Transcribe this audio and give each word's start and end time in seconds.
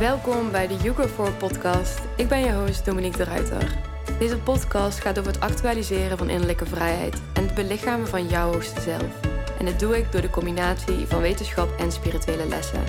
Welkom 0.00 0.50
bij 0.50 0.66
de 0.66 0.76
Yugo 0.76 1.06
4 1.06 1.32
podcast. 1.32 2.00
Ik 2.16 2.28
ben 2.28 2.38
je 2.38 2.52
host 2.52 2.84
Dominique 2.84 3.16
de 3.16 3.24
Ruiter. 3.24 3.76
Deze 4.18 4.38
podcast 4.38 5.00
gaat 5.00 5.18
over 5.18 5.32
het 5.32 5.40
actualiseren 5.40 6.18
van 6.18 6.28
innerlijke 6.28 6.66
vrijheid 6.66 7.22
en 7.32 7.42
het 7.42 7.54
belichamen 7.54 8.08
van 8.08 8.26
jouw 8.26 8.52
hoogste 8.52 8.80
zelf. 8.80 9.20
En 9.58 9.64
dat 9.64 9.78
doe 9.78 9.98
ik 9.98 10.12
door 10.12 10.20
de 10.20 10.30
combinatie 10.30 11.06
van 11.06 11.20
wetenschap 11.20 11.78
en 11.78 11.92
spirituele 11.92 12.46
lessen. 12.46 12.82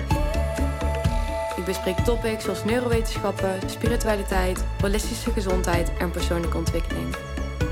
Ik 1.56 1.64
bespreek 1.64 1.98
topics 1.98 2.44
zoals 2.44 2.64
neurowetenschappen, 2.64 3.58
spiritualiteit, 3.66 4.64
holistische 4.80 5.30
gezondheid 5.30 5.92
en 5.98 6.10
persoonlijke 6.10 6.56
ontwikkeling. 6.56 7.16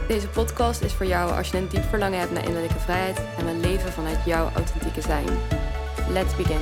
Deze 0.08 0.28
podcast 0.28 0.80
is 0.80 0.92
voor 0.92 1.06
jou 1.06 1.32
als 1.32 1.50
je 1.50 1.56
een 1.56 1.68
diep 1.68 1.84
verlangen 1.84 2.18
hebt 2.18 2.32
naar 2.32 2.44
innerlijke 2.44 2.78
vrijheid 2.78 3.20
en 3.38 3.44
wil 3.44 3.56
leven 3.56 3.92
vanuit 3.92 4.24
jouw 4.24 4.50
authentieke 4.54 5.00
zijn. 5.00 5.26
Let's 6.08 6.36
begin. 6.36 6.60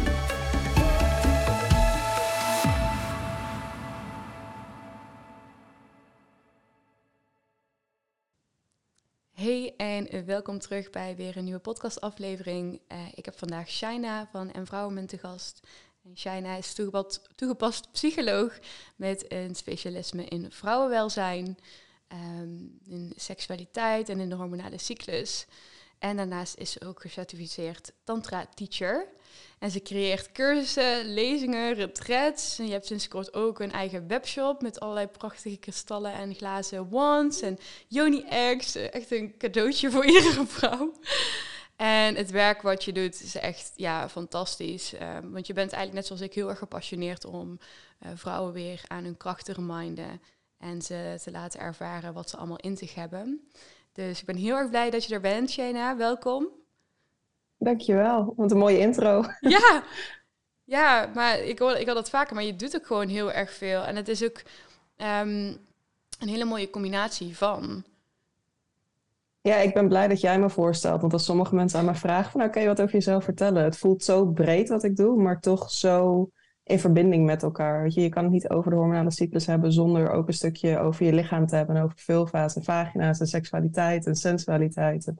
En 10.11 10.25
welkom 10.25 10.59
terug 10.59 10.91
bij 10.91 11.17
weer 11.17 11.37
een 11.37 11.45
nieuwe 11.45 11.61
podcastaflevering. 11.61 12.81
Uh, 12.93 12.99
ik 13.15 13.25
heb 13.25 13.39
vandaag 13.39 13.69
Shaina 13.69 14.29
van 14.33 14.51
Empowerment 14.51 15.09
te 15.09 15.19
gast. 15.19 15.67
Shaina 16.15 16.57
is 16.57 16.75
toegepast, 16.75 17.29
toegepast 17.35 17.93
psycholoog 17.93 18.59
met 18.97 19.33
een 19.33 19.55
specialisme 19.55 20.25
in 20.25 20.51
vrouwenwelzijn, 20.51 21.59
um, 22.13 22.79
in 22.85 23.13
seksualiteit 23.17 24.09
en 24.09 24.21
in 24.21 24.29
de 24.29 24.35
hormonale 24.35 24.79
cyclus. 24.79 25.47
En 25.99 26.17
daarnaast 26.17 26.57
is 26.57 26.71
ze 26.71 26.87
ook 26.87 27.01
gecertificeerd 27.01 27.93
tantra 28.05 28.47
teacher. 28.55 29.07
En 29.59 29.71
ze 29.71 29.83
creëert 29.83 30.33
cursussen, 30.33 31.13
lezingen, 31.15 31.75
retreats. 31.75 32.59
En 32.59 32.67
je 32.67 32.73
hebt 32.73 32.87
sinds 32.87 33.09
kort 33.09 33.35
ook 33.35 33.61
een 33.61 33.73
eigen 33.73 34.09
webshop 34.09 34.63
met 34.63 34.81
allerlei 34.81 35.07
prachtige 35.07 35.57
kristallen 35.57 36.13
en 36.13 36.35
glazen 36.35 36.89
wands 36.89 37.41
en 37.41 37.59
yoni 37.89 38.25
eggs. 38.29 38.75
Echt 38.75 39.13
een 39.13 39.35
cadeautje 39.39 39.91
voor 39.91 40.07
iedere 40.15 40.47
vrouw. 40.47 40.93
En 41.77 42.15
het 42.15 42.31
werk 42.31 42.63
wat 42.63 42.85
je 42.85 42.93
doet 42.93 43.23
is 43.23 43.35
echt 43.35 43.73
ja, 43.77 44.09
fantastisch. 44.09 44.93
Um, 44.93 45.33
want 45.33 45.47
je 45.47 45.53
bent 45.53 45.73
eigenlijk 45.73 45.93
net 45.93 46.07
zoals 46.07 46.21
ik 46.21 46.35
heel 46.35 46.49
erg 46.49 46.59
gepassioneerd 46.59 47.25
om 47.25 47.59
uh, 48.03 48.11
vrouwen 48.15 48.53
weer 48.53 48.81
aan 48.87 49.05
hun 49.05 49.17
kracht 49.17 49.45
te 49.45 49.53
reminden. 49.53 50.21
En 50.59 50.83
ze 50.83 51.21
te 51.23 51.31
laten 51.31 51.61
ervaren 51.61 52.13
wat 52.13 52.31
ze 52.31 52.37
allemaal 52.37 52.57
in 52.57 52.77
zich 52.77 52.95
hebben. 52.95 53.49
Dus 53.97 54.21
ik 54.21 54.27
ben 54.27 54.37
heel 54.37 54.57
erg 54.57 54.69
blij 54.69 54.91
dat 54.91 55.05
je 55.05 55.15
er 55.15 55.21
bent, 55.21 55.51
Shena. 55.51 55.97
Welkom. 55.97 56.49
Dankjewel, 57.59 58.33
wat 58.37 58.51
een 58.51 58.59
mooie 58.59 58.79
intro. 58.79 59.25
Ja, 59.41 59.83
ja 60.65 61.11
maar 61.15 61.39
ik 61.39 61.59
hoor, 61.59 61.73
ik 61.73 61.87
had 61.87 61.97
het 61.97 62.11
vaker, 62.11 62.35
maar 62.35 62.45
je 62.45 62.57
doet 62.57 62.77
ook 62.77 62.87
gewoon 62.87 63.09
heel 63.09 63.33
erg 63.33 63.53
veel. 63.53 63.83
En 63.83 63.97
het 63.97 64.09
is 64.09 64.25
ook 64.25 64.43
um, 64.97 65.57
een 66.19 66.29
hele 66.29 66.45
mooie 66.45 66.71
combinatie 66.71 67.37
van. 67.37 67.85
Ja, 69.41 69.57
ik 69.57 69.75
ben 69.75 69.89
blij 69.89 70.09
dat 70.09 70.21
jij 70.21 70.39
me 70.39 70.51
voorstelt. 70.51 71.01
Want 71.01 71.13
als 71.13 71.25
sommige 71.25 71.55
mensen 71.55 71.79
aan 71.79 71.85
me 71.85 71.95
vragen 71.95 72.31
van... 72.31 72.43
oké, 72.43 72.67
wat 72.67 72.81
over 72.81 72.95
jezelf 72.95 73.25
vertellen? 73.25 73.65
Het 73.65 73.79
voelt 73.79 74.05
zo 74.05 74.27
breed 74.27 74.69
wat 74.69 74.83
ik 74.83 74.97
doe, 74.97 75.23
maar 75.23 75.41
toch 75.41 75.71
zo 75.71 76.31
in 76.67 76.81
verbinding 76.81 77.25
met 77.25 77.43
elkaar. 77.43 77.83
Weet 77.83 77.95
je, 77.95 78.01
je 78.01 78.09
kan 78.09 78.23
het 78.23 78.33
niet 78.33 78.49
over 78.49 78.71
de 78.71 78.77
hormonale 78.77 79.11
cyclus 79.11 79.47
hebben... 79.47 79.73
zonder 79.73 80.11
ook 80.11 80.27
een 80.27 80.35
stukje 80.35 80.79
over 80.79 81.05
je 81.05 81.13
lichaam 81.13 81.47
te 81.47 81.57
hebben... 81.57 81.83
over 81.83 81.99
veelfase, 81.99 82.63
vagina's 82.63 83.21
en 83.21 83.27
seksualiteit 83.27 84.07
en 84.07 84.15
sensualiteit. 84.15 85.13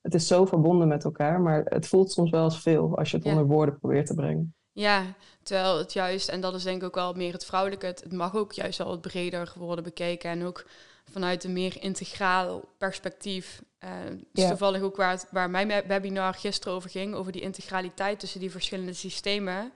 Het 0.00 0.14
is 0.14 0.26
zo 0.26 0.44
verbonden 0.44 0.88
met 0.88 1.04
elkaar, 1.04 1.40
maar 1.40 1.62
het 1.64 1.86
voelt 1.86 2.12
soms 2.12 2.30
wel 2.30 2.42
als 2.42 2.60
veel... 2.60 2.96
als 2.96 3.10
je 3.10 3.16
het 3.16 3.26
onder 3.26 3.46
woorden 3.46 3.78
probeert 3.78 4.06
te 4.06 4.14
brengen. 4.14 4.54
Ja, 4.72 5.02
terwijl 5.42 5.78
het 5.78 5.92
juist, 5.92 6.28
en 6.28 6.40
dat 6.40 6.54
is 6.54 6.62
denk 6.62 6.76
ik 6.76 6.86
ook 6.86 6.94
wel 6.94 7.12
meer 7.12 7.32
het 7.32 7.44
vrouwelijke... 7.44 7.86
het, 7.86 8.12
mag 8.12 8.36
ook 8.36 8.52
juist 8.52 8.78
wel 8.78 8.88
wat 8.88 9.00
breder 9.00 9.52
worden 9.58 9.84
bekeken... 9.84 10.30
en 10.30 10.44
ook 10.44 10.66
vanuit 11.10 11.44
een 11.44 11.52
meer 11.52 11.82
integraal 11.82 12.64
perspectief. 12.78 13.62
Uh, 13.84 13.90
dus 14.32 14.46
toevallig 14.46 14.82
ook 14.82 14.96
waar, 14.96 15.24
waar 15.30 15.50
mijn 15.50 15.82
webinar 15.86 16.34
gisteren 16.34 16.74
over 16.74 16.90
ging, 16.90 17.14
over 17.14 17.32
die 17.32 17.42
integraliteit 17.42 18.20
tussen 18.20 18.40
die 18.40 18.50
verschillende 18.50 18.92
systemen. 18.92 19.72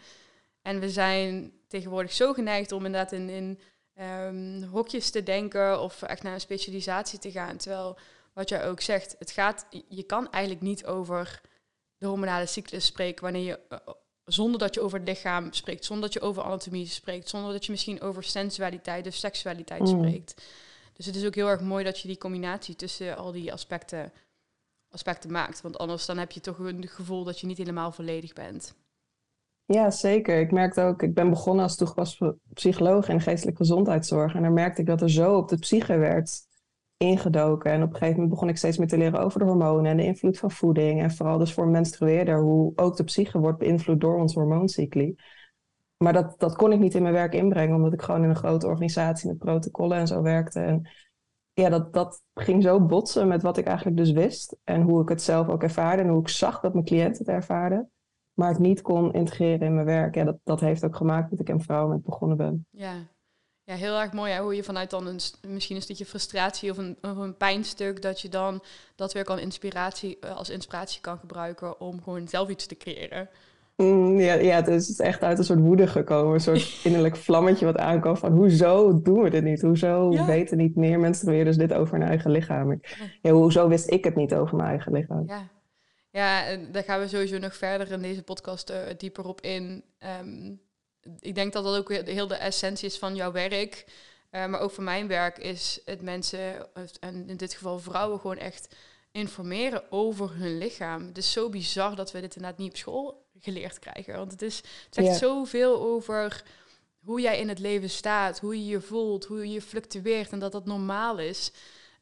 En 0.67 0.81
we 0.81 0.91
zijn 0.91 1.53
tegenwoordig 1.67 2.13
zo 2.13 2.33
geneigd 2.33 2.73
om 2.73 2.87
inderdaad 2.87 3.13
in, 3.13 3.29
in 3.29 3.59
um, 4.01 4.63
hokjes 4.63 5.11
te 5.11 5.23
denken 5.23 5.81
of 5.81 6.03
echt 6.03 6.23
naar 6.23 6.35
een 6.35 6.41
specialisatie 6.41 7.19
te 7.19 7.31
gaan. 7.31 7.57
Terwijl 7.57 7.99
wat 8.33 8.49
jij 8.49 8.69
ook 8.69 8.81
zegt, 8.81 9.17
het 9.19 9.31
gaat, 9.31 9.67
je 9.89 10.03
kan 10.03 10.31
eigenlijk 10.31 10.65
niet 10.65 10.87
over 10.87 11.41
de 11.99 12.07
hormonale 12.07 12.47
cyclus 12.47 12.85
spreken 12.85 13.23
wanneer 13.23 13.43
je 13.43 13.59
uh, 13.69 13.79
zonder 14.25 14.59
dat 14.59 14.75
je 14.75 14.81
over 14.81 14.99
het 14.99 15.09
lichaam 15.09 15.53
spreekt, 15.53 15.85
zonder 15.85 16.05
dat 16.05 16.13
je 16.13 16.29
over 16.29 16.43
anatomie 16.43 16.87
spreekt, 16.87 17.29
zonder 17.29 17.53
dat 17.53 17.65
je 17.65 17.73
misschien 17.73 18.01
over 18.01 18.25
sensualiteit 18.25 19.07
of 19.07 19.15
seksualiteit 19.15 19.81
mm. 19.81 19.87
spreekt. 19.87 20.43
Dus 20.93 21.07
het 21.07 21.17
is 21.17 21.27
ook 21.27 21.35
heel 21.35 21.49
erg 21.49 21.61
mooi 21.61 21.85
dat 21.85 22.01
je 22.01 22.09
die 22.09 22.19
combinatie 22.19 22.77
tussen 22.77 23.17
al 23.17 23.33
die 23.33 23.53
aspecten, 23.53 24.13
aspecten 24.89 25.31
maakt. 25.31 25.61
Want 25.61 25.79
anders 25.79 26.07
dan 26.07 26.19
heb 26.19 26.33
je 26.33 26.41
toch 26.41 26.59
een 26.59 26.89
gevoel 26.89 27.25
dat 27.25 27.41
je 27.41 27.47
niet 27.47 27.59
helemaal 27.59 27.93
volledig 27.93 28.33
bent. 28.33 28.75
Ja, 29.67 29.91
zeker. 29.91 30.41
Ik 30.41 30.53
merkte 30.53 30.83
ook, 30.83 31.03
ik 31.03 31.15
ben 31.15 31.31
begonnen 31.31 31.63
als 31.63 31.77
toegepast 31.77 32.21
psycholoog 32.53 33.09
in 33.09 33.21
geestelijke 33.21 33.61
gezondheidszorg. 33.61 34.35
En 34.35 34.43
dan 34.43 34.53
merkte 34.53 34.81
ik 34.81 34.87
dat 34.87 35.01
er 35.01 35.11
zo 35.11 35.37
op 35.37 35.49
de 35.49 35.59
psyche 35.59 35.97
werd 35.97 36.47
ingedoken. 36.97 37.71
En 37.73 37.83
op 37.83 37.89
een 37.89 37.95
gegeven 37.95 38.15
moment 38.15 38.31
begon 38.31 38.49
ik 38.49 38.57
steeds 38.57 38.79
meer 38.79 38.89
te 38.89 38.99
leren 38.99 39.21
over 39.21 39.39
de 39.39 39.45
hormonen 39.45 39.91
en 39.91 39.97
de 39.97 40.05
invloed 40.05 40.39
van 40.39 40.51
voeding. 40.51 41.03
En 41.03 41.11
vooral 41.11 41.39
dus 41.39 41.53
voor 41.53 41.69
menstrueerder, 41.69 42.41
hoe 42.41 42.73
ook 42.77 42.97
de 42.97 43.05
psyche 43.05 43.39
wordt 43.39 43.59
beïnvloed 43.59 44.01
door 44.01 44.17
ons 44.17 44.35
hormooncycli. 44.35 45.15
Maar 45.97 46.13
dat, 46.13 46.35
dat 46.39 46.57
kon 46.57 46.73
ik 46.73 46.79
niet 46.79 46.95
in 46.95 47.03
mijn 47.03 47.15
werk 47.15 47.35
inbrengen, 47.35 47.77
omdat 47.77 47.93
ik 47.93 48.03
gewoon 48.03 48.23
in 48.23 48.29
een 48.29 48.37
grote 48.37 48.67
organisatie 48.67 49.29
met 49.29 49.39
protocollen 49.39 49.99
en 49.99 50.07
zo 50.07 50.23
werkte. 50.23 50.61
En 50.61 50.89
ja, 51.53 51.69
dat, 51.69 51.93
dat 51.93 52.23
ging 52.35 52.63
zo 52.63 52.81
botsen 52.81 53.29
met 53.29 53.43
wat 53.43 53.57
ik 53.57 53.67
eigenlijk 53.67 53.97
dus 53.97 54.11
wist. 54.11 54.57
En 54.65 54.83
hoe 54.83 55.03
ik 55.03 55.09
het 55.09 55.23
zelf 55.23 55.49
ook 55.49 55.63
ervaarde 55.63 56.03
en 56.03 56.09
hoe 56.09 56.21
ik 56.21 56.29
zag 56.29 56.61
dat 56.61 56.73
mijn 56.73 56.85
cliënten 56.85 57.25
het 57.25 57.35
ervaarden. 57.35 57.91
Maar 58.37 58.49
het 58.49 58.59
niet 58.59 58.83
kon 58.83 59.13
integreren 59.13 59.67
in 59.67 59.75
mijn 59.75 59.87
werk. 59.87 60.15
Ja, 60.15 60.25
dat, 60.25 60.39
dat 60.45 60.61
heeft 60.61 60.85
ook 60.85 60.97
gemaakt 60.97 61.31
dat 61.31 61.41
ik 61.41 61.49
in 61.49 61.61
vrouwen 61.61 61.93
met 61.93 62.05
begonnen 62.05 62.37
ben. 62.37 62.67
Ja. 62.71 62.95
Ja, 63.65 63.75
heel 63.75 64.01
erg 64.01 64.13
mooi 64.13 64.33
hè? 64.33 64.41
hoe 64.41 64.57
je 64.57 64.63
vanuit 64.63 64.91
dan 64.91 65.07
een, 65.07 65.21
misschien 65.49 65.77
een 65.77 65.83
stukje 65.83 66.07
frustratie 66.07 66.71
of 66.71 66.79
een, 66.79 66.97
of 67.01 67.17
een 67.17 67.37
pijnstuk, 67.37 68.03
dat 68.03 68.21
je 68.21 68.29
dan 68.29 68.61
dat 68.97 69.13
weer 69.13 69.25
kan 69.25 69.39
inspiratie, 69.39 70.19
eh, 70.21 70.37
als 70.37 70.51
inspiratie 70.51 71.01
kan 71.01 71.19
gebruiken 71.19 71.81
om 71.81 72.03
gewoon 72.03 72.29
zelf 72.29 72.49
iets 72.49 72.67
te 72.67 72.77
creëren. 72.77 73.29
Mm, 73.77 74.19
ja, 74.21 74.35
ja, 74.35 74.55
het 74.55 74.69
is 74.69 75.01
echt 75.01 75.23
uit 75.23 75.39
een 75.39 75.45
soort 75.45 75.59
woede 75.59 75.87
gekomen. 75.87 76.35
Een 76.35 76.41
soort 76.41 76.81
innerlijk 76.85 77.17
vlammetje 77.17 77.65
wat 77.65 77.77
aankwam 77.77 78.17
van... 78.17 78.33
hoezo 78.33 79.03
doen 79.03 79.23
we 79.23 79.31
dit 79.31 79.45
niet? 79.45 79.63
Hoezo 79.63 80.25
weten 80.27 80.57
niet 80.57 80.77
meer 80.77 81.01
mensen 81.01 81.29
weer 81.29 81.45
dus 81.45 81.57
dit 81.57 81.73
over 81.73 81.99
hun 81.99 82.09
eigen 82.09 82.31
lichaam? 82.31 82.81
Ja, 83.23 83.31
hoezo 83.31 83.69
wist 83.69 83.91
ik 83.91 84.05
het 84.05 84.17
niet 84.17 84.35
over 84.35 84.57
mijn 84.57 84.69
eigen 84.69 84.93
lichaam? 84.93 85.25
Ja, 85.27 85.49
ja 86.17 86.57
daar 86.57 86.85
gaan 86.85 87.01
we 87.01 87.09
sowieso 87.09 87.39
nog 87.39 87.57
verder 87.57 87.91
in 87.91 88.03
deze 88.03 88.23
podcast 88.23 88.71
uh, 88.71 88.79
dieper 88.97 89.27
op 89.27 89.41
in. 89.41 89.85
Um, 90.21 90.61
ik 91.21 91.35
denk 91.35 91.53
dat 91.53 91.65
dat 91.65 91.77
ook 91.77 91.93
heel 91.93 92.27
de 92.27 92.35
essentie 92.35 92.89
is 92.89 92.99
van 92.99 93.15
jouw 93.15 93.33
werk. 93.33 93.85
Uh, 94.31 94.47
maar 94.47 94.61
ook 94.61 94.71
van 94.71 94.85
mijn 94.85 95.07
werk 95.07 95.39
is 95.39 95.81
het 95.85 96.03
mensen, 96.03 96.69
en 97.01 97.29
in 97.29 97.37
dit 97.37 97.55
geval 97.55 97.79
vrouwen, 97.79 98.21
gewoon 98.21 98.39
echt 98.39 98.75
informeren 99.13 99.93
over 99.93 100.31
hun 100.35 100.59
lichaam. 100.59 101.07
Het 101.07 101.19
is 101.19 101.33
zo 101.33 101.49
bizar 101.49 101.97
dat 101.97 102.13
we 102.13 102.21
dit 102.21 102.37
inderdaad 102.37 102.59
niet 102.59 102.71
op 102.71 102.77
school 102.77 103.27
geleerd 103.41 103.79
krijgen. 103.79 104.17
Want 104.17 104.33
het, 104.33 104.43
is, 104.43 104.57
het 104.57 104.95
zegt 104.95 105.07
ja. 105.07 105.15
zoveel 105.15 105.81
over 105.81 106.43
hoe 107.05 107.21
jij 107.21 107.39
in 107.39 107.49
het 107.49 107.59
leven 107.59 107.91
staat, 107.91 108.39
hoe 108.39 108.59
je 108.59 108.67
je 108.67 108.81
voelt, 108.81 109.25
hoe 109.25 109.51
je 109.51 109.63
fluctueert 109.63 110.31
en 110.31 110.39
dat 110.39 110.53
dat 110.53 110.67
normaal 110.67 111.19
is. 111.19 111.53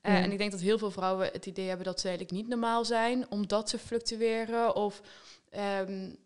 Uh, 0.07 0.13
ja. 0.13 0.23
En 0.23 0.33
ik 0.33 0.39
denk 0.39 0.51
dat 0.51 0.61
heel 0.61 0.79
veel 0.79 0.91
vrouwen 0.91 1.29
het 1.33 1.47
idee 1.47 1.69
hebben 1.69 1.87
dat 1.87 2.01
ze 2.01 2.09
eigenlijk 2.09 2.37
niet 2.37 2.49
normaal 2.49 2.85
zijn, 2.85 3.31
omdat 3.31 3.69
ze 3.69 3.79
fluctueren 3.79 4.77
of 4.77 5.03
um, 5.81 6.17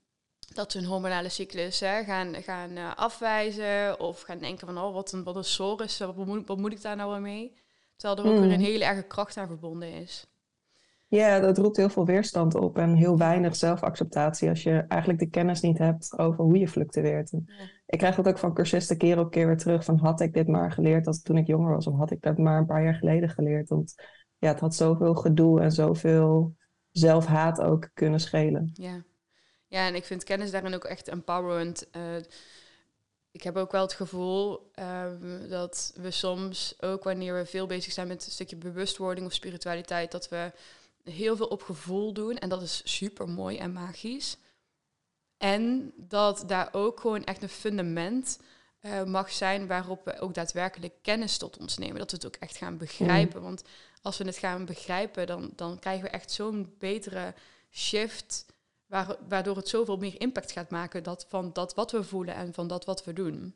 dat 0.54 0.72
ze 0.72 0.78
hun 0.78 0.86
hormonale 0.86 1.28
cyclus 1.28 1.80
hè, 1.80 2.04
gaan, 2.04 2.34
gaan 2.34 2.70
uh, 2.70 2.94
afwijzen 2.96 4.00
of 4.00 4.20
gaan 4.20 4.38
denken 4.38 4.66
van 4.66 4.78
oh, 4.78 4.94
wat 4.94 5.12
een, 5.12 5.22
wat 5.24 5.36
een 5.36 5.44
sor 5.44 5.82
is, 5.82 5.98
wat 5.98 6.16
moet, 6.16 6.46
wat 6.46 6.58
moet 6.58 6.72
ik 6.72 6.82
daar 6.82 6.96
nou 6.96 7.20
mee? 7.20 7.52
Terwijl 7.96 8.20
er 8.20 8.32
ook 8.32 8.38
mm. 8.38 8.42
weer 8.42 8.52
een 8.52 8.64
hele 8.64 8.84
erge 8.84 9.02
kracht 9.02 9.36
aan 9.36 9.46
verbonden 9.46 9.92
is. 9.92 10.26
Ja, 11.06 11.40
dat 11.40 11.58
roept 11.58 11.76
heel 11.76 11.88
veel 11.88 12.06
weerstand 12.06 12.54
op 12.54 12.78
en 12.78 12.94
heel 12.94 13.18
weinig 13.18 13.56
zelfacceptatie 13.56 14.48
als 14.48 14.62
je 14.62 14.84
eigenlijk 14.88 15.20
de 15.20 15.30
kennis 15.30 15.60
niet 15.60 15.78
hebt 15.78 16.18
over 16.18 16.44
hoe 16.44 16.58
je 16.58 16.68
fluctueert. 16.68 17.30
Ja. 17.30 17.40
Ik 17.88 17.98
krijg 17.98 18.16
dat 18.16 18.28
ook 18.28 18.38
van 18.38 18.54
cursisten 18.54 18.96
keer 18.96 19.18
op 19.18 19.30
keer 19.30 19.46
weer 19.46 19.56
terug 19.56 19.84
van 19.84 19.98
had 19.98 20.20
ik 20.20 20.34
dit 20.34 20.48
maar 20.48 20.72
geleerd 20.72 21.06
als 21.06 21.22
toen 21.22 21.36
ik 21.36 21.46
jonger 21.46 21.74
was 21.74 21.86
of 21.86 21.96
had 21.96 22.10
ik 22.10 22.22
dat 22.22 22.38
maar 22.38 22.58
een 22.58 22.66
paar 22.66 22.82
jaar 22.82 22.94
geleden 22.94 23.28
geleerd. 23.28 23.68
Want 23.68 23.94
ja, 24.38 24.48
het 24.48 24.60
had 24.60 24.74
zoveel 24.74 25.14
gedoe 25.14 25.60
en 25.60 25.72
zoveel 25.72 26.56
zelfhaat 26.90 27.60
ook 27.60 27.90
kunnen 27.94 28.20
schelen. 28.20 28.70
Ja, 28.72 29.04
ja 29.66 29.86
en 29.86 29.94
ik 29.94 30.04
vind 30.04 30.24
kennis 30.24 30.50
daarin 30.50 30.74
ook 30.74 30.84
echt 30.84 31.08
empowerend. 31.08 31.88
Uh, 31.96 32.16
ik 33.30 33.42
heb 33.42 33.56
ook 33.56 33.72
wel 33.72 33.82
het 33.82 33.92
gevoel 33.92 34.70
um, 35.04 35.48
dat 35.48 35.92
we 35.96 36.10
soms, 36.10 36.74
ook 36.80 37.04
wanneer 37.04 37.34
we 37.34 37.46
veel 37.46 37.66
bezig 37.66 37.92
zijn 37.92 38.08
met 38.08 38.26
een 38.26 38.32
stukje 38.32 38.56
bewustwording 38.56 39.26
of 39.26 39.32
spiritualiteit, 39.32 40.10
dat 40.10 40.28
we 40.28 40.52
heel 41.04 41.36
veel 41.36 41.46
op 41.46 41.62
gevoel 41.62 42.12
doen. 42.12 42.36
En 42.36 42.48
dat 42.48 42.62
is 42.62 42.96
super 42.98 43.28
mooi 43.28 43.56
en 43.56 43.72
magisch. 43.72 44.38
En 45.38 45.92
dat 45.96 46.44
daar 46.46 46.68
ook 46.72 47.00
gewoon 47.00 47.24
echt 47.24 47.42
een 47.42 47.48
fundament 47.48 48.40
uh, 48.80 49.04
mag 49.04 49.32
zijn 49.32 49.66
waarop 49.66 50.04
we 50.04 50.20
ook 50.20 50.34
daadwerkelijk 50.34 50.94
kennis 51.02 51.38
tot 51.38 51.58
ons 51.58 51.78
nemen. 51.78 51.98
Dat 51.98 52.10
we 52.10 52.16
het 52.16 52.26
ook 52.26 52.36
echt 52.36 52.56
gaan 52.56 52.76
begrijpen. 52.76 53.42
Want 53.42 53.62
als 54.02 54.18
we 54.18 54.24
het 54.24 54.36
gaan 54.36 54.64
begrijpen, 54.64 55.26
dan, 55.26 55.50
dan 55.56 55.78
krijgen 55.78 56.04
we 56.04 56.10
echt 56.10 56.30
zo'n 56.30 56.74
betere 56.78 57.34
shift. 57.70 58.46
waardoor 59.28 59.56
het 59.56 59.68
zoveel 59.68 59.96
meer 59.96 60.20
impact 60.20 60.52
gaat 60.52 60.70
maken 60.70 61.02
dat, 61.02 61.26
van 61.28 61.52
dat 61.52 61.74
wat 61.74 61.90
we 61.90 62.04
voelen 62.04 62.34
en 62.34 62.54
van 62.54 62.68
dat 62.68 62.84
wat 62.84 63.04
we 63.04 63.12
doen. 63.12 63.54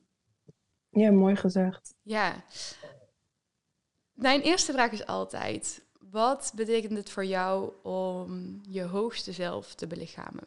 Ja, 0.89 1.11
mooi 1.11 1.37
gezegd. 1.37 1.95
Ja. 2.03 2.45
Mijn 4.13 4.41
eerste 4.41 4.73
vraag 4.73 4.91
is 4.91 5.07
altijd: 5.07 5.83
wat 5.99 6.53
betekent 6.55 6.97
het 6.97 7.11
voor 7.11 7.25
jou 7.25 7.73
om 7.83 8.61
je 8.69 8.83
hoogste 8.83 9.33
zelf 9.33 9.75
te 9.75 9.87
belichamen? 9.87 10.47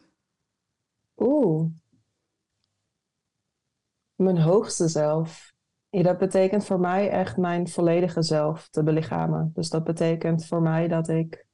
Mijn 4.14 4.38
hoogste 4.38 4.88
zelf. 4.88 5.52
Ja, 5.88 6.02
dat 6.02 6.18
betekent 6.18 6.64
voor 6.64 6.80
mij 6.80 7.10
echt 7.10 7.36
mijn 7.36 7.68
volledige 7.68 8.22
zelf 8.22 8.68
te 8.68 8.82
belichamen. 8.82 9.50
Dus 9.54 9.68
dat 9.68 9.84
betekent 9.84 10.46
voor 10.46 10.62
mij 10.62 10.88
dat 10.88 11.08
ik 11.08 11.46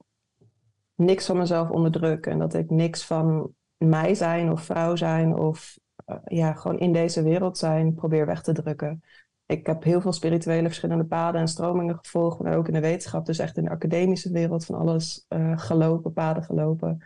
niks 0.94 1.26
van 1.26 1.36
mezelf 1.36 1.70
onderdruk 1.70 2.26
en 2.26 2.38
dat 2.38 2.54
ik 2.54 2.70
niks 2.70 3.06
van 3.06 3.54
mij 3.76 4.14
zijn 4.14 4.50
of 4.50 4.62
vrouw 4.62 4.96
zijn 4.96 5.34
of 5.34 5.78
eh, 6.04 6.16
ja, 6.24 6.52
gewoon 6.52 6.78
in 6.78 6.92
deze 6.92 7.22
wereld 7.22 7.58
zijn 7.58 7.94
probeer 7.94 8.26
weg 8.26 8.42
te 8.42 8.52
drukken. 8.52 9.02
Ik 9.46 9.66
heb 9.66 9.82
heel 9.82 10.00
veel 10.00 10.12
spirituele 10.12 10.66
verschillende 10.66 11.04
paden 11.04 11.40
en 11.40 11.48
stromingen 11.48 11.98
gevolgd, 12.02 12.38
maar 12.38 12.56
ook 12.56 12.66
in 12.66 12.74
de 12.74 12.80
wetenschap, 12.80 13.26
dus 13.26 13.38
echt 13.38 13.56
in 13.56 13.64
de 13.64 13.70
academische 13.70 14.32
wereld 14.32 14.64
van 14.64 14.74
alles 14.74 15.26
uh, 15.28 15.58
gelopen, 15.58 16.12
paden 16.12 16.42
gelopen. 16.42 17.04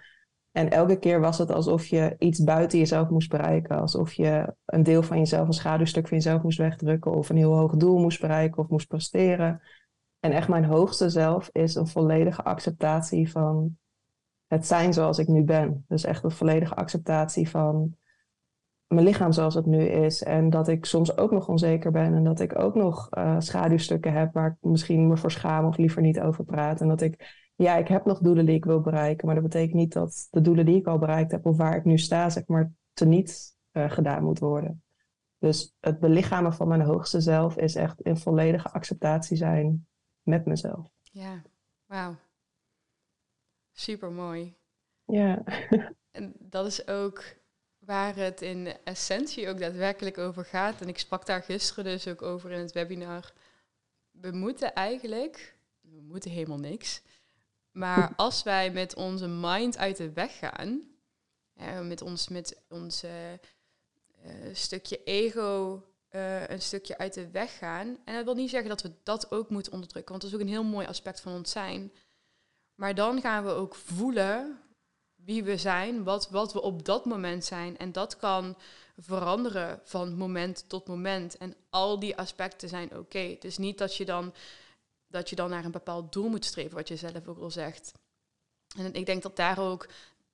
En 0.57 0.71
elke 0.71 0.99
keer 0.99 1.21
was 1.21 1.39
het 1.39 1.51
alsof 1.51 1.87
je 1.87 2.15
iets 2.19 2.45
buiten 2.45 2.79
jezelf 2.79 3.09
moest 3.09 3.31
bereiken. 3.31 3.81
Alsof 3.81 4.13
je 4.13 4.55
een 4.65 4.83
deel 4.83 5.03
van 5.03 5.19
jezelf, 5.19 5.47
een 5.47 5.53
schaduwstuk 5.53 6.09
van 6.09 6.17
jezelf 6.17 6.43
moest 6.43 6.59
wegdrukken. 6.59 7.13
Of 7.13 7.29
een 7.29 7.37
heel 7.37 7.57
hoog 7.57 7.77
doel 7.77 7.99
moest 7.99 8.21
bereiken 8.21 8.59
of 8.59 8.69
moest 8.69 8.89
presteren. 8.89 9.61
En 10.21 10.33
echt 10.33 10.49
mijn 10.49 10.65
hoogste 10.65 11.11
zelf 11.11 11.49
is 11.53 11.75
een 11.75 11.87
volledige 11.87 12.43
acceptatie 12.43 13.31
van 13.31 13.77
het 14.47 14.67
zijn 14.67 14.93
zoals 14.93 15.19
ik 15.19 15.29
nu 15.29 15.43
ben. 15.45 15.85
Dus 15.89 16.05
echt 16.05 16.25
een 16.25 16.31
volledige 16.31 16.75
acceptatie 16.75 17.49
van 17.49 17.97
mijn 18.87 19.07
lichaam 19.07 19.33
zoals 19.33 19.55
het 19.55 19.67
nu 19.67 19.83
is. 19.83 20.23
En 20.23 20.51
dat 20.51 20.69
ik 20.69 20.85
soms 20.85 21.17
ook 21.17 21.31
nog 21.31 21.49
onzeker 21.49 21.91
ben. 21.91 22.15
En 22.15 22.25
dat 22.25 22.41
ik 22.41 22.59
ook 22.59 22.75
nog 22.75 23.09
uh, 23.11 23.37
schaduwstukken 23.39 24.13
heb 24.13 24.33
waar 24.33 24.51
ik 24.51 24.71
misschien 24.71 25.09
me 25.09 25.17
voor 25.17 25.31
schaam 25.31 25.67
of 25.67 25.77
liever 25.77 26.03
niet 26.03 26.21
over 26.21 26.45
praat. 26.45 26.81
En 26.81 26.89
dat 26.89 27.01
ik 27.01 27.45
ja, 27.57 27.77
ik 27.77 27.89
heb 27.89 28.05
nog 28.05 28.19
doelen 28.19 28.47
die 28.47 28.55
ik 28.55 28.65
wil 28.65 28.81
bereiken, 28.81 29.27
maar 29.27 29.35
dat 29.35 29.45
betekent 29.45 29.75
niet 29.75 29.93
dat 29.93 30.29
de 30.31 30.41
doelen 30.41 30.67
die 30.67 30.77
ik 30.77 30.87
al 30.87 30.99
bereikt 30.99 31.31
heb 31.31 31.47
of 31.47 31.57
waar 31.57 31.77
ik 31.77 31.85
nu 31.85 31.99
sta, 31.99 32.31
zeg 32.31 32.47
maar, 32.47 32.73
teniet 32.93 33.57
uh, 33.73 33.91
gedaan 33.91 34.25
moet 34.25 34.39
worden. 34.39 34.85
Dus 35.39 35.77
het 35.81 36.01
belichamen 36.01 36.53
van 36.53 36.69
mijn 36.69 36.81
hoogste 36.81 37.21
zelf 37.21 37.57
is 37.57 37.75
echt 37.75 38.01
in 38.01 38.17
volledige 38.17 38.71
acceptatie 38.71 39.37
zijn 39.37 39.89
met 40.23 40.47
mezelf. 40.47 40.91
Ja, 41.03 41.43
wauw. 41.87 42.17
Super 43.73 44.13
mooi. 44.13 44.57
Ja. 45.05 45.43
en 46.11 46.35
dat 46.39 46.67
is 46.67 46.89
ook 46.89 47.25
waar 47.79 48.17
het 48.17 48.43
in 48.43 48.69
essentie 48.85 49.49
ook 49.49 49.59
daadwerkelijk 49.59 50.19
over 50.19 50.45
gaat. 50.45 50.81
En 50.81 50.89
ik 50.89 50.99
sprak 50.99 51.27
daar 51.27 51.43
gisteren 51.43 51.85
dus 51.85 52.09
ook 52.09 52.23
over 52.23 52.51
in 52.51 52.59
het 52.59 52.73
webinar. 52.73 53.33
We 54.11 54.31
moeten 54.31 54.75
eigenlijk, 54.75 55.59
we 55.81 56.01
moeten 56.01 56.31
helemaal 56.31 56.59
niks. 56.59 57.03
Maar 57.77 58.13
als 58.17 58.43
wij 58.43 58.71
met 58.71 58.95
onze 58.95 59.29
mind 59.29 59.79
uit 59.79 59.97
de 59.97 60.13
weg 60.13 60.39
gaan, 60.39 60.81
met 61.83 62.03
ons, 62.03 62.29
met 62.29 62.63
ons 62.69 63.05
uh, 63.05 63.11
stukje 64.53 65.05
ego 65.05 65.83
uh, 66.11 66.49
een 66.49 66.63
stukje 66.63 66.99
uit 66.99 67.15
de 67.15 67.31
weg 67.31 67.59
gaan. 67.59 67.99
En 68.05 68.15
dat 68.15 68.25
wil 68.25 68.35
niet 68.35 68.51
zeggen 68.51 68.69
dat 68.69 68.83
we 68.83 68.93
dat 69.03 69.31
ook 69.31 69.51
moeten 69.51 69.73
onderdrukken, 69.73 70.11
want 70.11 70.23
dat 70.23 70.33
is 70.33 70.37
ook 70.37 70.47
een 70.47 70.53
heel 70.53 70.65
mooi 70.65 70.87
aspect 70.87 71.21
van 71.21 71.33
ons 71.33 71.51
zijn. 71.51 71.93
Maar 72.75 72.95
dan 72.95 73.21
gaan 73.21 73.45
we 73.45 73.51
ook 73.51 73.75
voelen 73.75 74.61
wie 75.15 75.45
we 75.45 75.57
zijn, 75.57 76.05
wat, 76.05 76.31
wat 76.31 76.53
we 76.53 76.63
op 76.63 76.85
dat 76.85 77.05
moment 77.05 77.45
zijn. 77.45 77.79
En 77.79 77.93
dat 77.93 78.17
kan 78.17 78.57
veranderen 78.97 79.81
van 79.85 80.17
moment 80.17 80.69
tot 80.69 80.87
moment. 80.87 81.37
En 81.37 81.55
al 81.71 81.99
die 81.99 82.17
aspecten 82.17 82.69
zijn 82.69 82.89
oké. 82.89 82.99
Okay. 82.99 83.31
Het 83.31 83.45
is 83.45 83.59
niet 83.59 83.79
dat 83.79 83.97
je 83.97 84.05
dan 84.05 84.35
dat 85.17 85.31
je 85.31 85.37
dan 85.37 85.51
naar 85.51 85.65
een 85.65 85.71
bepaald 85.71 86.13
doel 86.13 86.29
moet 86.29 86.45
streven, 86.45 86.77
wat 86.77 86.89
je 86.89 86.97
zelf 86.97 87.27
ook 87.27 87.39
al 87.39 87.51
zegt. 87.51 87.93
En 88.77 88.95
ik 88.95 89.07
denk 89.07 89.23
dat 89.23 89.37
daar 89.37 89.59
ook 89.59 89.89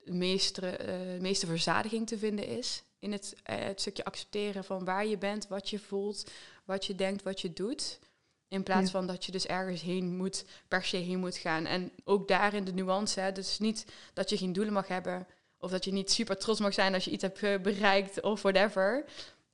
de 0.04 0.12
meeste, 0.12 0.78
uh, 1.14 1.20
meeste 1.20 1.46
verzadiging 1.46 2.06
te 2.06 2.18
vinden 2.18 2.46
is. 2.46 2.82
In 2.98 3.12
het, 3.12 3.34
uh, 3.50 3.56
het 3.58 3.80
stukje 3.80 4.04
accepteren 4.04 4.64
van 4.64 4.84
waar 4.84 5.06
je 5.06 5.18
bent, 5.18 5.48
wat 5.48 5.70
je 5.70 5.78
voelt, 5.78 6.30
wat 6.64 6.86
je 6.86 6.94
denkt, 6.94 7.22
wat 7.22 7.40
je 7.40 7.52
doet. 7.52 7.98
In 8.48 8.62
plaats 8.62 8.90
van 8.90 9.06
dat 9.06 9.24
je 9.24 9.32
dus 9.32 9.46
ergens 9.46 9.80
heen 9.82 10.16
moet, 10.16 10.44
per 10.68 10.84
se 10.84 10.96
heen 10.96 11.18
moet 11.18 11.36
gaan. 11.36 11.66
En 11.66 11.92
ook 12.04 12.28
daarin 12.28 12.64
de 12.64 12.72
nuance. 12.72 13.20
Hè, 13.20 13.32
dus 13.32 13.58
niet 13.58 13.86
dat 14.12 14.30
je 14.30 14.36
geen 14.36 14.52
doelen 14.52 14.72
mag 14.72 14.88
hebben. 14.88 15.26
Of 15.58 15.70
dat 15.70 15.84
je 15.84 15.92
niet 15.92 16.10
super 16.10 16.36
trots 16.36 16.60
mag 16.60 16.74
zijn 16.74 16.94
als 16.94 17.04
je 17.04 17.10
iets 17.10 17.22
hebt 17.22 17.42
eh, 17.42 17.58
bereikt 17.58 18.20
of 18.20 18.42
whatever. 18.42 19.04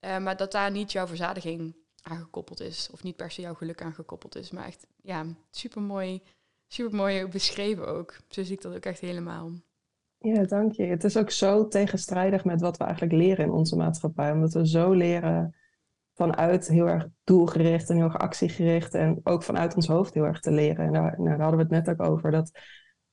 Uh, 0.01 0.19
maar 0.19 0.37
dat 0.37 0.53
daar 0.53 0.71
niet 0.71 0.93
jouw 0.93 1.07
verzadiging 1.07 1.75
aangekoppeld 2.03 2.61
is. 2.61 2.89
Of 2.93 3.03
niet 3.03 3.17
per 3.17 3.31
se 3.31 3.41
jouw 3.41 3.55
geluk 3.55 3.83
aangekoppeld 3.83 4.37
is. 4.37 4.51
Maar 4.51 4.67
echt, 4.67 4.87
ja, 5.03 5.25
super 5.51 5.83
mooi, 5.83 6.23
super 6.67 6.97
mooi 6.97 7.27
beschreven 7.27 7.87
ook. 7.87 8.17
Zo 8.29 8.43
zie 8.43 8.55
ik 8.55 8.63
dat 8.63 8.75
ook 8.75 8.85
echt 8.85 9.01
helemaal. 9.01 9.51
Ja, 10.19 10.45
dank 10.45 10.73
je. 10.73 10.85
Het 10.85 11.05
is 11.05 11.17
ook 11.17 11.31
zo 11.31 11.69
tegenstrijdig 11.69 12.45
met 12.45 12.61
wat 12.61 12.77
we 12.77 12.85
eigenlijk 12.85 13.15
leren 13.15 13.45
in 13.45 13.51
onze 13.51 13.77
maatschappij. 13.77 14.33
Omdat 14.33 14.53
we 14.53 14.69
zo 14.69 14.93
leren 14.93 15.55
vanuit 16.15 16.69
heel 16.69 16.89
erg 16.89 17.07
doelgericht 17.25 17.91
en 17.91 17.97
heel 17.97 18.05
erg 18.05 18.19
actiegericht. 18.19 18.95
En 18.95 19.21
ook 19.23 19.43
vanuit 19.43 19.75
ons 19.75 19.87
hoofd 19.87 20.15
heel 20.15 20.25
erg 20.25 20.41
te 20.41 20.51
leren. 20.51 20.87
En 20.87 20.93
daar, 20.93 21.15
nou, 21.17 21.29
daar 21.29 21.41
hadden 21.41 21.69
we 21.69 21.75
het 21.75 21.87
net 21.87 22.01
ook 22.01 22.09
over. 22.09 22.31
Dat 22.31 22.51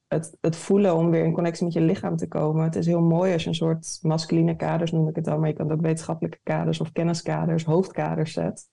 het, 0.07 0.37
het 0.41 0.55
voelen 0.55 0.95
om 0.95 1.09
weer 1.09 1.23
in 1.23 1.33
connectie 1.33 1.63
met 1.65 1.73
je 1.73 1.81
lichaam 1.81 2.15
te 2.15 2.27
komen. 2.27 2.63
Het 2.63 2.75
is 2.75 2.85
heel 2.85 3.01
mooi 3.01 3.33
als 3.33 3.43
je 3.43 3.49
een 3.49 3.55
soort 3.55 3.99
masculine 4.01 4.55
kaders 4.55 4.91
noem 4.91 5.07
ik 5.07 5.15
het 5.15 5.25
dan. 5.25 5.39
Maar 5.39 5.49
je 5.49 5.55
kan 5.55 5.71
ook 5.71 5.81
wetenschappelijke 5.81 6.39
kaders 6.43 6.79
of 6.79 6.91
kenniskaders, 6.91 7.63
hoofdkaders 7.63 8.33
zet. 8.33 8.67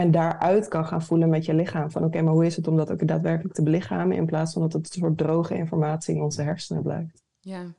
En 0.00 0.10
daaruit 0.10 0.68
kan 0.68 0.86
gaan 0.86 1.02
voelen 1.02 1.28
met 1.28 1.44
je 1.44 1.54
lichaam. 1.54 1.90
Van 1.90 2.04
oké, 2.04 2.22
maar 2.22 2.32
hoe 2.32 2.46
is 2.46 2.56
het 2.56 2.68
om 2.68 2.76
dat 2.76 2.90
ook 2.90 3.06
daadwerkelijk 3.06 3.54
te 3.54 3.62
belichamen. 3.62 4.16
In 4.16 4.26
plaats 4.26 4.52
van 4.52 4.62
dat 4.62 4.72
het 4.72 4.86
een 4.86 5.00
soort 5.00 5.18
droge 5.18 5.54
informatie 5.54 6.14
in 6.14 6.22
onze 6.22 6.42
hersenen 6.42 6.82
blijft. 6.82 7.22
Ja, 7.40 7.74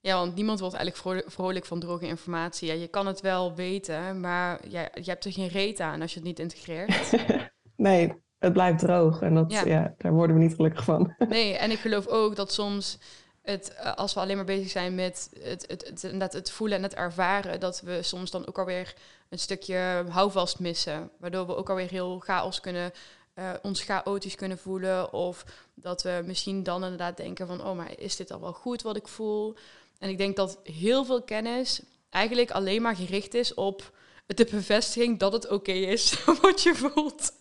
ja, 0.00 0.18
want 0.18 0.34
niemand 0.34 0.60
wordt 0.60 0.74
eigenlijk 0.74 1.26
vrolijk 1.30 1.64
van 1.64 1.80
droge 1.80 2.06
informatie. 2.06 2.68
Ja, 2.68 2.74
je 2.74 2.88
kan 2.88 3.06
het 3.06 3.20
wel 3.20 3.54
weten, 3.54 4.20
maar 4.20 4.68
ja, 4.68 4.88
je 4.94 5.10
hebt 5.10 5.24
er 5.24 5.32
geen 5.32 5.48
reet 5.48 5.80
aan 5.80 6.00
als 6.00 6.12
je 6.12 6.18
het 6.18 6.28
niet 6.28 6.38
integreert. 6.38 7.12
nee, 7.76 8.12
het 8.38 8.52
blijft 8.52 8.78
droog 8.78 9.22
en 9.22 9.34
dat, 9.34 9.52
ja. 9.52 9.94
daar 9.98 10.12
worden 10.12 10.36
we 10.36 10.42
niet 10.42 10.54
gelukkig 10.54 10.84
van. 10.84 11.14
nee, 11.28 11.56
en 11.56 11.70
ik 11.70 11.78
geloof 11.78 12.06
ook 12.06 12.36
dat 12.36 12.52
soms 12.52 12.98
het, 13.42 13.74
eh, 13.74 13.94
als 13.94 14.14
we 14.14 14.20
alleen 14.20 14.36
maar 14.36 14.44
bezig 14.44 14.70
zijn 14.70 14.94
met 14.94 15.30
het, 15.42 15.64
het, 15.68 16.02
het, 16.02 16.32
het, 16.32 16.50
voelen 16.50 16.76
en 16.76 16.82
het 16.82 16.94
ervaren, 16.94 17.60
dat 17.60 17.80
we 17.80 18.02
soms 18.02 18.30
dan 18.30 18.46
ook 18.46 18.58
alweer 18.58 18.94
een 19.28 19.38
stukje 19.38 20.04
houvast 20.08 20.58
missen. 20.58 21.10
Waardoor 21.18 21.46
we 21.46 21.56
ook 21.56 21.70
alweer 21.70 21.90
heel 21.90 22.18
chaos 22.18 22.60
kunnen, 22.60 22.92
uh, 23.34 23.50
ons 23.62 23.82
chaotisch 23.82 24.34
kunnen 24.34 24.58
voelen. 24.58 25.12
Of 25.12 25.44
dat 25.74 26.02
we 26.02 26.22
misschien 26.24 26.62
dan 26.62 26.82
inderdaad 26.82 27.16
denken 27.16 27.46
van, 27.46 27.64
oh, 27.64 27.76
maar 27.76 27.98
is 27.98 28.16
dit 28.16 28.32
al 28.32 28.40
wel 28.40 28.52
goed 28.52 28.82
wat 28.82 28.96
ik 28.96 29.08
voel? 29.08 29.54
En 29.98 30.08
ik 30.08 30.18
denk 30.18 30.36
dat 30.36 30.58
heel 30.62 31.04
veel 31.04 31.22
kennis 31.22 31.82
eigenlijk 32.10 32.50
alleen 32.50 32.82
maar 32.82 32.96
gericht 32.96 33.34
is 33.34 33.54
op 33.54 33.92
de 34.26 34.46
bevestiging 34.50 35.18
dat 35.18 35.32
het 35.32 35.48
oké 35.48 35.72
is 35.72 36.24
wat 36.42 36.62
je 36.62 36.74
voelt. 36.74 37.32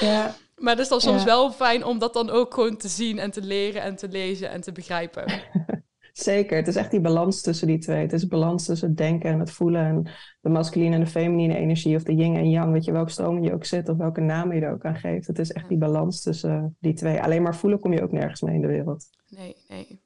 Ja. 0.00 0.36
Maar 0.56 0.72
het 0.72 0.82
is 0.82 0.88
dan 0.88 1.00
soms 1.00 1.24
wel 1.24 1.52
fijn 1.52 1.84
om 1.84 1.98
dat 1.98 2.12
dan 2.12 2.30
ook 2.30 2.54
gewoon 2.54 2.76
te 2.76 2.88
zien 2.88 3.18
en 3.18 3.30
te 3.30 3.42
leren 3.42 3.82
en 3.82 3.96
te 3.96 4.08
lezen 4.08 4.50
en 4.50 4.60
te 4.60 4.72
begrijpen. 4.72 5.24
Zeker, 6.22 6.56
het 6.56 6.68
is 6.68 6.76
echt 6.76 6.90
die 6.90 7.00
balans 7.00 7.40
tussen 7.40 7.66
die 7.66 7.78
twee. 7.78 8.00
Het 8.00 8.12
is 8.12 8.20
de 8.20 8.26
balans 8.26 8.64
tussen 8.64 8.88
het 8.88 8.96
denken 8.96 9.30
en 9.30 9.38
het 9.38 9.50
voelen 9.50 9.84
en 9.84 10.10
de 10.40 10.48
masculine 10.48 10.94
en 10.94 11.00
de 11.00 11.06
feminine 11.06 11.56
energie 11.56 11.96
of 11.96 12.02
de 12.02 12.14
yin 12.14 12.36
en 12.36 12.50
yang, 12.50 12.72
weet 12.72 12.84
je, 12.84 12.92
welke 12.92 13.10
stroom 13.10 13.42
je 13.42 13.52
ook 13.52 13.64
zit 13.64 13.88
of 13.88 13.96
welke 13.96 14.20
naam 14.20 14.52
je 14.52 14.60
er 14.60 14.72
ook 14.72 14.84
aan 14.84 14.96
geeft. 14.96 15.26
Het 15.26 15.38
is 15.38 15.52
echt 15.52 15.68
die 15.68 15.78
balans 15.78 16.22
tussen 16.22 16.76
die 16.80 16.92
twee. 16.92 17.22
Alleen 17.22 17.42
maar 17.42 17.56
voelen 17.56 17.80
kom 17.80 17.92
je 17.92 18.02
ook 18.02 18.12
nergens 18.12 18.40
mee 18.40 18.54
in 18.54 18.60
de 18.60 18.66
wereld. 18.66 19.06
Nee, 19.28 19.56
nee. 19.68 20.02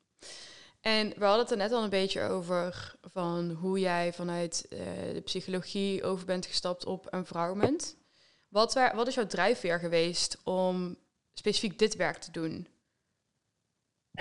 En 0.81 1.09
we 1.17 1.25
hadden 1.25 1.43
het 1.43 1.51
er 1.51 1.57
net 1.57 1.73
al 1.73 1.85
een 1.85 1.91
beetje 1.91 2.23
over 2.23 2.95
van 3.13 3.51
hoe 3.51 3.79
jij 3.79 4.13
vanuit 4.13 4.67
uh, 4.71 4.79
de 5.15 5.21
psychologie 5.21 6.05
over 6.05 6.27
bent 6.27 6.47
gestapt 6.47 6.85
op 6.85 7.07
empowerment. 7.07 7.97
Wat, 8.49 8.91
wat 8.95 9.07
is 9.07 9.15
jouw 9.15 9.27
drijfveer 9.27 9.79
geweest 9.79 10.41
om 10.45 10.97
specifiek 11.35 11.79
dit 11.79 11.97
werk 11.97 12.17
te 12.17 12.31
doen? 12.31 12.67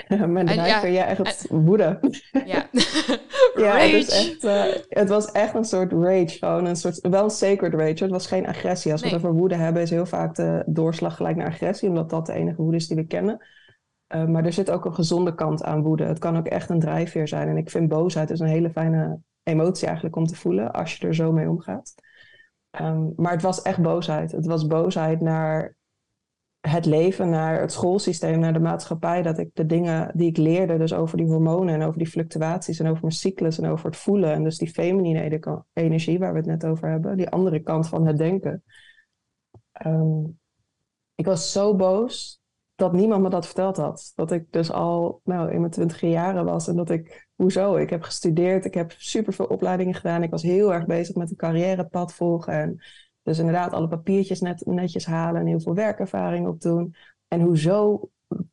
Mijn 0.28 0.46
drijfveer, 0.46 0.92
ja, 0.92 1.08
ja, 1.08 1.08
echt 1.26 1.48
woede. 1.50 2.00
Ja, 2.46 2.70
ja 3.56 3.78
het, 3.78 3.94
is 3.94 4.10
echt, 4.10 4.44
uh, 4.44 4.84
het 4.90 5.10
was 5.10 5.32
echt 5.32 5.54
een 5.54 5.64
soort 5.64 5.92
rage. 5.92 6.38
Gewoon 6.38 6.66
een 6.66 6.76
soort, 6.76 7.08
wel 7.08 7.24
een 7.24 7.30
sacred 7.30 7.74
rage. 7.74 8.04
Het 8.04 8.10
was 8.12 8.28
geen 8.28 8.48
agressie. 8.48 8.92
Als 8.92 9.02
we 9.02 9.08
het 9.08 9.18
over 9.18 9.34
woede 9.34 9.56
hebben, 9.56 9.82
is 9.82 9.90
heel 9.90 10.06
vaak 10.06 10.36
de 10.36 10.64
doorslag 10.66 11.16
gelijk 11.16 11.36
naar 11.36 11.48
agressie. 11.48 11.90
Omdat 11.90 12.10
dat 12.10 12.26
de 12.26 12.34
enige 12.34 12.62
woede 12.62 12.78
is 12.78 12.88
die 12.88 12.98
we 12.98 13.08
kennen. 13.08 13.46
Uh, 14.16 14.26
maar 14.26 14.46
er 14.46 14.54
zit 14.54 14.72
ook 14.72 14.86
een 14.86 14.94
gezonde 14.94 15.36
kant 15.36 15.64
aan 15.64 15.82
woede. 15.82 16.04
Het 16.04 16.20
kan 16.20 16.38
ook 16.38 16.48
echt 16.48 16.70
een 16.70 16.80
drijfveer 16.80 17.28
zijn. 17.28 17.48
En 17.48 17.58
ik 17.58 17.70
vind 17.70 17.90
boosheid 17.90 18.30
is 18.30 18.40
een 18.40 18.48
hele 18.48 18.70
fijne 18.70 19.20
emotie 19.44 19.86
eigenlijk 19.86 20.16
om 20.16 20.26
te 20.26 20.36
voelen 20.36 20.72
als 20.72 20.96
je 20.96 21.08
er 21.08 21.16
zo 21.16 21.32
mee 21.32 21.50
omgaat. 21.50 21.94
Ehm, 22.70 23.08
maar 23.16 23.32
het 23.32 23.42
was 23.42 23.62
echt 23.62 23.82
boosheid. 23.82 24.32
Het 24.32 24.46
was 24.46 24.68
boosheid 24.68 25.22
naar 25.22 25.75
het 26.70 26.86
leven, 26.86 27.30
naar 27.30 27.62
het 27.62 27.72
schoolsysteem, 27.72 28.40
naar 28.40 28.54
de 28.54 28.60
maatschappij. 28.60 29.22
Dat 29.22 29.38
ik 29.38 29.50
de 29.54 29.66
dingen 29.66 30.12
die 30.14 30.30
ik 30.30 30.38
leerde, 30.38 30.78
dus 30.78 30.94
over 30.94 31.18
die 31.18 31.28
hormonen 31.28 31.74
en 31.74 31.82
over 31.82 31.98
die 31.98 32.08
fluctuaties 32.08 32.80
en 32.80 32.88
over 32.88 33.02
mijn 33.02 33.14
cyclus 33.14 33.60
en 33.60 33.70
over 33.70 33.86
het 33.86 33.98
voelen. 33.98 34.34
En 34.34 34.44
dus 34.44 34.58
die 34.58 34.70
feminine 34.70 35.42
energie 35.74 36.20
waar 36.20 36.32
we 36.32 36.38
het 36.38 36.48
net 36.48 36.66
over 36.66 36.90
hebben, 36.90 37.18
die 37.18 37.30
andere 37.30 37.60
kant 37.60 37.88
van 37.88 38.08
het 38.08 38.18
denken. 38.18 38.64
Ehm, 39.72 40.24
ik 41.16 41.26
was 41.26 41.52
zo 41.52 41.76
boos 41.76 42.42
dat 42.76 42.94
niemand 42.94 43.22
me 43.22 43.30
dat 43.30 43.46
verteld 43.46 43.78
had. 43.78 44.12
Dat 44.16 44.32
ik 44.32 44.52
dus 44.52 44.72
al 44.72 45.22
nou, 45.24 45.52
in 45.52 45.60
mijn 45.60 45.72
twintig 45.72 46.02
jaren 46.02 46.46
was 46.46 46.68
en 46.68 46.76
dat 46.76 46.90
ik, 46.90 47.28
hoezo? 47.36 47.76
Ik 47.76 47.90
heb 47.90 48.02
gestudeerd, 48.02 48.66
ik 48.66 48.74
heb 48.74 48.92
superveel 48.98 49.46
opleidingen 49.46 49.94
gedaan. 49.94 50.24
Ik 50.24 50.32
was 50.32 50.42
heel 50.42 50.74
erg 50.74 50.86
bezig 50.86 51.16
met 51.16 51.30
een 51.30 51.36
carrièrepad 51.36 52.14
volgen. 52.14 52.54
En 52.54 52.80
dus 53.26 53.40
inderdaad 53.40 53.74
alle 53.74 53.88
papiertjes 53.88 54.42
net, 54.42 54.66
netjes 54.66 55.06
halen 55.06 55.42
en 55.42 55.48
heel 55.48 55.60
veel 55.60 55.74
werkervaring 55.74 56.48
opdoen. 56.48 56.96
En 57.28 57.42
hoezo 57.42 58.10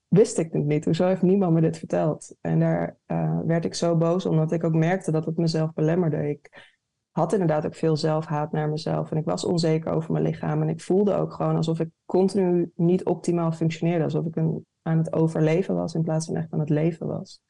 wist 0.09 0.39
ik 0.39 0.53
het 0.53 0.65
niet? 0.65 0.85
Hoezo 0.85 1.07
heeft 1.07 1.23
niemand 1.23 1.53
me 1.53 1.61
dit 1.61 1.79
verteld? 1.79 2.37
En 2.41 2.59
daar 2.59 2.99
uh, 3.07 3.39
werd 3.45 3.65
ik 3.65 3.75
zo 3.75 3.97
boos 3.97 4.27
omdat 4.27 4.53
ik 4.53 4.65
ook 4.65 4.75
merkte 4.75 5.11
dat 5.11 5.25
het 5.25 5.37
mezelf 5.37 5.73
belemmerde. 5.73 6.29
Ik 6.29 6.73
had 7.11 7.33
inderdaad 7.33 7.67
ook 7.67 7.75
veel 7.75 7.97
zelfhaat 7.97 8.53
naar 8.53 8.69
mezelf. 8.69 9.11
En 9.11 9.17
ik 9.17 9.25
was 9.25 9.45
onzeker 9.45 9.93
over 9.93 10.13
mijn 10.13 10.25
lichaam. 10.25 10.63
En 10.63 10.69
ik 10.69 10.81
voelde 10.81 11.15
ook 11.15 11.33
gewoon 11.33 11.57
alsof 11.57 11.81
ik 11.81 11.89
continu 12.05 12.73
niet 12.75 13.05
optimaal 13.05 13.53
functioneerde. 13.53 14.05
Alsof 14.05 14.27
ik 14.27 14.37
een, 14.37 14.67
aan 14.83 14.99
het 14.99 15.13
overleven 15.13 15.75
was 15.75 15.95
in 15.95 16.03
plaats 16.03 16.27
van 16.27 16.37
echt 16.37 16.53
aan 16.53 16.61
het 16.61 16.71
leven 16.71 17.07
was. 17.07 17.41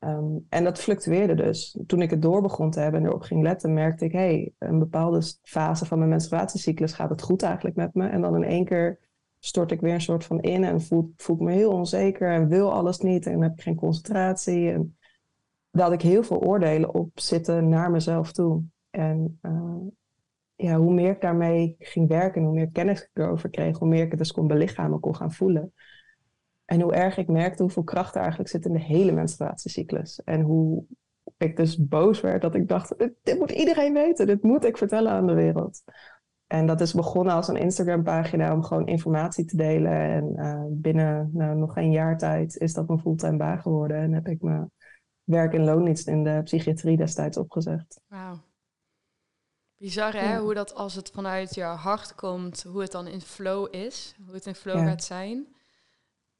Ehm, 0.00 0.36
en 0.48 0.64
dat 0.64 0.78
fluctueerde 0.78 1.34
dus. 1.34 1.78
Toen 1.86 2.02
ik 2.02 2.10
het 2.10 2.22
door 2.22 2.42
begon 2.42 2.70
te 2.70 2.80
hebben 2.80 3.00
en 3.00 3.06
erop 3.06 3.22
ging 3.22 3.42
letten, 3.42 3.74
merkte 3.74 4.04
ik, 4.04 4.12
hé, 4.12 4.18
hey, 4.18 4.52
een 4.58 4.78
bepaalde 4.78 5.22
fase 5.42 5.86
van 5.86 5.98
mijn 5.98 6.10
menstruatiecyclus 6.10 6.92
gaat 6.92 7.10
het 7.10 7.22
goed 7.22 7.42
eigenlijk 7.42 7.76
met 7.76 7.94
me. 7.94 8.08
En 8.08 8.20
dan 8.20 8.36
in 8.36 8.44
één 8.44 8.64
keer 8.64 8.98
stort 9.38 9.70
ik 9.70 9.80
weer 9.80 9.94
een 9.94 10.00
soort 10.00 10.24
van 10.24 10.40
in 10.40 10.64
en 10.64 10.80
voel, 10.80 11.12
ik 11.16 11.38
me 11.38 11.52
heel 11.52 11.72
onzeker 11.72 12.32
en 12.32 12.48
wil 12.48 12.72
alles 12.72 12.98
niet 12.98 13.26
en 13.26 13.42
heb 13.42 13.52
ik 13.52 13.62
geen 13.62 13.76
concentratie. 13.76 14.70
En 14.70 14.96
had 15.70 15.92
ik 15.92 16.02
heel 16.02 16.22
veel 16.22 16.42
oordelen 16.42 16.94
op 16.94 17.10
zitten 17.14 17.68
naar 17.68 17.90
mezelf 17.90 18.32
toe. 18.32 18.64
En 18.90 19.38
uh, 19.42 19.76
ja, 20.54 20.76
hoe 20.76 20.92
meer 20.92 21.10
ik 21.10 21.20
daarmee 21.20 21.76
ging 21.78 22.08
werken, 22.08 22.42
hoe 22.42 22.54
meer 22.54 22.70
kennis 22.70 23.00
ik 23.00 23.10
erover 23.12 23.50
kreeg, 23.50 23.78
hoe 23.78 23.88
meer 23.88 24.04
ik 24.04 24.10
het 24.10 24.18
dus 24.18 24.32
kon 24.32 24.46
belichamen, 24.46 25.00
kon 25.00 25.16
gaan 25.16 25.32
voelen. 25.32 25.72
En 26.70 26.80
hoe 26.80 26.94
erg 26.94 27.16
ik 27.16 27.28
merkte 27.28 27.62
hoeveel 27.62 27.82
kracht 27.82 28.14
er 28.14 28.20
eigenlijk 28.20 28.50
zit 28.50 28.64
in 28.64 28.72
de 28.72 28.80
hele 28.80 29.12
menstruatiecyclus. 29.12 30.20
En 30.24 30.40
hoe 30.40 30.84
ik 31.36 31.56
dus 31.56 31.86
boos 31.86 32.20
werd 32.20 32.42
dat 32.42 32.54
ik 32.54 32.68
dacht, 32.68 32.94
dit, 33.22 33.38
moet 33.38 33.50
iedereen 33.50 33.92
weten, 33.92 34.26
dit 34.26 34.42
moet 34.42 34.64
ik 34.64 34.76
vertellen 34.76 35.12
aan 35.12 35.26
de 35.26 35.34
wereld. 35.34 35.82
En 36.46 36.66
dat 36.66 36.80
is 36.80 36.94
begonnen 36.94 37.34
als 37.34 37.48
een 37.48 37.56
Instagram-pagina 37.56 38.52
om 38.52 38.62
gewoon 38.62 38.86
informatie 38.86 39.44
te 39.44 39.56
delen. 39.56 39.92
En 39.92 40.32
uh, 40.36 40.64
binnen 40.68 41.30
nou, 41.32 41.56
nog 41.56 41.72
geen 41.72 41.90
jaar 41.90 42.18
tijd 42.18 42.56
is 42.56 42.72
dat 42.72 42.88
mijn 42.88 43.00
fulltime 43.00 43.36
baan 43.36 43.60
geworden. 43.60 43.96
En 43.96 44.12
heb 44.12 44.26
ik 44.26 44.42
mijn 44.42 44.70
werk 45.24 45.52
in 45.52 45.64
loondienst 45.64 46.08
in 46.08 46.24
de 46.24 46.40
psychiatrie 46.44 46.96
destijds 46.96 47.36
opgezegd. 47.36 48.00
Wauw. 48.08 48.38
Bizar 49.76 50.12
hè, 50.12 50.38
hoe 50.38 50.54
dat 50.54 50.74
als 50.74 50.94
het 50.94 51.10
vanuit 51.10 51.54
je 51.54 51.62
hart 51.62 52.14
komt, 52.14 52.62
hoe 52.62 52.80
het 52.80 52.92
dan 52.92 53.06
in 53.06 53.20
flow 53.20 53.74
is, 53.74 54.14
hoe 54.26 54.34
het 54.34 54.46
in 54.46 54.54
flow 54.54 54.78
gaat 54.78 55.04
zijn. 55.04 55.58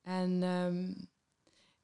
En 0.02 0.42
um, 0.42 1.08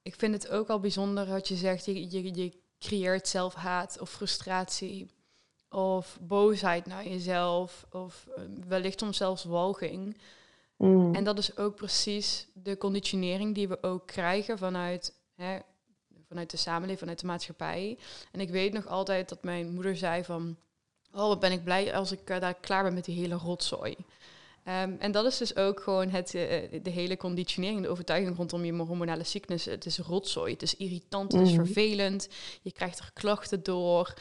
ik 0.03 0.15
vind 0.15 0.35
het 0.35 0.49
ook 0.49 0.69
al 0.69 0.81
bijzonder 0.81 1.27
wat 1.27 1.49
je 1.49 1.57
zegt, 1.57 1.85
je, 1.85 2.11
je, 2.11 2.35
je 2.35 2.53
creëert 2.79 3.29
zelfhaat 3.29 4.01
of 4.01 4.11
frustratie 4.11 5.11
of 5.71 6.19
boosheid 6.21 6.87
naar 6.87 7.09
jezelf 7.09 7.87
of 7.91 8.27
uh, 8.29 8.45
wellicht 8.69 9.01
soms 9.01 9.17
zelfs 9.17 9.45
walging. 9.45 10.17
Mm. 10.77 11.15
En 11.15 11.25
dat 11.25 11.39
is 11.39 11.57
ook 11.57 11.75
precies 11.75 12.49
de 12.53 12.77
conditionering 12.77 13.55
die 13.55 13.69
we 13.69 13.83
ook 13.83 14.07
krijgen 14.07 14.59
vanuit, 14.59 15.15
hè, 15.35 15.59
vanuit 16.29 16.51
de 16.51 16.57
samenleving, 16.57 16.99
vanuit 16.99 17.21
de 17.21 17.27
maatschappij. 17.27 17.99
En 18.33 18.41
ik 18.41 18.51
weet 18.51 18.73
nog 18.73 18.87
altijd 18.87 19.29
dat 19.29 19.43
mijn 19.43 19.73
moeder 19.75 19.97
zei 19.97 20.25
van 20.25 20.57
Oh, 21.17 21.27
wat 21.27 21.41
ben 21.41 21.53
ik 21.53 21.65
blij 21.65 21.95
als 21.95 22.13
ik 22.13 22.31
uh, 22.31 22.41
daar 22.41 22.55
klaar 22.55 22.83
ben 22.83 22.95
met 22.95 23.05
die 23.05 23.21
hele 23.21 23.35
rotzooi. 23.35 23.97
Um, 24.69 24.97
en 24.99 25.13
dat 25.13 25.25
is 25.25 25.37
dus 25.37 25.57
ook 25.57 25.81
gewoon 25.81 26.09
het, 26.09 26.35
uh, 26.35 26.43
de 26.83 26.91
hele 26.91 27.17
conditionering, 27.17 27.83
de 27.83 27.89
overtuiging 27.89 28.37
rondom 28.37 28.65
je 28.65 28.73
hormonale 28.73 29.25
cyclus. 29.25 29.65
Het 29.65 29.87
is 29.87 29.99
rotzooi, 29.99 30.53
het 30.53 30.63
is 30.63 30.77
irritant, 30.77 31.33
het 31.33 31.41
is 31.43 31.51
mm. 31.51 31.65
vervelend. 31.65 32.29
Je 32.63 32.73
krijgt 32.73 32.99
er 32.99 33.11
klachten 33.15 33.63
door. 33.63 34.15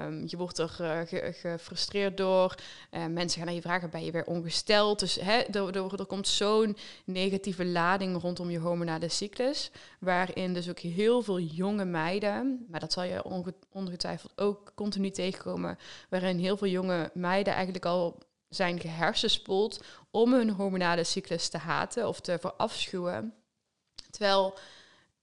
Um, 0.00 0.22
je 0.26 0.36
wordt 0.36 0.58
er 0.58 0.76
uh, 0.80 1.00
ge 1.00 1.32
gefrustreerd 1.32 2.16
door. 2.16 2.54
Uh, 2.90 3.06
mensen 3.06 3.38
gaan 3.38 3.46
naar 3.46 3.54
je 3.54 3.60
vragen, 3.60 3.90
ben 3.90 4.04
je 4.04 4.10
weer 4.10 4.24
ongesteld? 4.24 4.98
Dus 4.98 5.14
hè, 5.14 5.38
er, 5.38 5.76
er, 5.76 6.00
er 6.00 6.06
komt 6.06 6.28
zo'n 6.28 6.76
negatieve 7.04 7.64
lading 7.64 8.20
rondom 8.20 8.50
je 8.50 8.58
hormonale 8.58 9.08
cyclus. 9.08 9.70
Waarin 10.00 10.54
dus 10.54 10.68
ook 10.68 10.78
heel 10.78 11.22
veel 11.22 11.40
jonge 11.40 11.84
meiden, 11.84 12.66
maar 12.70 12.80
dat 12.80 12.92
zal 12.92 13.02
je 13.02 13.24
onge 13.24 13.54
ongetwijfeld 13.72 14.32
ook 14.36 14.72
continu 14.74 15.10
tegenkomen. 15.10 15.78
Waarin 16.08 16.38
heel 16.38 16.56
veel 16.56 16.68
jonge 16.68 17.10
meiden 17.14 17.52
eigenlijk 17.52 17.86
al 17.86 18.18
zijn 18.54 18.80
gehersenspoeld 18.80 19.84
om 20.10 20.32
hun 20.32 20.50
hormonale 20.50 21.04
cyclus 21.04 21.48
te 21.48 21.58
haten 21.58 22.08
of 22.08 22.20
te 22.20 22.38
verafschuwen. 22.38 23.34
Terwijl 24.10 24.58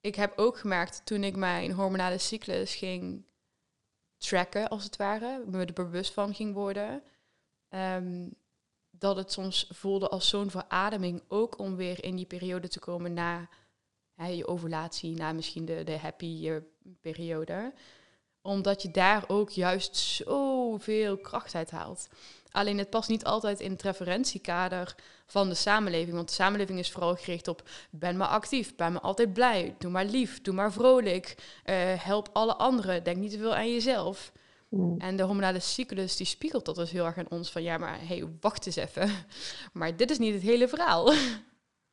ik 0.01 0.15
heb 0.15 0.33
ook 0.37 0.57
gemerkt 0.57 1.01
toen 1.05 1.23
ik 1.23 1.35
mijn 1.35 1.71
hormonale 1.71 2.17
cyclus 2.17 2.75
ging 2.75 3.25
tracken, 4.17 4.69
als 4.69 4.83
het 4.83 4.95
ware, 4.95 5.43
me 5.45 5.65
er 5.65 5.73
bewust 5.73 6.13
van 6.13 6.33
ging 6.33 6.53
worden, 6.53 7.03
ehm, 7.69 8.27
dat 8.89 9.15
het 9.15 9.31
soms 9.31 9.69
voelde 9.73 10.09
als 10.09 10.29
zo'n 10.29 10.49
verademing, 10.49 11.23
ook 11.27 11.57
om 11.57 11.75
weer 11.75 12.03
in 12.03 12.15
die 12.15 12.25
periode 12.25 12.67
te 12.67 12.79
komen 12.79 13.13
na 13.13 13.49
hè, 14.15 14.27
je 14.27 14.47
ovulatie, 14.47 15.15
na 15.15 15.33
misschien 15.33 15.65
de, 15.65 15.83
de 15.83 15.97
happy 15.97 16.51
periode. 17.01 17.73
Omdat 18.41 18.81
je 18.81 18.91
daar 18.91 19.23
ook 19.27 19.49
juist 19.49 19.95
zoveel 19.95 21.17
kracht 21.17 21.55
uit 21.55 21.71
haalt. 21.71 22.07
Alleen 22.51 22.77
het 22.77 22.89
past 22.89 23.09
niet 23.09 23.25
altijd 23.25 23.59
in 23.59 23.71
het 23.71 23.81
referentiekader 23.81 24.95
van 25.25 25.49
de 25.49 25.55
samenleving. 25.55 26.15
Want 26.15 26.27
de 26.27 26.33
samenleving 26.33 26.79
is 26.79 26.91
vooral 26.91 27.15
gericht 27.15 27.47
op 27.47 27.63
ben 27.89 28.17
maar 28.17 28.27
actief, 28.27 28.75
ben 28.75 28.91
maar 28.91 29.01
altijd 29.01 29.33
blij, 29.33 29.75
doe 29.77 29.91
maar 29.91 30.05
lief, 30.05 30.41
doe 30.41 30.53
maar 30.53 30.71
vrolijk, 30.71 31.35
uh, 31.65 31.75
help 31.85 32.29
alle 32.33 32.55
anderen, 32.55 33.03
denk 33.03 33.17
niet 33.17 33.31
te 33.31 33.37
veel 33.37 33.55
aan 33.55 33.71
jezelf. 33.71 34.31
Mm. 34.69 34.95
En 34.97 35.15
de 35.15 35.23
hormonale 35.23 35.59
cyclus 35.59 36.15
die 36.15 36.25
spiegelt 36.25 36.65
dat 36.65 36.75
dus 36.75 36.91
heel 36.91 37.05
erg 37.05 37.17
aan 37.17 37.29
ons 37.29 37.51
van 37.51 37.63
ja, 37.63 37.77
maar 37.77 37.97
hey, 38.01 38.23
wacht 38.39 38.65
eens 38.65 38.75
even. 38.75 39.09
Maar 39.73 39.95
dit 39.97 40.11
is 40.11 40.19
niet 40.19 40.33
het 40.33 40.43
hele 40.43 40.67
verhaal. 40.67 41.13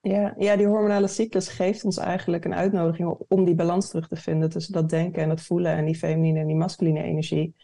Ja, 0.01 0.35
ja, 0.39 0.57
die 0.57 0.67
hormonale 0.67 1.09
cyclus 1.09 1.49
geeft 1.49 1.85
ons 1.85 1.97
eigenlijk 1.97 2.45
een 2.45 2.55
uitnodiging 2.55 3.19
om 3.29 3.45
die 3.45 3.55
balans 3.55 3.89
terug 3.89 4.09
te 4.09 4.17
vinden 4.17 4.51
tussen 4.51 4.73
dat 4.73 4.91
denken 4.91 5.23
en 5.23 5.31
het 5.31 5.41
voelen 5.41 5.73
en 5.73 5.85
die 5.85 5.97
feminine 5.97 6.41
en 6.41 6.47
die 6.47 6.57
masculine 6.57 7.03
energie. 7.03 7.55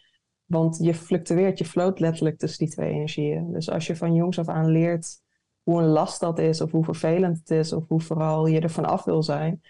Want 0.53 0.77
je 0.77 0.93
fluctueert, 0.93 1.57
je 1.57 1.65
floot 1.65 1.99
letterlijk 1.99 2.37
tussen 2.37 2.65
die 2.65 2.73
twee 2.73 2.91
energieën. 2.91 3.51
Dus 3.51 3.69
als 3.69 3.87
je 3.87 3.95
van 3.95 4.13
jongs 4.13 4.39
af 4.39 4.47
aan 4.47 4.67
leert 4.71 5.21
hoe 5.63 5.81
een 5.81 5.87
last 5.87 6.19
dat 6.19 6.39
is, 6.39 6.61
of 6.61 6.71
hoe 6.71 6.83
vervelend 6.83 7.37
het 7.37 7.49
is, 7.49 7.73
of 7.73 7.87
hoe 7.87 8.01
vooral 8.01 8.45
je 8.45 8.59
er 8.59 8.69
vanaf 8.69 9.03
wil 9.03 9.23
zijn, 9.23 9.61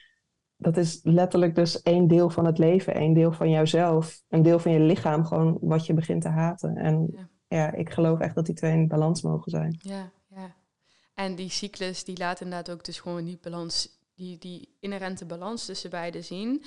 dat 0.58 0.78
is 0.78 1.00
letterlijk 1.04 1.56
dus 1.56 1.82
één 1.82 2.08
deel 2.08 2.30
van 2.30 2.46
het 2.46 2.58
leven, 2.58 2.94
één 2.94 3.13
deel 3.13 3.32
van 3.32 3.50
jouzelf, 3.50 4.24
een 4.30 4.42
deel 4.42 4.60
van 4.60 4.72
je 4.72 4.80
lichaam, 4.80 5.25
gewoon 5.25 5.58
wat 5.62 5.86
je 5.86 5.94
begint 5.94 6.22
te 6.22 6.30
haten. 6.30 6.75
En 6.75 7.10
ja, 7.12 7.30
ja 7.48 7.74
ik 7.74 7.90
geloof 7.90 8.20
echt 8.20 8.36
dat 8.36 8.46
die 8.46 8.56
twee 8.56 8.72
in 8.72 8.88
balans 8.88 9.22
mogen 9.22 9.52
zijn. 9.52 9.80
Ja, 9.82 10.12
ja. 10.28 10.56
En 11.13 11.36
die 11.36 11.50
cyclus, 11.50 12.04
die 12.04 12.18
laat 12.18 12.42
inderdaad 12.42 12.72
ook 12.72 12.86
dus 12.86 13.00
gewoon 13.00 13.25
die 13.25 13.40
balans, 13.42 14.00
die, 14.16 14.38
die 14.38 14.75
inherente 14.80 15.25
balans 15.25 15.66
tussen 15.66 15.90
beide 15.90 16.22
zien. 16.22 16.63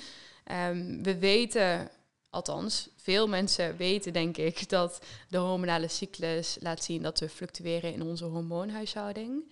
Um, 0.69 1.03
we 1.03 1.17
weten 1.19 1.89
althans, 2.29 2.89
veel 2.95 3.27
mensen 3.27 3.77
weten 3.77 4.13
denk 4.13 4.37
ik 4.37 4.69
dat 4.69 4.99
de 5.29 5.37
hormonale 5.37 5.87
cyclus 5.87 6.57
laat 6.59 6.83
zien 6.83 7.01
dat 7.01 7.19
we 7.19 7.29
fluctueren 7.29 7.93
in 7.93 8.01
onze 8.01 8.25
hormoonhuishouding. 8.25 9.51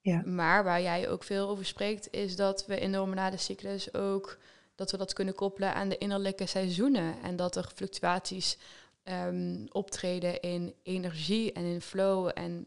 Ja. 0.00 0.22
Maar 0.24 0.64
waar 0.64 0.82
jij 0.82 1.08
ook 1.08 1.24
veel 1.24 1.48
over 1.48 1.64
spreekt, 1.64 2.12
is 2.12 2.36
dat 2.36 2.66
we 2.66 2.78
in 2.78 2.92
de 2.92 2.98
hormonale 2.98 3.36
cyclus 3.36 3.94
ook 3.94 4.38
dat 4.74 4.90
we 4.90 4.96
dat 4.96 5.12
kunnen 5.12 5.34
koppelen 5.34 5.74
aan 5.74 5.88
de 5.88 5.98
innerlijke 5.98 6.46
seizoenen. 6.46 7.22
En 7.22 7.36
dat 7.36 7.56
er 7.56 7.70
fluctuaties 7.74 8.58
um, 9.04 9.66
optreden 9.70 10.40
in 10.40 10.74
energie 10.82 11.52
en 11.52 11.64
in 11.64 11.80
flow 11.80 12.30
en 12.34 12.66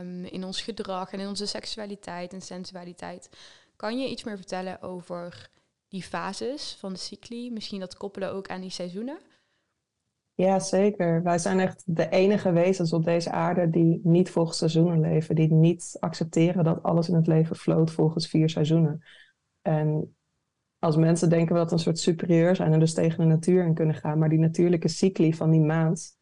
um, 0.00 0.24
in 0.24 0.44
ons 0.44 0.60
gedrag 0.60 1.12
en 1.12 1.20
in 1.20 1.28
onze 1.28 1.46
seksualiteit 1.46 2.32
en 2.32 2.42
sensualiteit. 2.42 3.28
Kan 3.76 4.00
je 4.00 4.08
iets 4.08 4.24
meer 4.24 4.36
vertellen 4.36 4.82
over 4.82 5.50
die 5.94 6.02
fases 6.02 6.76
van 6.78 6.92
de 6.92 6.98
cycli, 6.98 7.52
misschien 7.52 7.80
dat 7.80 7.96
koppelen 7.96 8.32
ook 8.32 8.48
aan 8.48 8.60
die 8.60 8.70
seizoenen? 8.70 9.18
Ja, 10.34 10.58
zeker. 10.58 11.22
Wij 11.22 11.38
zijn 11.38 11.60
echt 11.60 11.82
de 11.86 12.08
enige 12.08 12.52
wezens 12.52 12.92
op 12.92 13.04
deze 13.04 13.30
aarde 13.30 13.70
die 13.70 14.00
niet 14.02 14.30
volgens 14.30 14.58
seizoenen 14.58 15.00
leven, 15.00 15.34
die 15.34 15.52
niet 15.52 15.96
accepteren 16.00 16.64
dat 16.64 16.82
alles 16.82 17.08
in 17.08 17.14
het 17.14 17.26
leven 17.26 17.56
floot 17.56 17.90
volgens 17.90 18.28
vier 18.28 18.48
seizoenen. 18.48 19.04
En 19.62 20.16
als 20.78 20.96
mensen 20.96 21.30
denken 21.30 21.54
we 21.54 21.60
dat 21.60 21.72
een 21.72 21.78
soort 21.78 21.98
superieur 21.98 22.56
zijn 22.56 22.72
en 22.72 22.80
dus 22.80 22.94
tegen 22.94 23.18
de 23.18 23.34
natuur 23.34 23.64
in 23.64 23.74
kunnen 23.74 23.94
gaan. 23.94 24.18
Maar 24.18 24.28
die 24.28 24.38
natuurlijke 24.38 24.88
cycli 24.88 25.34
van 25.34 25.50
die 25.50 25.60
maand, 25.60 26.16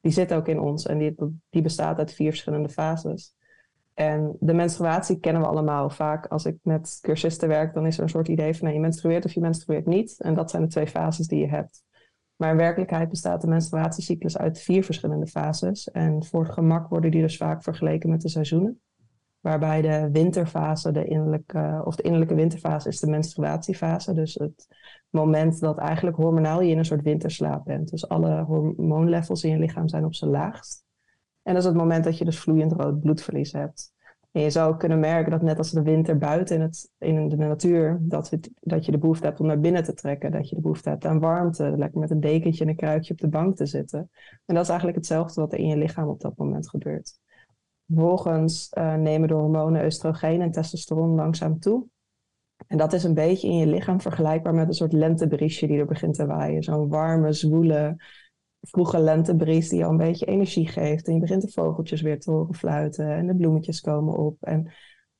die 0.00 0.12
zit 0.12 0.32
ook 0.32 0.48
in 0.48 0.60
ons. 0.60 0.86
En 0.86 0.98
die, 0.98 1.14
die 1.50 1.62
bestaat 1.62 1.98
uit 1.98 2.14
vier 2.14 2.30
verschillende 2.30 2.68
fases. 2.68 3.36
En 3.98 4.36
de 4.40 4.54
menstruatie 4.54 5.18
kennen 5.18 5.42
we 5.42 5.48
allemaal. 5.48 5.90
Vaak 5.90 6.26
als 6.26 6.44
ik 6.44 6.56
met 6.62 6.98
cursisten 7.00 7.48
werk, 7.48 7.74
dan 7.74 7.86
is 7.86 7.96
er 7.96 8.02
een 8.02 8.08
soort 8.08 8.28
idee 8.28 8.54
van 8.54 8.62
nou, 8.62 8.74
je 8.74 8.80
menstrueert 8.80 9.24
of 9.24 9.32
je 9.32 9.40
menstrueert 9.40 9.86
niet. 9.86 10.20
En 10.20 10.34
dat 10.34 10.50
zijn 10.50 10.62
de 10.62 10.68
twee 10.68 10.86
fases 10.86 11.26
die 11.26 11.38
je 11.38 11.48
hebt. 11.48 11.82
Maar 12.36 12.50
in 12.50 12.56
werkelijkheid 12.56 13.08
bestaat 13.08 13.40
de 13.40 13.46
menstruatiecyclus 13.46 14.38
uit 14.38 14.60
vier 14.60 14.84
verschillende 14.84 15.26
fases. 15.26 15.90
En 15.90 16.24
voor 16.24 16.42
het 16.42 16.52
gemak 16.52 16.88
worden 16.88 17.10
die 17.10 17.20
dus 17.20 17.36
vaak 17.36 17.62
vergeleken 17.62 18.10
met 18.10 18.20
de 18.20 18.28
seizoenen. 18.28 18.80
Waarbij 19.40 19.82
de 19.82 20.08
winterfase, 20.12 20.92
de 20.92 21.04
innerlijke, 21.04 21.82
of 21.84 21.96
de 21.96 22.02
innerlijke 22.02 22.34
winterfase, 22.34 22.88
is 22.88 23.00
de 23.00 23.10
menstruatiefase. 23.10 24.12
Dus 24.12 24.34
het 24.34 24.68
moment 25.10 25.60
dat 25.60 25.78
eigenlijk 25.78 26.16
hormonaal 26.16 26.60
je 26.62 26.70
in 26.70 26.78
een 26.78 26.84
soort 26.84 27.02
winterslaap 27.02 27.64
bent. 27.64 27.90
Dus 27.90 28.08
alle 28.08 28.42
hormoonlevels 28.42 29.44
in 29.44 29.50
je 29.50 29.58
lichaam 29.58 29.88
zijn 29.88 30.04
op 30.04 30.14
zijn 30.14 30.30
laagst. 30.30 30.86
En 31.48 31.54
dat 31.54 31.62
is 31.62 31.68
het 31.68 31.78
moment 31.78 32.04
dat 32.04 32.18
je 32.18 32.24
dus 32.24 32.38
vloeiend 32.38 32.72
rood 32.72 33.00
bloedverlies 33.00 33.52
hebt. 33.52 33.92
En 34.32 34.42
je 34.42 34.50
zou 34.50 34.76
kunnen 34.76 34.98
merken 34.98 35.30
dat 35.30 35.42
net 35.42 35.58
als 35.58 35.70
de 35.70 35.82
winter 35.82 36.18
buiten 36.18 36.56
in, 36.56 36.62
het, 36.62 36.90
in 36.98 37.28
de 37.28 37.36
natuur, 37.36 37.98
dat, 38.00 38.30
het, 38.30 38.50
dat 38.60 38.84
je 38.84 38.92
de 38.92 38.98
behoefte 38.98 39.26
hebt 39.26 39.40
om 39.40 39.46
naar 39.46 39.60
binnen 39.60 39.84
te 39.84 39.94
trekken. 39.94 40.30
Dat 40.30 40.48
je 40.48 40.54
de 40.54 40.60
behoefte 40.60 40.88
hebt 40.88 41.04
aan 41.04 41.20
warmte, 41.20 41.74
lekker 41.76 42.00
met 42.00 42.10
een 42.10 42.20
dekentje 42.20 42.64
en 42.64 42.70
een 42.70 42.76
kruikje 42.76 43.12
op 43.12 43.18
de 43.18 43.28
bank 43.28 43.56
te 43.56 43.66
zitten. 43.66 44.10
En 44.44 44.54
dat 44.54 44.62
is 44.62 44.68
eigenlijk 44.68 44.98
hetzelfde 44.98 45.40
wat 45.40 45.52
er 45.52 45.58
in 45.58 45.66
je 45.66 45.76
lichaam 45.76 46.08
op 46.08 46.20
dat 46.20 46.36
moment 46.36 46.68
gebeurt. 46.68 47.18
Vervolgens 47.86 48.70
uh, 48.78 48.94
nemen 48.94 49.28
de 49.28 49.34
hormonen 49.34 49.84
oestrogeen 49.84 50.40
en 50.40 50.50
testosteron 50.50 51.14
langzaam 51.14 51.58
toe. 51.58 51.86
En 52.66 52.78
dat 52.78 52.92
is 52.92 53.04
een 53.04 53.14
beetje 53.14 53.48
in 53.48 53.56
je 53.56 53.66
lichaam 53.66 54.00
vergelijkbaar 54.00 54.54
met 54.54 54.68
een 54.68 54.74
soort 54.74 54.92
lentebriesje 54.92 55.66
die 55.66 55.78
er 55.78 55.86
begint 55.86 56.14
te 56.14 56.26
waaien. 56.26 56.62
Zo'n 56.62 56.88
warme, 56.88 57.32
zwoele, 57.32 57.96
vroege 58.60 58.98
lentebries 58.98 59.68
die 59.68 59.84
al 59.84 59.90
een 59.90 59.96
beetje 59.96 60.26
energie 60.26 60.68
geeft. 60.68 61.06
En 61.06 61.14
je 61.14 61.20
begint 61.20 61.42
de 61.42 61.50
vogeltjes 61.50 62.00
weer 62.00 62.20
te 62.20 62.30
horen 62.30 62.54
fluiten 62.54 63.10
en 63.10 63.26
de 63.26 63.36
bloemetjes 63.36 63.80
komen 63.80 64.14
op. 64.14 64.36
En 64.40 64.72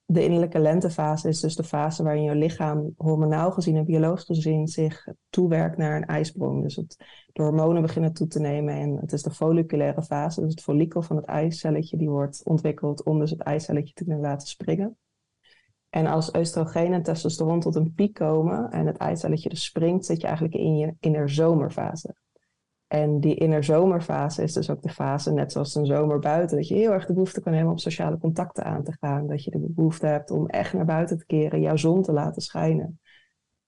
de 0.05 0.25
innerlijke 0.25 0.59
lentefase 0.59 1.29
is 1.29 1.41
dus 1.41 1.57
de 1.57 1.65
fase 1.65 2.03
waarin 2.03 2.23
je 2.23 2.35
lichaam 2.35 2.93
hormonaal 2.97 3.51
gezien 3.51 3.77
en 3.77 3.85
biologisch 3.85 4.25
gezien 4.25 4.69
zich 4.69 5.07
toewerkt 5.31 5.77
naar 5.77 5.97
een 5.97 6.07
ijsprong. 6.07 6.63
Dus 6.63 6.77
het, 6.77 6.97
de 7.33 7.43
hormonen 7.43 7.83
beginnen 7.83 8.13
toe 8.13 8.27
te 8.27 8.41
nemen 8.41 8.75
en 8.75 8.97
het 8.97 9.13
is 9.13 9.23
de 9.23 9.31
folliculaire 9.31 10.03
fase, 10.03 10.41
dus 10.41 10.51
het 10.51 10.63
follikel 10.63 11.03
van 11.03 11.17
het 11.17 11.25
eicelletje 11.25 11.97
die 11.97 12.09
wordt 12.09 12.45
ontwikkeld 12.45 13.05
om 13.05 13.19
dus 13.19 13.31
het 13.31 13.41
eicelletje 13.41 13.95
te 13.95 14.05
kunnen 14.05 14.23
laten 14.23 14.49
springen. 14.49 14.97
En 15.91 16.07
als 16.07 16.35
oestrogeen 16.37 16.93
en 16.93 17.03
testosteron 17.03 17.61
tot 17.61 17.75
een 17.75 17.95
piek 17.95 18.15
komen 18.15 18.71
en 18.71 18.87
het 18.87 18.97
eicelletje 18.97 19.49
dus 19.49 19.65
springt, 19.65 20.07
zit 20.07 20.21
je 20.21 20.27
eigenlijk 20.27 20.57
in 20.57 20.77
je 20.77 20.95
innerzomerfase. 21.01 22.15
En 22.89 23.21
die 23.21 23.35
innerzomerfase 23.35 24.43
is 24.43 24.53
dus 24.53 24.71
ook 24.71 24.83
de 24.83 24.89
fase, 24.89 25.33
net 25.33 25.53
zoals 25.53 25.75
een 25.75 25.87
zomer 25.87 26.19
buiten, 26.19 26.57
dat 26.57 26.69
je 26.69 26.75
heel 26.75 26.93
erg 26.93 27.07
de 27.07 27.13
behoefte 27.13 27.41
kan 27.41 27.53
hebben 27.53 27.73
om 27.73 27.79
sociale 27.79 28.19
contacten 28.19 28.65
aan 28.65 28.85
te 28.85 28.97
gaan. 29.01 29.27
Dat 29.27 29.45
je 29.45 29.51
de 29.51 29.67
behoefte 29.69 30.07
hebt 30.07 30.31
om 30.31 30.47
echt 30.47 30.73
naar 30.73 30.85
buiten 30.85 31.19
te 31.19 31.27
keren, 31.27 31.61
jouw 31.61 31.77
zon 31.77 32.03
te 32.03 32.13
laten 32.13 32.43
schijnen. 32.43 33.01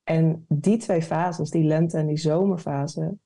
En 0.05 0.45
die 0.49 0.77
twee 0.77 1.03
fases, 1.03 1.51
die 1.51 1.65
lente- 1.65 1.99
en 1.99 2.07
die 2.07 2.19
zomerfase, 2.19 3.17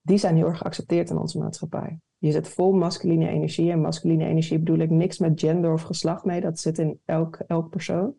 die 0.00 0.18
zijn 0.18 0.36
heel 0.36 0.46
erg 0.46 0.58
geaccepteerd 0.58 1.10
in 1.10 1.18
onze 1.18 1.38
maatschappij. 1.38 1.98
Je 2.18 2.32
zit 2.32 2.48
vol 2.48 2.72
masculine 2.72 3.28
energie. 3.28 3.70
En 3.70 3.80
masculine 3.80 4.24
energie 4.24 4.58
bedoel 4.58 4.78
ik 4.78 4.90
niks 4.90 5.18
met 5.18 5.40
gender 5.40 5.72
of 5.72 5.82
geslacht 5.82 6.24
mee. 6.24 6.40
Dat 6.40 6.58
zit 6.58 6.78
in 6.78 7.00
elk, 7.04 7.38
elk 7.46 7.70
persoon. 7.70 8.14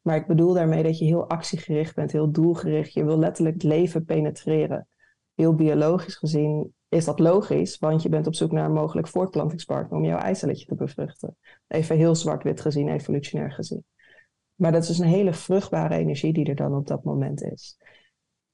Maar 0.00 0.16
ik 0.16 0.26
bedoel 0.26 0.52
daarmee 0.52 0.82
dat 0.82 0.98
je 0.98 1.04
heel 1.04 1.28
actiegericht 1.28 1.94
bent, 1.94 2.12
heel 2.12 2.30
doelgericht. 2.30 2.92
Je 2.92 3.04
wil 3.04 3.18
letterlijk 3.18 3.54
het 3.54 3.64
leven 3.64 4.04
penetreren 4.04 4.88
heel 5.36 5.54
biologisch 5.54 6.16
gezien 6.16 6.74
is 6.88 7.04
dat 7.04 7.18
logisch, 7.18 7.78
want 7.78 8.02
je 8.02 8.08
bent 8.08 8.26
op 8.26 8.34
zoek 8.34 8.52
naar 8.52 8.64
een 8.64 8.72
mogelijk 8.72 9.08
voortplantingspartner 9.08 9.98
om 9.98 10.04
jouw 10.04 10.18
eicelletje 10.18 10.66
te 10.66 10.74
bevruchten. 10.74 11.36
Even 11.66 11.96
heel 11.96 12.14
zwart-wit 12.14 12.60
gezien, 12.60 12.88
evolutionair 12.88 13.52
gezien. 13.52 13.84
Maar 14.54 14.72
dat 14.72 14.82
is 14.82 14.88
dus 14.88 14.98
een 14.98 15.06
hele 15.06 15.32
vruchtbare 15.32 15.94
energie 15.94 16.32
die 16.32 16.44
er 16.44 16.54
dan 16.54 16.74
op 16.74 16.86
dat 16.86 17.04
moment 17.04 17.42
is. 17.42 17.78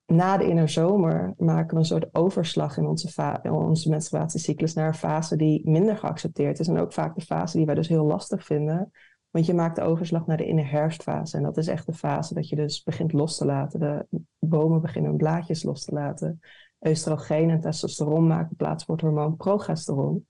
Na 0.06 0.36
de 0.36 0.48
innerzomer 0.48 1.34
maken 1.36 1.74
we 1.74 1.80
een 1.80 1.84
soort 1.84 2.14
overslag 2.14 2.76
in 2.76 2.86
onze, 2.86 3.40
onze 3.42 3.88
menstruatiecyclus 3.88 4.74
naar 4.74 4.86
een 4.86 4.94
fase 4.94 5.36
die 5.36 5.70
minder 5.70 5.96
geaccepteerd 5.96 6.58
is. 6.58 6.68
En 6.68 6.78
ook 6.78 6.92
vaak 6.92 7.14
de 7.14 7.20
fase 7.20 7.56
die 7.56 7.66
wij 7.66 7.74
dus 7.74 7.88
heel 7.88 8.04
lastig 8.04 8.44
vinden. 8.44 8.90
Want 9.30 9.46
je 9.46 9.54
maakt 9.54 9.76
de 9.76 9.82
overslag 9.82 10.26
naar 10.26 10.36
de 10.36 10.46
innerherfstfase. 10.46 11.36
En 11.36 11.42
dat 11.42 11.56
is 11.56 11.66
echt 11.66 11.86
de 11.86 11.92
fase 11.92 12.34
dat 12.34 12.48
je 12.48 12.56
dus 12.56 12.82
begint 12.82 13.12
los 13.12 13.36
te 13.36 13.44
laten. 13.44 13.80
De 13.80 14.06
bomen 14.38 14.80
beginnen 14.80 15.16
blaadjes 15.16 15.62
los 15.62 15.84
te 15.84 15.92
laten 15.92 16.40
oestrogeen 16.88 17.50
en 17.50 17.60
testosteron 17.60 18.26
maken 18.26 18.56
plaats 18.56 18.84
voor 18.84 18.94
het 18.94 19.04
hormoon 19.04 19.36
progesteron. 19.36 20.26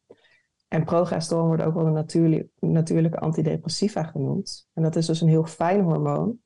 En 0.69 0.85
progesteron 0.85 1.47
wordt 1.47 1.63
ook 1.63 1.75
wel 1.75 1.87
een 1.87 1.93
natuurlijk, 1.93 2.49
natuurlijke 2.61 3.19
antidepressiva 3.19 4.03
genoemd. 4.03 4.69
En 4.73 4.83
dat 4.83 4.97
is 4.97 5.07
dus 5.07 5.21
een 5.21 5.29
heel 5.29 5.45
fijn 5.45 5.81
hormoon. 5.81 6.39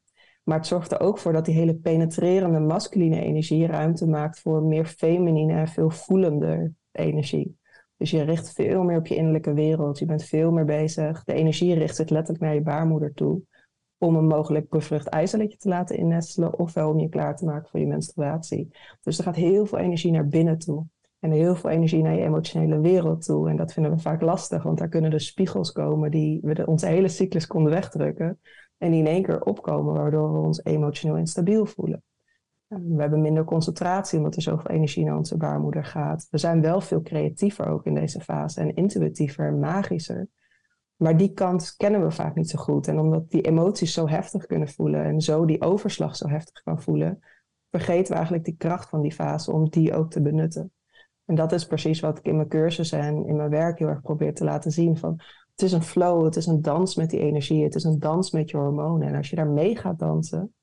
Maar 0.42 0.58
het 0.58 0.66
zorgt 0.66 0.92
er 0.92 1.00
ook 1.00 1.18
voor 1.18 1.32
dat 1.32 1.44
die 1.44 1.54
hele 1.54 1.74
penetrerende 1.74 2.58
masculine 2.58 3.20
energie 3.20 3.66
ruimte 3.66 4.06
maakt 4.06 4.40
voor 4.40 4.62
meer 4.62 4.86
feminine 4.86 5.52
en 5.52 5.68
veel 5.68 5.90
voelender 5.90 6.72
energie. 6.92 7.58
Dus 7.96 8.10
je 8.10 8.22
richt 8.22 8.52
veel 8.52 8.82
meer 8.82 8.98
op 8.98 9.06
je 9.06 9.16
innerlijke 9.16 9.52
wereld. 9.52 9.98
Je 9.98 10.04
bent 10.04 10.24
veel 10.24 10.50
meer 10.50 10.64
bezig. 10.64 11.24
De 11.24 11.32
energie 11.32 11.74
richt 11.74 11.96
zich 11.96 12.08
letterlijk 12.08 12.44
naar 12.44 12.54
je 12.54 12.62
baarmoeder 12.62 13.14
toe 13.14 13.42
om 13.98 14.16
een 14.16 14.26
mogelijk 14.26 14.68
bevrucht 14.68 15.06
eicelletje 15.06 15.58
te 15.58 15.68
laten 15.68 15.96
innestelen, 15.96 16.58
ofwel 16.58 16.90
om 16.90 16.98
je 16.98 17.08
klaar 17.08 17.36
te 17.36 17.44
maken 17.44 17.68
voor 17.68 17.80
je 17.80 17.86
menstruatie. 17.86 18.68
Dus 19.02 19.18
er 19.18 19.24
gaat 19.24 19.36
heel 19.36 19.66
veel 19.66 19.78
energie 19.78 20.12
naar 20.12 20.28
binnen 20.28 20.58
toe. 20.58 20.86
En 21.20 21.30
heel 21.30 21.54
veel 21.54 21.70
energie 21.70 22.02
naar 22.02 22.14
je 22.14 22.24
emotionele 22.24 22.80
wereld 22.80 23.24
toe. 23.24 23.48
En 23.48 23.56
dat 23.56 23.72
vinden 23.72 23.92
we 23.92 23.98
vaak 23.98 24.20
lastig, 24.20 24.62
want 24.62 24.78
daar 24.78 24.88
kunnen 24.88 25.10
dus 25.10 25.26
spiegels 25.26 25.72
komen 25.72 26.10
die 26.10 26.40
we 26.42 26.54
de, 26.54 26.66
onze 26.66 26.86
hele 26.86 27.08
cyclus 27.08 27.46
konden 27.46 27.72
wegdrukken. 27.72 28.40
En 28.78 28.90
die 28.90 29.00
in 29.00 29.06
één 29.06 29.22
keer 29.22 29.42
opkomen, 29.42 29.94
waardoor 29.94 30.32
we 30.32 30.38
ons 30.38 30.64
emotioneel 30.64 31.16
instabiel 31.16 31.66
voelen. 31.66 32.02
We 32.68 33.00
hebben 33.00 33.20
minder 33.20 33.44
concentratie 33.44 34.18
omdat 34.18 34.36
er 34.36 34.42
zoveel 34.42 34.70
energie 34.70 35.04
naar 35.04 35.16
onze 35.16 35.36
baarmoeder 35.36 35.84
gaat. 35.84 36.26
We 36.30 36.38
zijn 36.38 36.60
wel 36.60 36.80
veel 36.80 37.02
creatiever 37.02 37.68
ook 37.68 37.86
in 37.86 37.94
deze 37.94 38.20
fase 38.20 38.60
en 38.60 38.74
intuïtiever 38.74 39.46
en 39.46 39.58
magischer. 39.58 40.28
Maar 40.96 41.16
die 41.16 41.32
kant 41.32 41.74
kennen 41.76 42.02
we 42.02 42.10
vaak 42.10 42.34
niet 42.34 42.50
zo 42.50 42.58
goed. 42.58 42.88
En 42.88 42.98
omdat 42.98 43.30
die 43.30 43.42
emoties 43.42 43.92
zo 43.92 44.08
heftig 44.08 44.46
kunnen 44.46 44.68
voelen 44.68 45.04
en 45.04 45.20
zo 45.20 45.44
die 45.44 45.62
overslag 45.62 46.16
zo 46.16 46.28
heftig 46.28 46.62
kan 46.62 46.82
voelen, 46.82 47.18
vergeten 47.70 48.08
we 48.08 48.14
eigenlijk 48.14 48.44
die 48.44 48.56
kracht 48.56 48.88
van 48.88 49.00
die 49.00 49.12
fase 49.12 49.52
om 49.52 49.68
die 49.68 49.94
ook 49.94 50.10
te 50.10 50.22
benutten. 50.22 50.72
En 51.24 51.34
dat 51.34 51.52
is 51.52 51.66
precies 51.66 52.00
wat 52.00 52.18
ik 52.18 52.24
in 52.24 52.36
mijn 52.36 52.48
cursussen 52.48 53.00
en 53.00 53.26
in 53.26 53.36
mijn 53.36 53.50
werk 53.50 53.78
heel 53.78 53.88
erg 53.88 54.00
probeer 54.00 54.34
te 54.34 54.44
laten 54.44 54.70
zien. 54.70 54.96
Van, 54.96 55.20
het 55.50 55.62
is 55.62 55.72
een 55.72 55.82
flow, 55.82 56.24
het 56.24 56.36
is 56.36 56.46
een 56.46 56.62
dans 56.62 56.96
met 56.96 57.10
die 57.10 57.20
energie, 57.20 57.64
het 57.64 57.74
is 57.74 57.84
een 57.84 57.98
dans 57.98 58.30
met 58.30 58.50
je 58.50 58.56
hormonen. 58.56 59.08
En 59.08 59.14
als 59.14 59.30
je 59.30 59.36
daar 59.36 59.48
mee 59.48 59.76
gaat 59.76 59.98
dansen, 59.98 60.54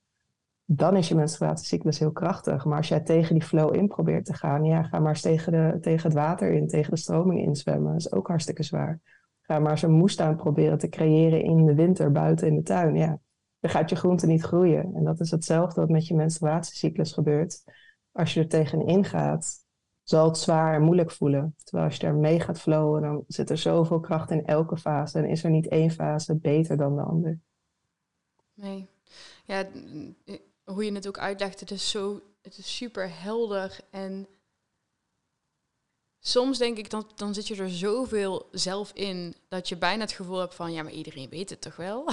dan 0.65 0.97
is 0.97 1.07
je 1.07 1.15
menstruatiecyclus 1.15 1.99
heel 1.99 2.11
krachtig. 2.11 2.65
Maar 2.65 2.77
als 2.77 2.87
jij 2.87 2.99
tegen 2.99 3.33
die 3.33 3.43
flow 3.43 3.75
in 3.75 3.87
probeert 3.87 4.25
te 4.25 4.33
gaan, 4.33 4.63
ja, 4.63 4.83
ga 4.83 4.99
maar 4.99 5.09
eens 5.09 5.21
tegen, 5.21 5.51
de, 5.51 5.77
tegen 5.81 6.03
het 6.03 6.17
water 6.17 6.51
in, 6.51 6.67
tegen 6.67 6.91
de 6.91 6.97
stroming 6.97 7.41
inzwemmen. 7.41 7.91
Dat 7.91 8.01
is 8.01 8.11
ook 8.11 8.27
hartstikke 8.27 8.63
zwaar. 8.63 8.99
Ga 9.43 9.59
maar 9.59 9.77
zo'n 9.77 9.91
moestuin 9.91 10.35
proberen 10.35 10.77
te 10.77 10.89
creëren 10.89 11.43
in 11.43 11.65
de 11.65 11.75
winter 11.75 12.11
buiten 12.11 12.47
in 12.47 12.55
de 12.55 12.63
tuin. 12.63 12.95
Ja, 12.95 13.19
dan 13.59 13.71
gaat 13.71 13.89
je 13.89 13.95
groente 13.95 14.27
niet 14.27 14.43
groeien. 14.43 14.95
En 14.95 15.03
dat 15.03 15.19
is 15.19 15.31
hetzelfde 15.31 15.81
wat 15.81 15.89
met 15.89 16.07
je 16.07 16.15
menstruatiecyclus 16.15 17.11
gebeurt. 17.11 17.63
Als 18.11 18.33
je 18.33 18.39
er 18.39 18.47
tegenin 18.47 19.05
gaat, 19.05 19.65
zal 20.03 20.27
het 20.27 20.37
zwaar 20.37 20.75
en 20.75 20.81
moeilijk 20.81 21.11
voelen. 21.11 21.55
Terwijl 21.63 21.87
als 21.87 21.97
je 21.97 22.07
er 22.07 22.15
mee 22.15 22.39
gaat 22.39 22.59
flowen, 22.59 23.01
dan 23.01 23.23
zit 23.27 23.49
er 23.49 23.57
zoveel 23.57 23.99
kracht 23.99 24.31
in 24.31 24.45
elke 24.45 24.77
fase. 24.77 25.17
En 25.17 25.29
is 25.29 25.43
er 25.43 25.49
niet 25.49 25.67
één 25.67 25.91
fase 25.91 26.35
beter 26.35 26.77
dan 26.77 26.95
de 26.95 27.01
ander. 27.01 27.39
Nee. 28.53 28.87
Ja, 29.45 29.65
hoe 30.63 30.85
je 30.85 30.93
het 30.93 31.07
ook 31.07 31.17
uitlegt, 31.17 31.59
het 31.59 31.71
is 31.71 31.89
zo, 31.89 32.21
het 32.41 32.57
is 32.57 32.75
super 32.75 33.09
helder 33.21 33.79
en 33.91 34.27
soms 36.25 36.57
denk 36.57 36.77
ik, 36.77 36.89
dan, 36.89 37.05
dan 37.15 37.33
zit 37.33 37.47
je 37.47 37.55
er 37.55 37.69
zoveel 37.69 38.47
zelf 38.51 38.91
in 38.93 39.35
dat 39.47 39.69
je 39.69 39.77
bijna 39.77 40.01
het 40.01 40.11
gevoel 40.11 40.39
hebt 40.39 40.55
van, 40.55 40.73
ja, 40.73 40.83
maar 40.83 40.91
iedereen 40.91 41.29
weet 41.29 41.49
het 41.49 41.61
toch 41.61 41.75
wel? 41.75 42.09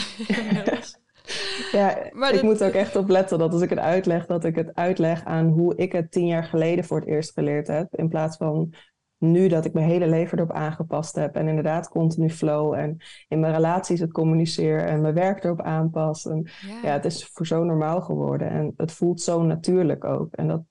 ja, 1.73 2.09
maar 2.13 2.35
ik 2.35 2.43
moet 2.43 2.65
ook 2.65 2.73
echt 2.73 2.97
opletten 2.97 3.39
dat 3.39 3.53
als 3.53 3.63
ik 3.63 3.71
het 3.71 3.79
uitleg, 3.79 4.27
dat 4.27 4.45
ik 4.45 4.55
het 4.57 4.75
uitleg 4.75 5.25
aan 5.25 5.47
hoe 5.47 5.77
ik 5.77 5.93
het 5.93 6.11
tien 6.11 6.27
jaar 6.27 6.45
geleden 6.45 6.85
voor 6.85 7.01
het 7.01 7.09
eerst 7.09 7.33
geleerd 7.33 7.67
heb. 7.67 7.95
In 7.95 8.09
plaats 8.09 8.37
van 8.37 8.75
nu 9.19 9.49
dat 9.49 9.65
ik 9.65 9.73
mijn 9.73 9.87
hele 9.87 10.07
leven 10.07 10.39
erop 10.39 10.53
aangepast 10.53 11.15
heb. 11.15 11.37
En 11.37 11.49
inderdaad 11.49 11.89
continu 11.89 12.31
flow. 12.31 12.75
En 12.75 12.97
in 13.29 13.41
mijn 13.41 13.55
relaties 13.55 14.01
het 14.01 14.13
communiceer 14.13 14.85
en 14.85 15.01
mijn 15.01 15.15
werk 15.15 15.45
erop 15.45 15.61
aanpas. 15.61 16.27
En 16.27 16.51
ja. 16.83 16.93
het 16.93 17.05
is 17.05 17.27
voor 17.33 17.47
zo 17.47 17.65
normaal 17.65 18.01
geworden. 18.01 18.51
En 18.51 18.75
het 18.77 18.93
voelt 18.93 19.21
zo 19.21 19.43
natuurlijk 19.43 20.05
ook. 20.05 20.35
En 20.35 20.49
dat, 20.49 20.63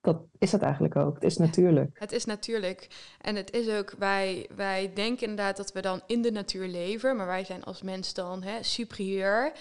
dat 0.00 0.22
is 0.38 0.52
het 0.52 0.62
eigenlijk 0.62 0.96
ook. 0.96 1.14
Het 1.14 1.24
is 1.24 1.36
natuurlijk. 1.36 1.98
Het 1.98 2.12
is 2.12 2.24
natuurlijk. 2.24 2.88
En 3.20 3.36
het 3.36 3.52
is 3.52 3.68
ook, 3.68 3.94
wij, 3.98 4.48
wij 4.56 4.92
denken 4.94 5.28
inderdaad 5.28 5.56
dat 5.56 5.72
we 5.72 5.80
dan 5.80 6.02
in 6.06 6.22
de 6.22 6.30
natuur 6.30 6.66
leven, 6.66 7.16
maar 7.16 7.26
wij 7.26 7.44
zijn 7.44 7.64
als 7.64 7.82
mens 7.82 8.14
dan 8.14 8.42
hè, 8.42 8.62
superieur. 8.62 9.52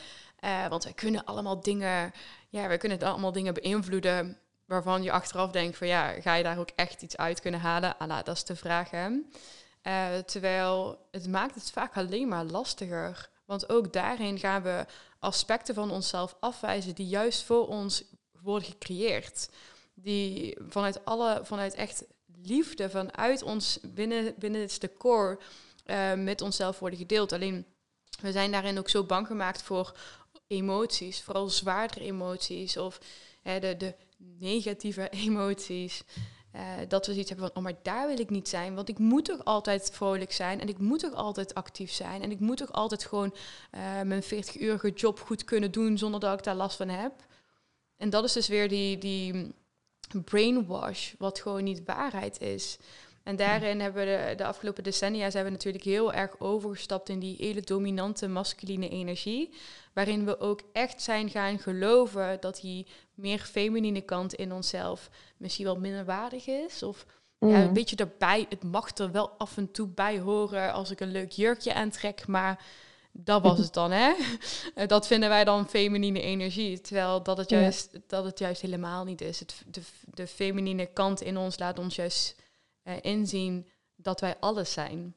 Uh, 0.43 0.67
want 0.67 0.83
wij 0.83 0.93
kunnen 0.93 1.25
allemaal 1.25 1.61
dingen 1.61 2.13
ja, 2.49 2.67
we 2.67 2.77
kunnen 2.77 2.99
allemaal 2.99 3.31
dingen 3.31 3.53
beïnvloeden 3.53 4.37
waarvan 4.65 5.03
je 5.03 5.11
achteraf 5.11 5.51
denkt 5.51 5.77
van 5.77 5.87
ja, 5.87 6.21
ga 6.21 6.33
je 6.33 6.43
daar 6.43 6.59
ook 6.59 6.71
echt 6.75 7.01
iets 7.01 7.17
uit 7.17 7.41
kunnen 7.41 7.59
halen? 7.59 7.97
Ah, 7.97 8.23
dat 8.23 8.35
is 8.35 8.43
de 8.43 8.55
vraag. 8.55 8.89
Hè? 8.89 9.07
Uh, 9.07 10.17
terwijl 10.25 10.99
het 11.11 11.27
maakt 11.27 11.55
het 11.55 11.71
vaak 11.71 11.97
alleen 11.97 12.27
maar 12.27 12.43
lastiger. 12.43 13.29
Want 13.45 13.69
ook 13.69 13.93
daarin 13.93 14.39
gaan 14.39 14.61
we 14.61 14.85
aspecten 15.19 15.75
van 15.75 15.91
onszelf 15.91 16.35
afwijzen 16.39 16.95
die 16.95 17.07
juist 17.07 17.43
voor 17.43 17.67
ons 17.67 18.03
worden 18.41 18.67
gecreëerd. 18.67 19.49
Die 19.99 20.57
vanuit 20.69 21.05
alle, 21.05 21.39
vanuit 21.43 21.73
echt 21.73 22.05
liefde, 22.43 22.89
vanuit 22.89 23.43
ons 23.43 23.79
binnen, 23.83 24.33
binnen 24.37 24.61
het 24.61 24.89
core 24.97 25.39
uh, 25.85 26.13
met 26.13 26.41
onszelf 26.41 26.79
worden 26.79 26.99
gedeeld. 26.99 27.31
Alleen 27.31 27.65
we 28.21 28.31
zijn 28.31 28.51
daarin 28.51 28.77
ook 28.77 28.89
zo 28.89 29.03
bang 29.03 29.27
gemaakt 29.27 29.61
voor 29.61 29.97
emoties, 30.47 31.21
vooral 31.21 31.49
zwaardere 31.49 32.05
emoties 32.05 32.77
of 32.77 32.99
hè, 33.41 33.59
de, 33.59 33.77
de 33.77 33.95
negatieve 34.39 35.09
emoties. 35.25 36.03
Uh, 36.55 36.61
dat 36.87 37.05
we 37.05 37.11
zoiets 37.11 37.29
hebben 37.29 37.47
van, 37.47 37.57
oh 37.57 37.63
maar 37.63 37.79
daar 37.83 38.07
wil 38.07 38.19
ik 38.19 38.29
niet 38.29 38.49
zijn, 38.49 38.75
want 38.75 38.89
ik 38.89 38.97
moet 38.99 39.25
toch 39.25 39.45
altijd 39.45 39.89
vrolijk 39.93 40.31
zijn 40.31 40.61
en 40.61 40.69
ik 40.69 40.77
moet 40.77 40.99
toch 40.99 41.13
altijd 41.13 41.53
actief 41.53 41.91
zijn 41.91 42.21
en 42.21 42.31
ik 42.31 42.39
moet 42.39 42.57
toch 42.57 42.71
altijd 42.71 43.05
gewoon 43.05 43.35
uh, 43.75 44.01
mijn 44.01 44.23
40-urige 44.23 44.89
job 44.89 45.19
goed 45.19 45.43
kunnen 45.43 45.71
doen 45.71 45.97
zonder 45.97 46.19
dat 46.19 46.37
ik 46.37 46.43
daar 46.43 46.55
last 46.55 46.77
van 46.77 46.89
heb. 46.89 47.13
En 47.97 48.09
dat 48.09 48.23
is 48.23 48.33
dus 48.33 48.47
weer 48.47 48.69
die, 48.69 48.97
die 48.97 49.53
brainwash, 50.23 51.13
wat 51.17 51.39
gewoon 51.39 51.63
niet 51.63 51.81
waarheid 51.85 52.41
is. 52.41 52.77
En 53.27 53.35
daarin 53.35 53.79
hebben 53.79 54.05
we 54.05 54.27
de, 54.27 54.35
de, 54.35 54.45
afgelopen 54.45 54.83
decennia 54.83 55.29
zijn 55.29 55.45
we 55.45 55.51
natuurlijk 55.51 55.83
heel 55.83 56.13
erg 56.13 56.39
overgestapt 56.39 57.09
in 57.09 57.19
die 57.19 57.35
hele 57.39 57.61
dominante 57.61 58.27
masculine 58.27 58.89
energie. 58.89 59.53
Waarin 59.93 60.25
we 60.25 60.39
ook 60.39 60.61
echt 60.73 61.01
zijn 61.01 61.29
gaan 61.29 61.59
geloven 61.59 62.37
dat 62.39 62.59
die 62.61 62.87
meer 63.13 63.39
feminine 63.39 64.01
kant 64.01 64.33
in 64.33 64.51
onszelf 64.53 65.09
misschien 65.37 65.65
wel 65.65 65.79
minder 65.79 66.05
waardig 66.05 66.47
is. 66.47 66.83
Of 66.83 67.05
ja, 67.39 67.47
een 67.47 67.67
mm. 67.67 67.73
beetje 67.73 67.95
erbij. 67.95 68.45
Het 68.49 68.63
mag 68.63 68.97
er 68.97 69.11
wel 69.11 69.29
af 69.29 69.57
en 69.57 69.71
toe 69.71 69.87
bij 69.87 70.19
horen 70.19 70.73
als 70.73 70.91
ik 70.91 70.99
een 70.99 71.11
leuk 71.11 71.31
jurkje 71.31 71.73
aantrek. 71.73 72.27
Maar 72.27 72.65
dat 73.23 73.41
was 73.41 73.59
het 73.59 73.73
dan, 73.73 73.91
hè? 73.91 74.13
dat 74.87 75.07
vinden 75.07 75.29
wij 75.29 75.43
dan 75.43 75.69
feminine 75.69 76.21
energie. 76.21 76.81
Terwijl 76.81 77.23
dat 77.23 77.37
het 77.37 77.49
juist, 77.49 77.99
dat 78.07 78.23
het 78.23 78.39
juist 78.39 78.61
helemaal 78.61 79.03
niet 79.03 79.21
is. 79.21 79.39
Het, 79.39 79.63
de, 79.65 79.81
de 80.13 80.27
feminine 80.27 80.85
kant 80.85 81.21
in 81.21 81.37
ons 81.37 81.59
laat 81.59 81.79
ons 81.79 81.95
juist 81.95 82.35
uh, 82.83 82.93
inzien 83.01 83.67
dat 83.95 84.19
wij 84.19 84.35
alles 84.39 84.71
zijn. 84.71 85.15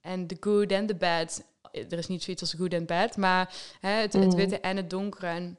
En 0.00 0.26
de 0.26 0.36
good 0.40 0.72
en 0.72 0.86
de 0.86 0.94
bad. 0.94 1.44
Er 1.72 1.98
is 1.98 2.06
niet 2.06 2.22
zoiets 2.22 2.42
als 2.42 2.52
good 2.52 2.72
en 2.72 2.86
bad, 2.86 3.16
maar 3.16 3.54
hè, 3.80 3.90
het, 3.90 4.12
het, 4.12 4.30
mm. 4.30 4.34
witte 4.36 4.60
en 4.60 4.76
het 4.76 4.90
donkere. 4.90 5.26
En 5.26 5.58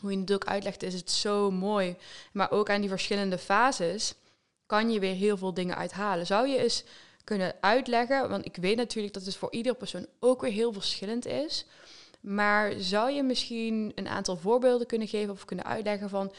hoe 0.00 0.12
je 0.12 0.18
het 0.18 0.32
ook 0.32 0.44
uitlegt, 0.44 0.82
is 0.82 0.94
het 0.94 1.10
zo 1.10 1.50
mooi. 1.50 1.96
Maar 2.32 2.50
ook 2.50 2.70
aan 2.70 2.80
die 2.80 2.88
verschillende 2.90 3.38
fases 3.38 4.14
kan 4.66 4.90
je 4.90 5.00
weer 5.00 5.14
heel 5.14 5.36
veel 5.36 5.54
dingen 5.54 5.76
uithalen. 5.76 6.26
Zou 6.26 6.48
je 6.48 6.58
eens 6.58 6.84
kunnen 7.24 7.54
uitleggen, 7.60 8.28
want 8.28 8.44
ik 8.44 8.56
weet 8.56 8.76
natuurlijk 8.76 9.14
dat 9.14 9.24
het 9.24 9.36
voor 9.36 9.52
iedere 9.52 9.74
persoon 9.74 10.06
ook 10.20 10.40
weer 10.40 10.52
heel 10.52 10.72
verschillend 10.72 11.26
is. 11.26 11.66
Maar 12.20 12.72
zou 12.72 13.10
je 13.10 13.22
misschien 13.22 13.92
een 13.94 14.08
aantal 14.08 14.36
voorbeelden 14.36 14.86
kunnen 14.86 15.08
geven 15.08 15.32
of 15.32 15.44
kunnen 15.44 15.64
uitleggen 15.64 16.08
van 16.08 16.32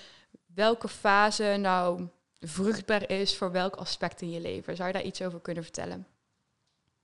welke 0.53 0.87
fase 0.87 1.57
nou 1.59 2.07
vruchtbaar 2.39 3.09
is 3.09 3.37
voor 3.37 3.51
welk 3.51 3.75
aspect 3.75 4.21
in 4.21 4.31
je 4.31 4.41
leven? 4.41 4.75
Zou 4.75 4.87
je 4.87 4.93
daar 4.93 5.03
iets 5.03 5.21
over 5.21 5.41
kunnen 5.41 5.63
vertellen? 5.63 6.07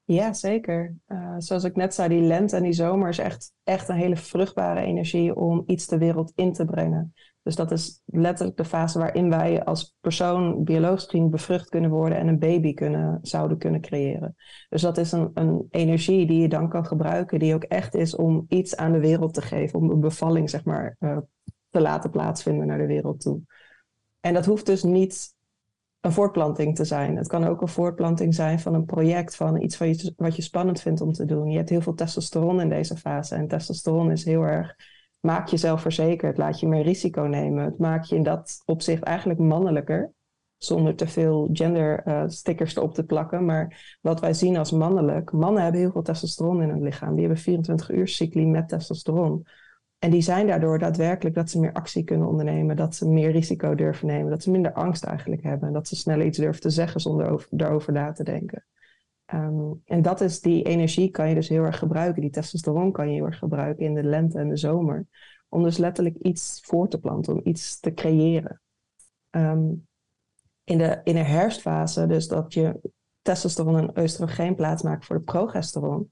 Ja, 0.04 0.34
zeker. 0.34 0.96
Uh, 1.08 1.36
zoals 1.38 1.64
ik 1.64 1.76
net 1.76 1.94
zei, 1.94 2.10
die 2.10 2.22
lente 2.22 2.56
en 2.56 2.64
die 2.64 2.74
zomer 2.74 3.10
is 3.10 3.18
echt, 3.18 3.54
echt 3.64 3.90
een 3.90 3.96
hele 3.96 4.18
vruchtbare 4.18 4.82
energie 4.82 5.36
om 5.36 5.64
iets 5.66 5.88
de 5.88 5.98
wereld 5.98 6.32
in 6.36 6.54
te 6.54 6.66
brengen. 6.66 7.14
Dus 7.44 7.56
dat 7.56 7.72
is 7.72 8.02
letterlijk 8.06 8.58
de 8.58 8.66
fase 8.66 9.00
waarin 9.00 9.30
wij 9.30 9.64
als 9.64 9.96
persoon 10.02 10.64
biologisch 10.64 11.04
gezien 11.04 11.30
bevrucht 11.30 11.70
kunnen 11.70 11.90
worden 11.90 12.18
en 12.18 12.28
een 12.28 12.40
baby 12.40 12.74
kunnen, 12.74 13.20
zouden 13.22 13.58
kunnen 13.58 13.82
creëren. 13.82 14.36
Dus 14.70 14.82
dat 14.82 14.98
is 14.98 15.12
een, 15.12 15.32
een 15.34 15.68
energie 15.70 16.28
die 16.28 16.42
je 16.42 16.50
dan 16.50 16.70
kan 16.70 16.86
gebruiken, 16.86 17.40
die 17.40 17.54
ook 17.54 17.64
echt 17.64 17.96
is 17.96 18.16
om 18.16 18.46
iets 18.50 18.76
aan 18.76 18.92
de 18.92 19.00
wereld 19.00 19.34
te 19.34 19.42
geven, 19.42 19.80
om 19.80 19.90
een 19.90 20.00
bevalling 20.00 20.50
zeg 20.50 20.64
maar 20.64 20.96
uh, 21.00 21.18
te 21.70 21.82
laten 21.82 22.10
plaatsvinden 22.10 22.68
naar 22.68 22.78
de 22.78 22.86
wereld 22.86 23.22
toe. 23.22 23.42
En 24.20 24.34
dat 24.34 24.46
hoeft 24.46 24.66
dus 24.66 24.84
niet 24.84 25.36
een 26.02 26.12
voortplanting 26.12 26.76
te 26.76 26.86
zijn. 26.86 27.18
Het 27.18 27.28
kan 27.28 27.44
ook 27.44 27.62
een 27.62 27.68
voortplanting 27.68 28.36
zijn 28.36 28.60
van 28.60 28.74
een 28.74 28.86
project, 28.86 29.36
van 29.36 29.62
iets 29.62 29.78
wat 30.16 30.36
je 30.36 30.42
spannend 30.42 30.82
vindt 30.82 31.02
om 31.02 31.12
te 31.12 31.26
doen. 31.26 31.50
Je 31.50 31.58
hebt 31.58 31.70
heel 31.70 31.82
veel 31.82 31.94
testosteron 31.94 32.62
in 32.62 32.70
deze 32.70 32.98
fase. 32.98 33.36
En 33.36 33.48
testosteron 33.48 34.12
is 34.12 34.26
heel 34.26 34.42
erg, 34.42 34.76
maak 35.22 35.48
jezelf 35.48 35.82
verzekerd, 35.82 36.38
laat 36.38 36.60
je 36.60 36.68
meer 36.68 36.84
risico 36.84 37.22
nemen. 37.22 37.64
Het 37.64 37.78
maakt 37.78 38.10
je 38.10 38.16
in 38.16 38.24
dat 38.24 38.62
opzicht 38.66 39.04
eigenlijk 39.04 39.40
mannelijker. 39.40 40.14
Zonder 40.58 40.96
te 40.96 41.08
veel 41.08 41.50
gender 41.54 42.08
uh, 42.08 42.24
stickers 42.28 42.76
erop 42.76 42.94
te 42.94 43.04
plakken. 43.04 43.46
Maar 43.46 43.98
wat 44.02 44.20
wij 44.20 44.34
zien 44.34 44.58
als 44.58 44.72
mannelijk, 44.72 45.32
mannen 45.32 45.64
hebben 45.64 45.82
heel 45.82 45.92
veel 45.92 46.02
testosteron 46.02 46.62
in 46.62 46.70
hun 46.70 46.84
lichaam. 46.84 47.12
Die 47.12 47.26
hebben 47.26 47.44
24 47.44 47.92
uur 47.92 48.08
cycli 48.08 48.46
met 48.46 48.70
testosteron. 48.70 49.46
En 50.00 50.12
die 50.12 50.22
zijn 50.22 50.48
daardoor 50.48 50.80
daadwerkelijk 50.80 51.36
dat 51.36 51.50
ze 51.50 51.60
meer 51.60 51.74
actie 51.74 52.04
kunnen 52.04 52.28
ondernemen, 52.28 52.76
dat 52.76 52.96
ze 52.96 53.10
meer 53.10 53.32
risico 53.32 53.76
durven 53.76 54.08
nemen, 54.08 54.30
dat 54.30 54.44
ze 54.44 54.52
minder 54.52 54.74
angst 54.74 55.04
eigenlijk 55.04 55.44
hebben 55.44 55.68
en 55.68 55.74
dat 55.74 55.88
ze 55.88 55.96
sneller 55.96 56.26
iets 56.26 56.38
durven 56.38 56.62
te 56.62 56.70
zeggen 56.70 57.00
zonder 57.00 57.30
over, 57.30 57.48
daarover 57.52 57.94
na 57.94 58.12
te 58.12 58.24
denken. 58.24 58.66
Ehm, 59.32 59.72
en 59.86 60.02
dat 60.02 60.22
is 60.22 60.42
die 60.42 60.64
energie 60.64 61.10
kan 61.10 61.30
je 61.30 61.36
dus 61.36 61.50
heel 61.50 61.64
erg 61.64 61.78
gebruiken. 61.78 62.22
Die 62.22 62.32
testosteron 62.32 62.92
kan 62.92 63.08
je 63.08 63.14
heel 63.14 63.26
erg 63.26 63.38
gebruiken 63.38 63.86
in 63.86 63.94
de 63.94 64.04
lente 64.04 64.40
en 64.40 64.50
de 64.50 64.58
zomer. 64.58 65.08
Om 65.50 65.64
dus 65.64 65.78
letterlijk 65.78 66.18
iets 66.18 66.60
voor 66.64 66.88
te 66.88 67.00
planten, 67.00 67.34
om 67.34 67.42
iets 67.44 67.80
te 67.80 67.94
creëren. 67.94 68.62
Ehm, 69.30 69.70
in, 70.64 70.78
de, 70.78 71.02
in 71.04 71.14
de 71.14 71.24
herfstfase, 71.24 72.08
dus 72.08 72.28
dat 72.28 72.54
je 72.54 72.80
testosteron 73.22 73.78
en 73.78 74.04
oestrogeen 74.04 74.56
plaatsmaakt 74.56 75.06
voor 75.06 75.18
de 75.18 75.24
progesteron, 75.24 76.12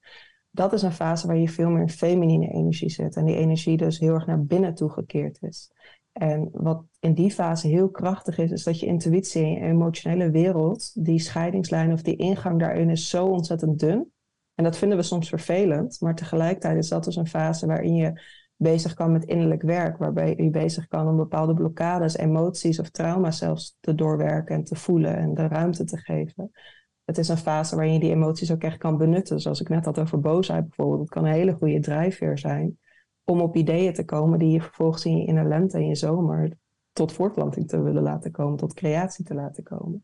dat 0.49 0.73
is 0.73 0.82
een 0.82 0.91
fase 0.91 1.27
waar 1.27 1.38
je 1.38 1.49
veel 1.49 1.69
meer 1.69 1.82
in 1.82 1.89
feminine 1.89 2.47
energie 2.47 2.89
zit. 2.89 3.15
En 3.15 3.25
die 3.25 3.36
energie 3.36 3.77
dus 3.77 3.99
heel 3.99 4.13
erg 4.13 4.25
naar 4.25 4.45
binnen 4.45 4.73
toe 4.73 4.89
gekeerd 4.89 5.41
is. 5.41 5.71
En 6.12 6.49
wat 6.53 6.84
in 6.99 7.13
die 7.13 7.31
fase 7.31 7.67
heel 7.67 7.89
krachtig 7.89 8.38
is, 8.38 8.51
is 8.51 8.63
dat 8.63 8.79
je 8.79 8.85
intuïtie 8.85 9.43
en 9.43 9.49
je 9.49 9.59
emotionele 9.59 10.31
wereld, 10.31 11.05
die 11.05 11.19
scheidingslijn 11.19 11.91
of 11.91 12.01
die 12.01 12.15
ingang 12.15 12.59
daarin 12.59 12.89
is 12.89 13.09
zo 13.09 13.25
ontzettend 13.25 13.79
dun. 13.79 14.12
En 14.55 14.63
dat 14.63 14.77
vinden 14.77 14.97
we 14.97 15.03
soms 15.03 15.29
vervelend, 15.29 15.97
maar 15.99 16.15
tegelijkertijd 16.15 16.77
is 16.77 16.89
dat 16.89 17.03
dus 17.03 17.15
een 17.15 17.27
fase 17.27 17.67
waarin 17.67 17.95
je 17.95 18.21
bezig 18.55 18.93
kan 18.93 19.12
met 19.12 19.25
innerlijk 19.25 19.62
werk, 19.62 19.97
waarbij 19.97 20.33
je 20.38 20.49
bezig 20.49 20.88
kan 20.88 21.07
om 21.07 21.17
bepaalde 21.17 21.53
blokkades, 21.53 22.17
emoties 22.17 22.79
of 22.79 22.89
trauma's 22.89 23.38
zelfs 23.38 23.77
te 23.79 23.95
doorwerken 23.95 24.55
en 24.55 24.63
te 24.63 24.75
voelen 24.75 25.17
en 25.17 25.33
de 25.33 25.47
ruimte 25.47 25.83
te 25.83 25.97
geven 25.97 26.51
het 27.09 27.17
is 27.17 27.27
een 27.27 27.38
fase 27.38 27.75
waarin 27.75 27.93
je 27.93 27.99
die 27.99 28.12
emoties 28.12 28.51
ook 28.51 28.62
echt 28.62 28.77
kan 28.77 28.97
benutten. 28.97 29.39
Zoals 29.39 29.62
ik 29.62 29.69
net 29.69 29.85
had 29.85 29.99
over 29.99 30.19
boosheid 30.19 30.65
bijvoorbeeld. 30.65 30.99
Het 30.99 31.09
kan 31.09 31.25
een 31.25 31.31
hele 31.31 31.53
goede 31.53 31.79
drijfveer 31.79 32.38
zijn 32.38 32.79
om 33.23 33.41
op 33.41 33.55
ideeën 33.55 33.93
te 33.93 34.05
komen 34.05 34.39
die 34.39 34.51
je 34.51 34.62
vervolgens 34.62 35.05
in 35.05 35.17
je 35.17 35.25
in 35.25 35.47
lente 35.47 35.77
en 35.77 35.88
je 35.88 35.95
zomer 35.95 36.57
tot 36.99 37.13
voortplanting 37.13 37.67
te 37.67 37.81
willen 37.81 38.03
laten 38.03 38.31
komen, 38.31 38.57
tot 38.57 38.73
creatie 38.73 39.25
te 39.25 39.33
laten 39.33 39.63
komen. 39.63 40.03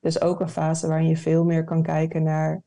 Is 0.00 0.20
ook 0.20 0.40
een 0.40 0.48
fase 0.48 0.86
waarin 0.86 1.08
je 1.08 1.16
veel 1.16 1.44
meer 1.44 1.64
kan 1.64 1.82
kijken 1.82 2.22
naar 2.22 2.62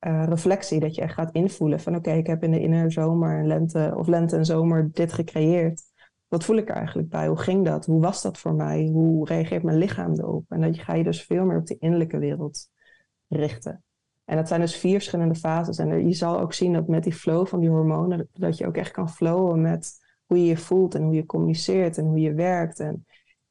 uh, 0.00 0.24
reflectie. 0.24 0.80
Dat 0.80 0.94
je 0.94 1.00
echt 1.00 1.14
gaat 1.14 1.32
invoelen 1.32 1.80
van 1.80 1.96
oké, 1.96 2.10
ik 2.10 2.26
heb 2.26 2.42
in 2.42 2.50
de 2.50 2.60
inner 2.60 2.92
zomer 2.92 3.38
en 3.38 3.46
lente 3.46 3.94
of 3.96 4.06
lente 4.06 4.36
en 4.36 4.44
zomer 4.44 4.90
dit 4.92 5.12
gecreëerd. 5.12 5.82
Wat 6.28 6.44
voel 6.44 6.56
ik 6.56 6.68
er 6.68 6.74
eigenlijk 6.74 7.08
bij? 7.08 7.26
Hoe 7.26 7.38
ging 7.38 7.64
dat? 7.64 7.86
Hoe 7.86 8.00
was 8.00 8.22
dat 8.22 8.38
voor 8.38 8.54
mij? 8.54 8.88
Hoe 8.92 9.26
reageert 9.26 9.62
mijn 9.62 9.78
lichaam 9.78 10.12
erop? 10.12 10.44
En 10.48 10.60
dan 10.60 10.74
ga 10.74 10.94
je 10.94 11.04
dus 11.04 11.22
veel 11.22 11.44
meer 11.44 11.58
op 11.58 11.66
de 11.66 11.78
innerlijke 11.78 12.18
wereld 12.18 12.68
richten. 13.28 13.84
En 14.24 14.36
dat 14.36 14.48
zijn 14.48 14.60
dus 14.60 14.76
vier 14.76 14.92
verschillende 14.92 15.34
fases. 15.34 15.78
En 15.78 16.08
je 16.08 16.14
zal 16.14 16.40
ook 16.40 16.52
zien 16.52 16.72
dat 16.72 16.88
met 16.88 17.02
die 17.02 17.14
flow 17.14 17.46
van 17.46 17.60
die 17.60 17.70
hormonen, 17.70 18.28
dat 18.32 18.58
je 18.58 18.66
ook 18.66 18.76
echt 18.76 18.90
kan 18.90 19.10
flowen 19.10 19.60
met 19.60 20.04
hoe 20.26 20.38
je 20.38 20.44
je 20.44 20.56
voelt 20.56 20.94
en 20.94 21.02
hoe 21.02 21.14
je 21.14 21.26
communiceert 21.26 21.98
en 21.98 22.04
hoe 22.04 22.20
je 22.20 22.34
werkt. 22.34 22.80
En 22.80 23.06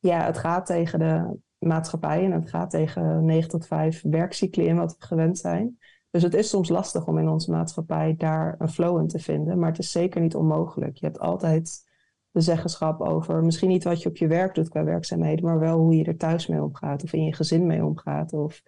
ja, 0.05 0.25
het 0.25 0.37
gaat 0.37 0.65
tegen 0.65 0.99
de 0.99 1.37
maatschappij 1.57 2.23
en 2.23 2.31
het 2.31 2.49
gaat 2.49 2.69
tegen 2.69 3.25
9 3.25 3.49
tot 3.49 3.67
5 3.67 4.01
werkcycli 4.01 4.65
in 4.65 4.75
wat 4.75 4.97
we 4.99 5.05
gewend 5.05 5.37
zijn. 5.37 5.77
Dus 6.09 6.23
het 6.23 6.33
is 6.33 6.49
soms 6.49 6.69
lastig 6.69 7.07
om 7.07 7.17
in 7.17 7.29
onze 7.29 7.51
maatschappij 7.51 8.15
daar 8.17 8.55
een 8.57 8.69
flow 8.69 8.99
in 8.99 9.07
te 9.07 9.19
vinden, 9.19 9.59
maar 9.59 9.69
het 9.69 9.79
is 9.79 9.91
zeker 9.91 10.21
niet 10.21 10.35
onmogelijk. 10.35 10.97
Je 10.97 11.05
hebt 11.05 11.19
altijd 11.19 11.83
de 12.31 12.41
zeggenschap 12.41 13.01
over 13.01 13.43
misschien 13.43 13.69
niet 13.69 13.83
wat 13.83 14.01
je 14.01 14.09
op 14.09 14.17
je 14.17 14.27
werk 14.27 14.55
doet 14.55 14.69
qua 14.69 14.83
werkzaamheden, 14.83 15.45
maar 15.45 15.59
wel 15.59 15.79
hoe 15.79 15.95
je 15.95 16.03
er 16.03 16.17
thuis 16.17 16.47
mee 16.47 16.63
omgaat 16.63 17.03
of 17.03 17.13
in 17.13 17.23
je 17.23 17.33
gezin 17.33 17.65
mee 17.65 17.85
omgaat 17.85 18.33
of 18.33 18.61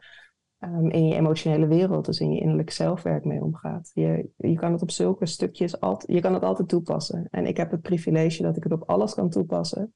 um, 0.59 0.89
in 0.89 1.07
je 1.07 1.15
emotionele 1.15 1.67
wereld, 1.67 2.05
dus 2.05 2.19
in 2.19 2.31
je 2.31 2.39
innerlijk 2.39 2.69
zelfwerk 2.69 3.25
mee 3.25 3.43
omgaat. 3.43 3.91
Je, 3.93 4.29
je 4.37 4.55
kan 4.55 4.71
het 4.71 4.81
op 4.81 4.91
zulke 4.91 5.25
stukjes 5.25 5.79
altijd, 5.79 6.11
je 6.11 6.21
kan 6.21 6.33
het 6.33 6.43
altijd 6.43 6.67
toepassen. 6.67 7.27
En 7.31 7.45
ik 7.45 7.57
heb 7.57 7.71
het 7.71 7.81
privilege 7.81 8.41
dat 8.43 8.57
ik 8.57 8.63
het 8.63 8.71
op 8.71 8.89
alles 8.89 9.13
kan 9.13 9.29
toepassen. 9.29 9.93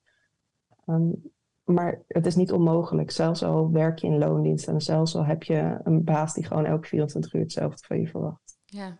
Um, 0.92 1.32
maar 1.64 2.04
het 2.08 2.26
is 2.26 2.36
niet 2.36 2.52
onmogelijk. 2.52 3.12
Zelfs 3.12 3.44
al 3.44 3.72
werk 3.72 4.00
je 4.00 4.08
in 4.08 4.18
loondienst 4.18 4.68
en 4.68 4.82
zelfs 4.82 5.16
al 5.16 5.26
heb 5.26 5.44
je 5.44 5.80
een 5.84 6.04
baas 6.04 6.34
die 6.34 6.46
gewoon 6.46 6.66
elke 6.66 6.88
24 6.88 7.34
uur 7.34 7.42
hetzelfde 7.42 7.86
van 7.86 8.00
je 8.00 8.08
verwacht. 8.08 8.58
Ja. 8.66 8.98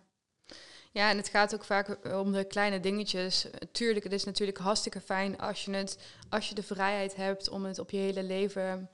Ja, 0.94 1.10
en 1.10 1.18
het 1.18 1.30
gaat 1.30 1.54
ook 1.54 1.64
vaak 1.64 2.16
om 2.20 2.32
de 2.32 2.44
kleine 2.44 2.80
dingetjes. 2.80 3.50
Tuurlijk, 3.72 4.04
het 4.04 4.14
is 4.14 4.24
natuurlijk 4.24 4.58
hartstikke 4.58 5.02
fijn 5.02 5.38
als 5.38 5.66
je, 5.66 5.72
het, 5.72 6.16
als 6.30 6.50
je 6.50 6.56
de 6.56 6.64
vrijheid 6.64 7.16
hebt 7.16 7.50
om 7.50 7.66
het 7.66 7.80
op 7.80 7.90
je 7.90 7.98
hele 7.98 8.24
leven 8.24 8.90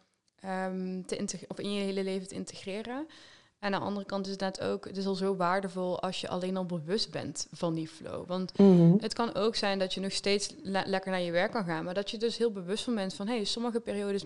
um, 0.45 1.05
te 1.05 1.45
of 1.47 1.59
in 1.59 1.73
je 1.73 1.81
hele 1.81 2.03
leven 2.03 2.27
te 2.27 2.35
integreren. 2.35 3.07
En 3.59 3.73
aan 3.73 3.79
de 3.79 3.87
andere 3.87 4.05
kant 4.05 4.25
is 4.25 4.31
het 4.31 4.41
net 4.41 4.61
ook, 4.61 4.85
het 4.85 4.97
is 4.97 5.05
al 5.05 5.15
zo 5.15 5.35
waardevol 5.35 6.01
als 6.01 6.21
je 6.21 6.27
alleen 6.27 6.57
al 6.57 6.65
bewust 6.65 7.11
bent 7.11 7.47
van 7.51 7.73
die 7.73 7.87
flow. 7.87 8.27
Want 8.27 8.57
mhm. 8.57 8.97
het 8.99 9.13
kan 9.13 9.35
ook 9.35 9.55
zijn 9.55 9.79
dat 9.79 9.93
je 9.93 9.99
nog 9.99 10.11
steeds 10.11 10.53
lekker 10.63 11.11
naar 11.11 11.21
je 11.21 11.31
werk 11.31 11.51
kan 11.51 11.63
gaan, 11.65 11.83
maar 11.83 11.93
dat 11.93 12.11
je 12.11 12.17
dus 12.17 12.37
heel 12.37 12.51
bewust 12.51 12.83
van 12.83 12.95
bent 12.95 13.13
van, 13.13 13.27
hé, 13.27 13.35
hey, 13.35 13.43
sommige 13.43 13.79
periodes 13.79 14.25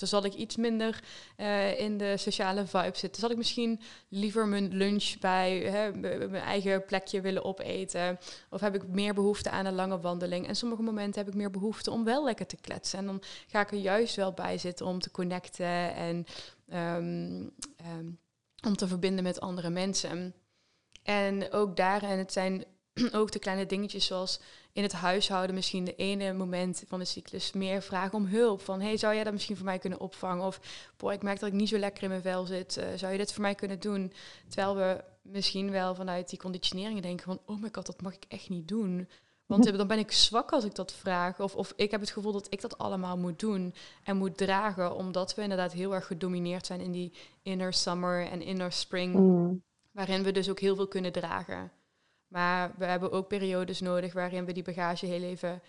dan 0.00 0.08
zal 0.08 0.24
ik 0.24 0.34
iets 0.34 0.56
minder 0.56 1.02
uh, 1.36 1.80
in 1.80 1.98
de 1.98 2.16
sociale 2.16 2.66
vibe 2.66 2.96
zitten. 2.96 3.20
Zal 3.20 3.30
ik 3.30 3.36
misschien 3.36 3.80
liever 4.08 4.46
mijn 4.46 4.76
lunch 4.76 5.18
bij 5.18 5.58
hè, 5.58 5.92
mijn 5.92 6.34
eigen 6.34 6.84
plekje 6.84 7.20
willen 7.20 7.44
opeten? 7.44 8.18
Of 8.50 8.60
heb 8.60 8.74
ik 8.74 8.88
meer 8.88 9.14
behoefte 9.14 9.50
aan 9.50 9.66
een 9.66 9.74
lange 9.74 10.00
wandeling? 10.00 10.46
En 10.46 10.56
sommige 10.56 10.82
momenten 10.82 11.20
heb 11.20 11.28
ik 11.28 11.38
meer 11.38 11.50
behoefte 11.50 11.90
om 11.90 12.04
wel 12.04 12.24
lekker 12.24 12.46
te 12.46 12.56
kletsen. 12.60 12.98
En 12.98 13.06
dan 13.06 13.22
ga 13.46 13.60
ik 13.60 13.70
er 13.70 13.78
juist 13.78 14.16
wel 14.16 14.32
bij 14.32 14.58
zitten 14.58 14.86
om 14.86 15.00
te 15.00 15.10
connecten 15.10 15.94
en 15.94 16.26
um, 16.96 17.52
um, 17.98 18.18
om 18.66 18.76
te 18.76 18.88
verbinden 18.88 19.24
met 19.24 19.40
andere 19.40 19.70
mensen. 19.70 20.34
En 21.02 21.52
ook 21.52 21.76
daarin, 21.76 22.18
het 22.18 22.32
zijn 22.32 22.64
ook 23.12 23.32
de 23.32 23.38
kleine 23.38 23.66
dingetjes 23.66 24.06
zoals 24.06 24.40
in 24.72 24.82
het 24.82 24.92
huishouden 24.92 25.54
misschien 25.54 25.84
de 25.84 25.94
ene 25.94 26.32
moment 26.32 26.84
van 26.86 26.98
de 26.98 27.04
cyclus 27.04 27.52
meer 27.52 27.82
vragen 27.82 28.18
om 28.18 28.26
hulp. 28.26 28.60
Van, 28.60 28.80
hey, 28.80 28.96
zou 28.96 29.14
jij 29.14 29.24
dat 29.24 29.32
misschien 29.32 29.56
voor 29.56 29.64
mij 29.64 29.78
kunnen 29.78 30.00
opvangen? 30.00 30.46
Of, 30.46 30.60
boy, 30.96 31.12
ik 31.12 31.22
merk 31.22 31.40
dat 31.40 31.48
ik 31.48 31.54
niet 31.54 31.68
zo 31.68 31.78
lekker 31.78 32.02
in 32.02 32.08
mijn 32.08 32.22
vel 32.22 32.44
zit. 32.44 32.76
Uh, 32.76 32.84
zou 32.96 33.12
je 33.12 33.18
dit 33.18 33.32
voor 33.32 33.42
mij 33.42 33.54
kunnen 33.54 33.80
doen? 33.80 34.12
Terwijl 34.48 34.76
we 34.76 35.04
misschien 35.22 35.70
wel 35.70 35.94
vanuit 35.94 36.28
die 36.28 36.38
conditioneringen 36.38 37.02
denken 37.02 37.24
van, 37.24 37.40
oh 37.46 37.62
my 37.62 37.68
god, 37.72 37.86
dat 37.86 38.02
mag 38.02 38.14
ik 38.14 38.24
echt 38.28 38.48
niet 38.48 38.68
doen. 38.68 39.08
Want 39.50 39.76
dan 39.76 39.86
ben 39.86 39.98
ik 39.98 40.12
zwak 40.12 40.52
als 40.52 40.64
ik 40.64 40.74
dat 40.74 40.92
vraag. 40.92 41.40
Of, 41.40 41.54
of 41.54 41.72
ik 41.76 41.90
heb 41.90 42.00
het 42.00 42.10
gevoel 42.10 42.32
dat 42.32 42.46
ik 42.50 42.60
dat 42.60 42.78
allemaal 42.78 43.18
moet 43.18 43.38
doen 43.38 43.74
en 44.04 44.16
moet 44.16 44.36
dragen. 44.36 44.94
Omdat 44.94 45.34
we 45.34 45.42
inderdaad 45.42 45.72
heel 45.72 45.94
erg 45.94 46.06
gedomineerd 46.06 46.66
zijn 46.66 46.80
in 46.80 46.92
die 46.92 47.12
inner 47.42 47.72
summer 47.72 48.26
en 48.26 48.42
inner 48.42 48.72
spring. 48.72 49.14
Mm. 49.14 49.62
Waarin 49.90 50.22
we 50.22 50.32
dus 50.32 50.50
ook 50.50 50.60
heel 50.60 50.76
veel 50.76 50.88
kunnen 50.88 51.12
dragen. 51.12 51.72
Maar 52.28 52.74
we 52.78 52.84
hebben 52.84 53.12
ook 53.12 53.28
periodes 53.28 53.80
nodig 53.80 54.12
waarin 54.12 54.44
we 54.44 54.52
die 54.52 54.62
bagage 54.62 55.06
heel 55.06 55.22
even 55.22 55.62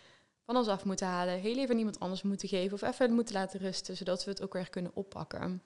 van 0.45 0.55
ons 0.55 0.67
af 0.67 0.85
moeten 0.85 1.07
halen. 1.07 1.39
Heel 1.39 1.57
even 1.57 1.77
iemand 1.77 1.99
anders 1.99 2.21
moeten 2.21 2.49
geven 2.49 2.73
of 2.73 2.81
even 2.81 3.13
moeten 3.13 3.35
laten 3.35 3.59
rusten. 3.59 3.97
Zodat 3.97 4.23
we 4.23 4.31
het 4.31 4.41
ook 4.41 4.53
weer 4.53 4.69
kunnen 4.69 4.91
oppakken. 4.93 5.61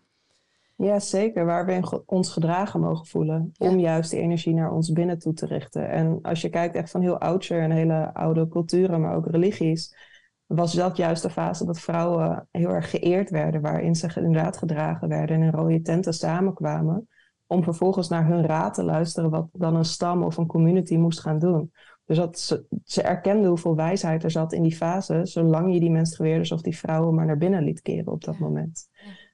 Ja, 0.78 1.00
zeker. 1.00 1.46
Waar 1.46 1.66
we 1.66 2.04
ons 2.06 2.30
gedragen 2.30 2.80
mogen 2.80 3.06
voelen. 3.06 3.52
Om 3.58 3.80
juist 3.80 4.12
die 4.12 4.20
energie 4.20 4.54
naar 4.54 4.72
ons 4.72 4.92
binnen 4.92 5.20
toe 5.20 5.34
te 5.34 5.46
richten. 5.46 5.90
En 5.90 6.20
als 6.22 6.42
je 6.42 6.50
kijkt 6.50 6.76
echt 6.76 6.92
van 6.92 7.02
heel 7.02 7.20
oudsher 7.20 7.62
en 7.62 7.72
hele 7.72 8.14
oude 8.14 8.48
culturen, 8.48 9.02
maar 9.02 9.16
ook 9.16 9.28
religies. 9.28 9.96
Was 10.46 10.74
dat 10.74 10.98
juist 10.98 11.22
de 11.22 11.30
fase 11.30 11.66
dat 11.66 11.80
vrouwen 11.80 12.48
heel 12.52 12.70
erg 12.70 12.90
geëerd 12.90 13.30
werden. 13.30 13.62
Waarin 13.62 13.96
ze 13.96 14.12
inderdaad 14.16 14.58
gedragen 14.58 15.08
werden 15.08 15.36
en 15.36 15.44
in 15.44 15.52
rode 15.52 15.82
tenten 15.82 16.14
samenkwamen. 16.14 17.08
Om 17.48 17.64
vervolgens 17.64 18.10
naar 18.10 18.28
hun 18.28 18.46
raad 18.46 18.74
te 18.74 18.84
luisteren 18.84 19.30
wat 19.30 19.48
dan 19.52 19.76
een 19.76 19.86
stam 19.86 20.24
of 20.24 20.38
een 20.38 20.48
community 20.48 20.96
moest 20.96 21.20
gaan 21.20 21.40
doen. 21.40 21.72
Dus 22.06 22.18
dat 22.18 22.40
ze, 22.40 22.66
ze 22.84 23.02
erkenden 23.02 23.48
hoeveel 23.48 23.76
wijsheid 23.76 24.24
er 24.24 24.32
zat 24.32 24.54
in 24.54 24.62
die 24.62 24.76
fase. 24.76 25.20
Zolang 25.24 25.74
je 25.74 25.80
die 25.80 25.92
menstrueerders 25.92 26.52
of 26.52 26.62
die 26.62 26.78
vrouwen 26.78 27.16
maar 27.16 27.26
naar 27.26 27.38
binnen 27.38 27.64
liet 27.64 27.82
keren 27.82 28.12
op 28.12 28.24
dat 28.24 28.40
moment. 28.40 28.88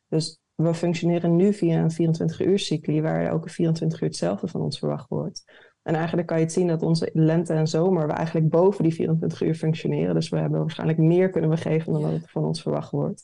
Dus 0.08 0.41
we 0.62 0.74
functioneren 0.74 1.36
nu 1.36 1.54
via 1.54 1.82
een 1.82 1.92
24 1.92 2.42
uur 2.42 2.60
cycli, 2.60 3.02
waar 3.02 3.32
ook 3.32 3.44
een 3.44 3.50
24 3.50 4.02
uur 4.02 4.08
hetzelfde 4.08 4.48
van 4.48 4.62
ons 4.62 4.80
verwacht 4.80 5.10
wordt. 5.10 5.44
En 5.84 5.96
eigenlijk 5.96 6.28
kan 6.28 6.38
je 6.38 6.44
het 6.44 6.54
zien 6.54 6.68
dat 6.68 6.82
onze 6.82 7.10
lente 7.14 7.54
en 7.54 7.68
zomer 7.68 8.08
we 8.08 8.14
eigenlijk 8.14 8.50
boven 8.50 8.84
die 8.84 8.94
24 8.94 9.42
uur 9.42 9.56
functioneren. 9.56 10.16
Dus 10.16 10.30
we 10.30 10.38
hebben 10.38 10.60
waarschijnlijk 10.60 11.00
meer 11.00 11.30
kunnen 11.30 11.50
we 11.50 11.58
geven 11.58 11.94
dan 11.94 12.02
dat 12.02 12.20
van 12.26 12.44
ons 12.44 12.62
verwacht 12.62 12.92
wordt. 12.92 13.24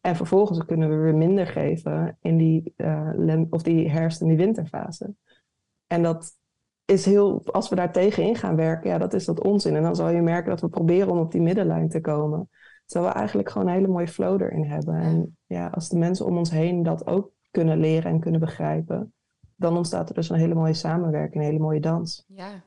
En 0.00 0.16
vervolgens 0.16 0.64
kunnen 0.64 0.88
we 0.88 0.96
weer 0.96 1.14
minder 1.14 1.46
geven 1.46 2.16
in 2.20 2.36
die, 2.36 2.74
uh, 2.76 3.42
of 3.50 3.62
die 3.62 3.90
herfst- 3.90 4.20
en 4.20 4.28
die 4.28 4.36
winterfase. 4.36 5.14
En 5.86 6.02
dat 6.02 6.36
is 6.84 7.04
heel, 7.04 7.42
als 7.44 7.68
we 7.68 7.76
daar 7.76 7.92
tegenin 7.92 8.36
gaan 8.36 8.56
werken, 8.56 8.90
ja, 8.90 8.98
dat 8.98 9.14
is 9.14 9.24
dat 9.24 9.42
onzin. 9.42 9.76
En 9.76 9.82
dan 9.82 9.96
zal 9.96 10.08
je 10.08 10.22
merken 10.22 10.50
dat 10.50 10.60
we 10.60 10.68
proberen 10.68 11.10
om 11.10 11.18
op 11.18 11.32
die 11.32 11.40
middenlijn 11.40 11.88
te 11.88 12.00
komen. 12.00 12.48
Terwijl 12.88 13.12
we 13.12 13.18
eigenlijk 13.18 13.50
gewoon 13.50 13.66
een 13.66 13.74
hele 13.74 13.88
mooie 13.88 14.08
flow 14.08 14.42
erin 14.42 14.64
hebben. 14.64 14.94
En 14.94 15.36
ja, 15.46 15.66
als 15.66 15.88
de 15.88 15.98
mensen 15.98 16.26
om 16.26 16.36
ons 16.36 16.50
heen 16.50 16.82
dat 16.82 17.06
ook 17.06 17.30
kunnen 17.50 17.78
leren 17.78 18.10
en 18.10 18.20
kunnen 18.20 18.40
begrijpen, 18.40 19.12
dan 19.56 19.76
ontstaat 19.76 20.08
er 20.08 20.14
dus 20.14 20.28
een 20.28 20.38
hele 20.38 20.54
mooie 20.54 20.74
samenwerking, 20.74 21.34
een 21.34 21.48
hele 21.48 21.62
mooie 21.62 21.80
dans. 21.80 22.24
Ja, 22.28 22.64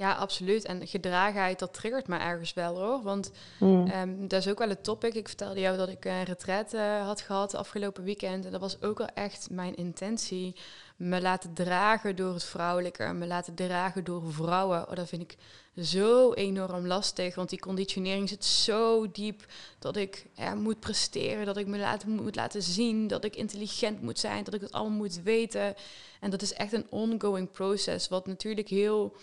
ja, 0.00 0.12
absoluut. 0.12 0.64
En 0.64 0.86
gedragenheid, 0.86 1.58
dat 1.58 1.74
triggert 1.74 2.08
me 2.08 2.18
ergens 2.18 2.54
wel 2.54 2.78
hoor. 2.78 3.02
Want 3.02 3.32
mm. 3.58 3.86
Ehm, 3.86 4.28
dat 4.28 4.40
is 4.40 4.48
ook 4.48 4.58
wel 4.58 4.68
het 4.68 4.84
topic. 4.84 5.14
Ik 5.14 5.28
vertelde 5.28 5.60
jou 5.60 5.76
dat 5.76 5.88
ik 5.88 6.04
een 6.04 6.24
retreat 6.24 6.74
uh, 6.74 7.06
had 7.06 7.20
gehad 7.20 7.54
afgelopen 7.54 8.04
weekend. 8.04 8.44
En 8.44 8.50
dat 8.52 8.60
was 8.60 8.82
ook 8.82 8.98
wel 8.98 9.08
echt 9.14 9.50
mijn 9.50 9.74
intentie. 9.74 10.56
Me 11.00 11.20
laten 11.20 11.54
dragen 11.54 12.16
door 12.16 12.32
het 12.32 12.44
vrouwelijke. 12.44 13.12
Me 13.12 13.26
laten 13.26 13.54
dragen 13.54 14.04
door 14.04 14.32
vrouwen. 14.32 14.88
Oh, 14.88 14.94
dat 14.94 15.08
vind 15.08 15.22
ik 15.22 15.36
zo 15.84 16.32
enorm 16.32 16.86
lastig. 16.86 17.34
Want 17.34 17.48
die 17.48 17.58
conditionering 17.58 18.28
zit 18.28 18.44
zo 18.44 19.10
diep 19.10 19.44
dat 19.78 19.96
ik 19.96 20.26
moet 20.56 20.80
presteren. 20.80 21.46
Dat 21.46 21.56
ik 21.56 21.66
me 21.66 21.96
moet 22.06 22.34
laten 22.36 22.62
zien. 22.62 23.06
Dat 23.06 23.24
ik 23.24 23.36
intelligent 23.36 24.02
moet 24.02 24.18
zijn. 24.18 24.44
Dat 24.44 24.54
ik 24.54 24.60
het 24.60 24.72
allemaal 24.72 24.98
moet 24.98 25.22
weten. 25.22 25.74
En 26.20 26.30
dat 26.30 26.42
is 26.42 26.52
echt 26.52 26.72
een 26.72 26.86
ongoing 26.90 27.50
proces. 27.50 28.08
Wat 28.08 28.26
natuurlijk 28.26 28.68
heel 28.68 29.16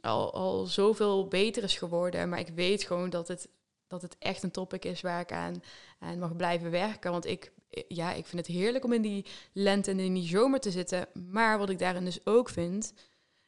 al, 0.00 0.34
al 0.34 0.66
zoveel 0.66 1.28
beter 1.28 1.62
is 1.62 1.76
geworden. 1.76 2.28
Maar 2.28 2.38
ik 2.38 2.48
weet 2.54 2.82
gewoon 2.82 3.10
dat 3.10 3.28
het, 3.28 3.48
dat 3.86 4.02
het 4.02 4.16
echt 4.18 4.42
een 4.42 4.50
topic 4.50 4.84
is 4.84 5.00
waar 5.00 5.20
ik 5.20 5.32
aan, 5.32 5.62
aan 5.98 6.18
mag 6.18 6.36
blijven 6.36 6.70
werken. 6.70 7.10
Want 7.10 7.26
ik, 7.26 7.52
ja, 7.88 8.12
ik 8.12 8.26
vind 8.26 8.46
het 8.46 8.56
heerlijk 8.56 8.84
om 8.84 8.92
in 8.92 9.02
die 9.02 9.26
lente 9.52 9.90
en 9.90 9.98
in 9.98 10.14
die 10.14 10.28
zomer 10.28 10.60
te 10.60 10.70
zitten. 10.70 11.06
Maar 11.30 11.58
wat 11.58 11.70
ik 11.70 11.78
daarin 11.78 12.04
dus 12.04 12.26
ook 12.26 12.48
vind... 12.48 12.92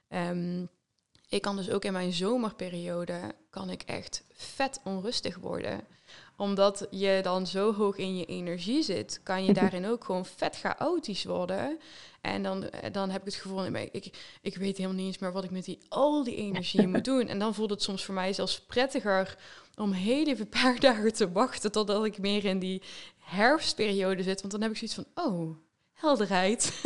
Um, 0.08 0.68
ik 1.28 1.42
kan 1.42 1.56
dus 1.56 1.70
ook 1.70 1.84
in 1.84 1.92
mijn 1.92 2.12
zomerperiode 2.12 3.34
kan 3.50 3.70
ik 3.70 3.82
echt 3.82 4.24
vet 4.32 4.80
onrustig 4.84 5.36
worden 5.36 5.86
omdat 6.36 6.86
je 6.90 7.20
dan 7.22 7.46
zo 7.46 7.74
hoog 7.74 7.96
in 7.96 8.16
je 8.16 8.24
energie 8.24 8.82
zit, 8.82 9.20
kan 9.22 9.44
je 9.44 9.52
daarin 9.62 9.86
ook 9.86 10.04
gewoon 10.04 10.26
vet 10.26 10.56
chaotisch 10.56 11.24
worden. 11.24 11.78
En 12.20 12.42
dan, 12.42 12.68
eh, 12.68 12.92
dan 12.92 13.10
heb 13.10 13.20
ik 13.20 13.26
het 13.26 13.34
gevoel, 13.34 13.64
ik, 13.74 14.38
ik 14.42 14.56
weet 14.56 14.76
helemaal 14.76 14.96
niet 14.96 15.06
eens 15.06 15.18
meer 15.18 15.32
wat 15.32 15.44
ik 15.44 15.50
met 15.50 15.64
die, 15.64 15.78
al 15.88 16.24
die 16.24 16.36
energie 16.36 16.86
moet 16.92 17.04
doen. 17.04 17.28
En 17.28 17.38
dan 17.38 17.54
voelt 17.54 17.70
het 17.70 17.82
soms 17.82 18.04
voor 18.04 18.14
mij 18.14 18.32
zelfs 18.32 18.60
prettiger 18.60 19.38
om 19.76 19.92
heel 19.92 20.26
even 20.26 20.40
een 20.40 20.60
paar 20.62 20.80
dagen 20.90 21.12
te 21.12 21.32
wachten 21.32 21.72
totdat 21.72 22.04
ik 22.04 22.18
meer 22.18 22.44
in 22.44 22.58
die 22.58 22.82
herfstperiode 23.24 24.22
zit. 24.22 24.40
Want 24.40 24.52
dan 24.52 24.62
heb 24.62 24.70
ik 24.70 24.76
zoiets 24.76 24.94
van, 24.94 25.24
oh, 25.24 25.56
helderheid. 25.92 26.80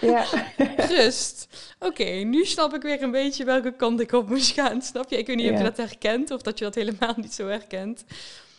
Ja. 0.00 0.24
Rust. 0.96 1.48
Oké, 1.78 2.04
nu 2.04 2.44
snap 2.44 2.74
ik 2.74 2.82
weer 2.82 3.02
een 3.02 3.10
beetje 3.10 3.44
welke 3.44 3.76
kant 3.76 4.00
ik 4.00 4.12
op 4.12 4.28
moest 4.28 4.52
gaan. 4.52 4.82
Snap 4.82 5.10
je? 5.10 5.18
Ik 5.18 5.26
weet 5.26 5.36
niet 5.36 5.50
of 5.50 5.58
je 5.58 5.64
dat 5.64 5.76
herkent 5.76 6.30
of 6.30 6.42
dat 6.42 6.58
je 6.58 6.64
dat 6.64 6.74
helemaal 6.74 7.14
niet 7.16 7.34
zo 7.34 7.46
herkent. 7.46 8.04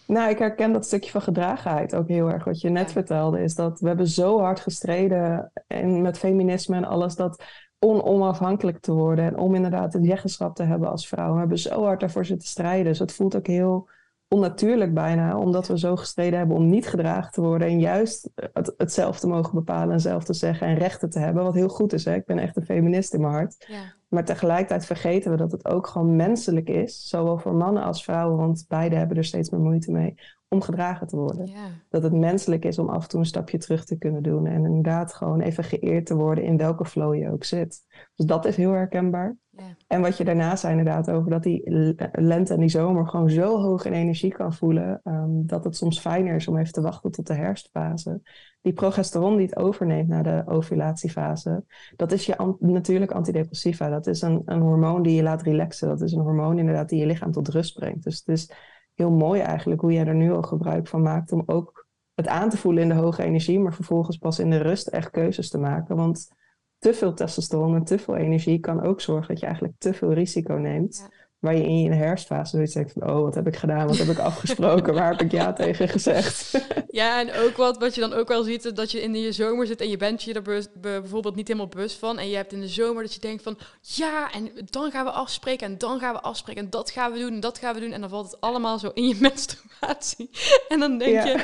Nou, 0.08 0.30
ik 0.30 0.40
herken 0.40 0.74
dat 0.74 0.86
stukje 0.86 1.12
van 1.12 1.22
gedragenheid 1.22 1.96
ook 1.96 2.08
heel 2.08 2.32
erg. 2.32 2.44
Wat 2.44 2.62
je 2.62 2.70
net 2.70 2.92
vertelde, 2.92 3.42
is 3.42 3.56
dat 3.56 3.80
we 3.80 3.88
hebben 3.88 4.08
zo 4.08 4.40
hard 4.40 4.60
gestreden 4.60 5.52
en 5.68 6.02
met 6.02 6.18
feminisme 6.18 6.76
en 6.76 6.86
alles, 6.86 7.16
dat 7.16 7.44
on 7.80 8.04
onafhankelijk 8.04 8.80
te 8.80 8.92
worden 8.92 9.26
en 9.26 9.38
om 9.38 9.56
inderdaad 9.56 9.94
het 9.94 10.06
zeggenschap 10.06 10.56
te 10.56 10.64
hebben 10.64 10.90
als 10.90 11.08
vrouw. 11.08 11.34
We 11.34 11.40
hebben 11.40 11.58
zo 11.58 11.84
hard 11.84 12.00
daarvoor 12.00 12.26
zitten 12.26 12.48
strijden. 12.48 12.86
Dus 12.86 13.00
het 13.00 13.14
voelt 13.14 13.36
ook 13.36 13.48
heel 13.48 13.90
onnatuurlijk 14.30 14.94
bijna, 14.94 15.38
omdat 15.38 15.68
we 15.68 15.80
zo 15.80 15.96
gestreden 15.96 16.40
hebben 16.40 16.58
om 16.58 16.70
niet 16.70 16.88
gedragen 16.88 17.32
te 17.32 17.42
worden 17.42 17.68
en 17.68 17.80
juist 17.80 18.30
het, 18.54 18.74
het 18.78 18.94
zelf 18.94 19.20
te 19.20 19.28
mogen 19.28 19.54
bepalen 19.54 19.94
en 19.94 20.00
zelf 20.00 20.24
te 20.24 20.34
zeggen 20.34 20.68
en 20.68 20.76
rechten 20.76 21.10
te 21.10 21.20
hebben, 21.20 21.44
wat 21.44 21.54
heel 21.54 21.70
goed 21.70 21.94
is. 21.94 22.06
Hè? 22.06 22.16
Ik 22.16 22.26
ben 22.26 22.40
echt 22.40 22.56
een 22.58 22.66
feminist 22.66 23.14
in 23.14 23.22
mijn 23.22 23.34
hart. 23.34 23.66
Ja. 23.68 23.98
Maar 24.08 24.26
tegelijkertijd 24.26 24.86
vergeten 24.86 25.32
we 25.32 25.38
dat 25.38 25.52
het 25.52 25.68
ook 25.68 25.88
gewoon 25.88 26.16
menselijk 26.16 26.70
is, 26.70 27.08
zowel 27.08 27.38
voor 27.38 27.56
mannen 27.56 27.84
als 27.84 28.04
vrouwen, 28.04 28.38
want 28.38 28.66
beide 28.68 28.96
hebben 28.96 29.18
er 29.18 29.24
steeds 29.24 29.50
meer 29.50 29.62
moeite 29.62 29.92
mee, 29.92 30.16
om 30.48 30.62
gedragen 30.62 31.08
te 31.08 31.16
worden. 31.16 31.46
Ja. 31.46 31.68
Dat 31.90 32.04
het 32.04 32.14
menselijk 32.14 32.66
is 32.66 32.80
om 32.80 32.90
af 32.90 33.04
en 33.04 33.10
toe 33.10 33.20
een 33.20 33.26
stapje 33.26 33.58
terug 33.58 33.86
te 33.86 33.98
kunnen 33.98 34.24
doen 34.24 34.46
en 34.46 34.66
inderdaad 34.66 35.14
gewoon 35.14 35.42
even 35.42 35.64
geëerd 35.64 36.06
te 36.06 36.16
worden 36.16 36.44
in 36.44 36.58
welke 36.58 36.86
flow 36.86 37.16
je 37.16 37.32
ook 37.32 37.44
zit. 37.44 37.84
Dus 38.16 38.26
dat 38.26 38.46
is 38.46 38.56
heel 38.56 38.72
herkenbaar. 38.72 39.38
En 39.88 40.02
wat 40.02 40.18
je 40.18 40.24
daarna 40.24 40.56
zei 40.56 40.78
inderdaad 40.78 41.10
over 41.10 41.32
dat 41.32 41.44
die 41.44 41.62
lente 42.12 42.54
en 42.54 42.60
die 42.60 42.70
zomer 42.70 43.08
gewoon 43.08 43.30
zo 43.30 43.62
hoog 43.62 43.86
in 43.86 43.94
energie 43.94 44.32
kan 44.32 44.54
voelen, 44.54 45.02
ehm, 45.04 45.30
dat 45.30 45.64
het 45.64 45.76
soms 45.76 46.00
fijner 46.00 46.36
is 46.36 46.48
om 46.48 46.58
even 46.58 46.74
te 46.74 46.82
wachten 46.82 47.12
tot 47.12 47.28
de 47.28 47.34
herfstfase. 47.34 48.22
Die 48.62 48.74
progesteron 48.74 49.38
die 49.38 49.46
het 49.46 49.56
overneemt 49.56 50.08
na 50.08 50.22
de 50.22 50.44
ovulatiefase, 50.46 51.64
dat 51.96 52.12
is 52.12 52.26
je 52.26 52.56
natuurlijk 52.60 53.12
antidepressiva. 53.12 53.90
Dat 53.90 54.08
is 54.08 54.22
een, 54.22 54.42
een 54.46 54.62
hormoon 54.62 55.02
die 55.02 55.16
je 55.16 55.24
laat 55.24 55.42
relaxen. 55.42 55.88
Dat 55.88 56.02
is 56.02 56.12
een 56.12 56.22
hormoon 56.22 56.60
inderdaad 56.60 56.90
die 56.90 57.00
je 57.00 57.06
lichaam 57.06 57.32
tot 57.32 57.48
rust 57.48 57.74
brengt. 57.74 58.04
Dus 58.04 58.18
het 58.18 58.28
is 58.28 58.52
heel 58.96 59.12
mooi 59.12 59.42
eigenlijk 59.42 59.82
hoe 59.82 59.94
jij 59.94 60.06
er 60.06 60.16
nu 60.16 60.32
al 60.32 60.42
gebruik 60.42 60.88
van 60.88 61.02
maakt 61.02 61.32
om 61.32 61.44
ook 61.46 61.88
het 62.16 62.28
aan 62.28 62.50
te 62.50 62.58
voelen 62.58 62.84
in 62.84 62.90
de 62.90 62.96
hoge 62.96 63.24
energie, 63.24 63.60
maar 63.60 63.74
vervolgens 63.74 64.18
pas 64.18 64.40
in 64.40 64.50
de 64.50 64.58
rust 64.58 64.88
echt 64.88 65.10
keuzes 65.10 65.50
te 65.50 65.58
maken. 65.58 65.96
Want 65.96 66.30
te 66.80 66.94
veel 66.94 67.14
testosteron 67.14 67.76
en 67.76 67.84
te 67.84 68.00
veel 68.00 68.16
energie 68.16 68.60
kan 68.60 68.84
ook 68.84 69.02
zorgen 69.02 69.28
dat 69.28 69.40
je 69.40 69.46
eigenlijk 69.46 69.76
te 69.78 69.94
veel 69.94 70.14
risico 70.14 70.54
neemt 70.54 71.08
waar 71.40 71.56
je 71.56 71.64
in 71.64 71.80
je 71.82 71.94
herfstfase 71.94 72.56
zoiets 72.56 72.74
denkt 72.74 72.92
van, 72.92 73.10
oh, 73.10 73.22
wat 73.22 73.36
heb 73.36 73.48
ik 73.48 73.56
gedaan, 73.56 73.88
wat 73.88 73.98
heb 73.98 74.08
ik 74.08 74.18
afgesproken, 74.20 74.94
waar 74.94 75.12
heb 75.12 75.22
ik 75.22 75.32
ja 75.32 75.54
tegen 75.54 75.90
gezegd? 75.90 76.52
ja, 76.88 77.20
en 77.20 77.34
ook 77.34 77.58
wat, 77.58 77.78
wat 77.78 77.96
je 77.96 78.02
dan 78.02 78.14
ook 78.14 78.28
wel 78.28 78.44
ziet, 78.44 78.76
dat 78.76 78.92
je 78.92 79.02
in 79.02 79.14
je 79.14 79.32
zomer 79.32 79.68
zit 79.68 79.82
en 79.82 79.90
je 79.90 79.98
bent 79.98 80.24
je 80.24 80.34
er 80.34 80.68
bijvoorbeeld 80.82 81.36
niet 81.36 81.48
helemaal 81.48 81.70
bewust 81.70 81.98
van. 81.98 82.18
En 82.18 82.30
je 82.30 82.36
hebt 82.36 82.54
in 82.54 82.60
de 82.60 82.68
zomer 82.68 83.04
dat 83.04 83.14
je 83.14 83.20
denkt 83.20 83.44
van, 83.44 83.58
ja, 83.82 84.32
en 84.32 84.52
dan 84.66 84.92
gaan 84.92 85.06
we 85.06 85.12
afspreken 85.12 85.68
en 85.68 85.78
dan 85.78 86.00
gaan 86.00 86.14
we 86.14 86.22
afspreken 86.22 86.64
en 86.64 86.70
dat 86.70 86.92
gaan 86.92 87.12
we 87.12 87.20
doen 87.20 87.34
en 87.34 87.40
dat 87.40 87.58
gaan 87.58 87.74
we 87.74 87.80
doen. 87.80 87.92
En 87.92 88.02
dan 88.02 88.10
valt 88.10 88.32
het 88.32 88.42
allemaal 88.42 88.80
zo 88.80 88.92
in 88.94 89.08
je 89.08 89.16
menstruatie. 89.22 90.30
En 90.68 90.80
dan 90.80 90.98
denk 90.98 91.24
je, 91.24 91.36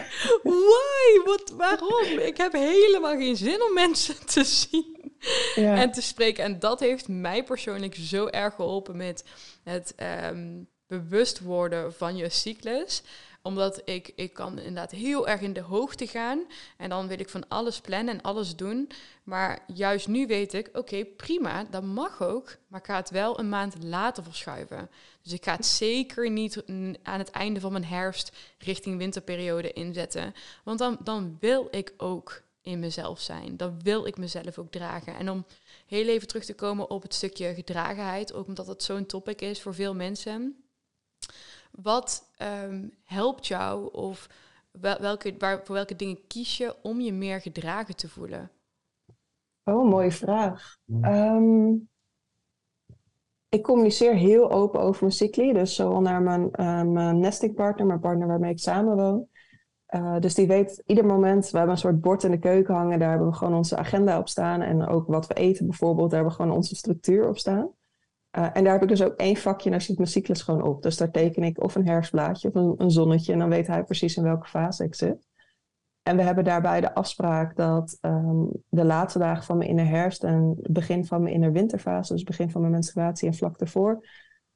why, 0.44 1.26
wat, 1.26 1.54
waarom? 1.58 2.20
Ik 2.20 2.38
heb 2.38 2.54
helemaal 2.54 3.18
geen 3.18 3.36
zin 3.36 3.64
om 3.64 3.74
mensen 3.74 4.26
te 4.26 4.44
zien 4.44 4.95
en 5.56 5.92
te 5.92 6.02
spreken. 6.02 6.44
En 6.44 6.60
dat 6.60 6.80
heeft 6.80 7.08
mij 7.08 7.44
persoonlijk 7.44 7.96
zo 7.96 8.28
erg 8.28 8.56
geholpen 8.56 8.98
met 8.98 9.24
het 9.64 9.94
ehm, 9.96 10.64
bewust 10.88 11.40
worden 11.40 11.94
van 11.94 12.16
je 12.16 12.30
cyclus 12.30 13.04
omdat 13.46 13.82
ik, 13.84 14.12
ik 14.16 14.34
kan 14.34 14.58
inderdaad 14.58 14.92
heel 14.92 15.28
erg 15.28 15.42
in 15.42 15.54
de 15.54 15.62
hoogte 15.62 16.08
gaan. 16.08 16.46
En 16.78 16.90
dan 16.90 17.08
wil 17.08 17.20
ik 17.20 17.30
van 17.30 17.48
alles 17.48 17.82
plannen 17.82 18.14
en 18.14 18.22
alles 18.22 18.56
doen. 18.56 18.90
Maar 19.24 19.60
juist 19.74 20.08
nu 20.08 20.28
weet 20.28 20.54
ik, 20.54 20.70
oké, 20.74 21.06
prima, 21.06 21.66
dat 21.70 21.84
mag 21.84 22.24
ook. 22.24 22.56
Maar 22.68 22.80
ik 22.80 22.86
ga 22.86 22.96
het 22.96 23.10
wel 23.10 23.40
een 23.40 23.50
maand 23.50 23.84
later 23.84 24.24
verschuiven. 24.24 24.90
Dus 25.22 25.34
ik 25.34 25.44
ga 25.44 25.56
het 25.56 25.66
zeker 25.66 26.30
niet 26.30 26.64
aan 27.04 27.20
het 27.20 27.32
einde 27.32 27.60
van 27.60 27.72
mijn 27.72 27.86
herfst 27.86 28.32
richting 28.58 28.98
winterperiode 28.98 29.74
inzetten. 29.74 30.34
Want 30.64 30.80
dan, 30.80 30.98
dan 31.04 31.38
wil 31.40 31.68
ik 31.72 31.94
ook 31.98 32.42
in 32.66 32.80
mezelf 32.80 33.20
zijn. 33.20 33.58
Dan 33.58 33.82
wil 33.84 34.06
ik 34.06 34.18
mezelf 34.18 34.58
ook 34.58 34.72
dragen. 34.72 35.16
En 35.16 35.30
om 35.30 35.46
heel 35.88 36.08
even 36.08 36.28
terug 36.28 36.46
te 36.46 36.56
komen 36.56 36.90
op 36.90 37.02
het 37.02 37.14
stukje 37.14 37.54
gedragenheid, 37.54 38.34
ook 38.34 38.48
omdat 38.48 38.68
het 38.68 38.84
zo'n 38.84 39.06
topic 39.06 39.42
is 39.42 39.62
voor 39.62 39.74
veel 39.74 39.96
mensen. 39.96 40.64
Wat 41.72 42.32
ehm, 42.38 42.88
helpt 43.04 43.48
jou 43.48 43.94
of 43.94 44.30
welke, 44.72 45.36
waar, 45.38 45.62
voor 45.64 45.76
welke 45.76 45.96
dingen 45.96 46.28
kies 46.28 46.58
je 46.58 46.76
om 46.82 47.00
je 47.00 47.14
meer 47.14 47.42
gedragen 47.42 47.96
te 47.96 48.10
voelen? 48.10 48.52
Oh, 49.64 49.90
mooie 49.90 50.12
vraag. 50.12 50.78
Ehm, 51.02 51.74
ik 53.50 53.64
communiceer 53.64 54.14
heel 54.14 54.52
open 54.52 54.80
over 54.80 55.02
mijn 55.02 55.16
cycli. 55.16 55.54
Dus 55.54 55.76
zowel 55.76 56.02
naar 56.02 56.22
mijn, 56.22 56.42
uh, 56.42 56.82
mijn 56.82 57.20
nestingpartner, 57.20 57.86
mijn 57.86 58.00
partner 58.00 58.28
waarmee 58.28 58.52
ik 58.52 58.60
samenwoon, 58.60 59.28
uh, 59.90 60.20
dus 60.20 60.34
die 60.34 60.48
weet 60.48 60.84
ieder 60.86 61.06
moment, 61.06 61.50
we 61.50 61.58
hebben 61.58 61.76
een 61.76 61.82
soort 61.82 62.02
bord 62.02 62.24
in 62.24 62.32
de 62.32 62.40
keuken 62.40 62.76
hangen, 62.76 63.00
daar 63.00 63.10
hebben 63.10 63.28
we 63.28 63.36
gewoon 63.36 63.54
onze 63.54 63.78
agenda 63.78 64.20
op 64.20 64.28
staan. 64.28 64.62
En 64.62 64.88
ook 64.88 65.08
wat 65.08 65.28
we 65.28 65.34
eten 65.34 65.66
bijvoorbeeld, 65.66 66.10
daar 66.10 66.20
hebben 66.20 66.38
we 66.38 66.42
gewoon 66.44 66.58
onze 66.58 66.76
structuur 66.76 67.28
op 67.28 67.38
staan. 67.38 67.70
Uh, 68.38 68.50
en 68.54 68.64
daar 68.64 68.74
heb 68.74 68.82
ik 68.82 68.88
dus 68.88 69.04
ook 69.04 69.16
één 69.16 69.36
vakje 69.36 69.66
en 69.66 69.72
daar 69.72 69.82
zit 69.82 69.98
mijn 69.98 70.10
cyclus 70.10 70.42
gewoon 70.42 70.64
op. 70.64 70.82
Dus 70.82 70.98
daar 70.98 71.12
teken 71.12 71.44
ik 71.44 71.64
of 71.64 71.76
een 71.76 71.88
herfstblaadje 71.88 72.52
of 72.54 72.80
een, 72.80 72.92
zonnetje. 72.92 73.34
En 73.34 73.40
dan 73.40 73.50
weet 73.50 73.68
hij 73.68 73.84
precies 73.84 74.18
in 74.18 74.24
welke 74.24 74.48
fase 74.48 74.84
ik 74.84 74.96
zit. 74.96 75.28
En 76.04 76.18
we 76.18 76.24
hebben 76.24 76.44
daarbij 76.44 76.82
de 76.82 76.94
afspraak 76.94 77.56
dat 77.56 77.98
um, 78.02 78.50
de 78.70 78.86
laatste 78.86 79.20
dagen 79.20 79.44
van 79.44 79.58
mijn 79.58 79.70
innerherfst 79.70 80.24
en 80.24 80.56
het 80.62 80.74
begin 80.74 81.06
van 81.06 81.22
mijn 81.22 81.34
innerwinterfase, 81.34 82.14
dus 82.14 82.24
begin 82.24 82.50
van 82.50 82.62
mijn 82.62 82.74
menstruatie 82.74 83.28
en 83.28 83.34
vlak 83.34 83.58
daarvoor, 83.58 84.06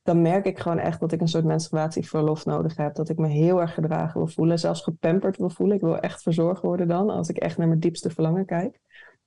dan 0.01 0.21
merk 0.21 0.45
ik 0.45 0.59
gewoon 0.59 0.79
echt 0.79 0.99
dat 0.99 1.11
ik 1.11 1.21
een 1.21 1.27
soort 1.27 1.45
menstruatieverlof 1.45 2.45
nodig 2.45 2.75
heb. 2.75 2.95
Dat 2.95 3.09
ik 3.09 3.17
me 3.17 3.27
heel 3.27 3.61
erg 3.61 3.73
gedragen 3.73 4.17
wil 4.17 4.27
voelen, 4.27 4.59
zelfs 4.59 4.81
gepamperd 4.81 5.37
wil 5.37 5.49
voelen. 5.49 5.75
Ik 5.75 5.81
wil 5.81 5.99
echt 5.99 6.21
verzorgd 6.21 6.61
worden 6.61 6.87
dan, 6.87 7.09
als 7.09 7.29
ik 7.29 7.37
echt 7.37 7.57
naar 7.57 7.67
mijn 7.67 7.79
diepste 7.79 8.09
verlangen 8.09 8.45
kijk. 8.45 8.79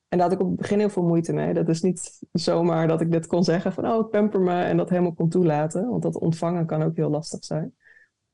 En 0.08 0.18
daar 0.18 0.28
had 0.28 0.37
ik 0.37 0.42
op 0.42 0.48
het 0.48 0.61
begin 0.61 0.78
heel 0.78 0.90
veel 0.90 1.02
moeite 1.02 1.32
mee. 1.32 1.54
Dat 1.54 1.68
is 1.68 1.82
niet 1.82 2.26
zomaar 2.32 2.88
dat 2.88 3.00
ik 3.00 3.12
dit 3.12 3.26
kon 3.26 3.44
zeggen 3.44 3.72
van, 3.72 3.87
oh, 3.88 4.00
ik 4.00 4.11
pamper 4.11 4.40
me 4.40 4.62
en 4.62 4.76
dat 4.76 4.88
helemaal 4.88 5.14
kon 5.14 5.28
toelaten. 5.28 5.88
Want 5.88 6.02
dat 6.02 6.18
ontvangen 6.18 6.66
kan 6.66 6.82
ook 6.82 6.96
heel 6.96 7.11
lastig 7.11 7.44
zijn. 7.44 7.74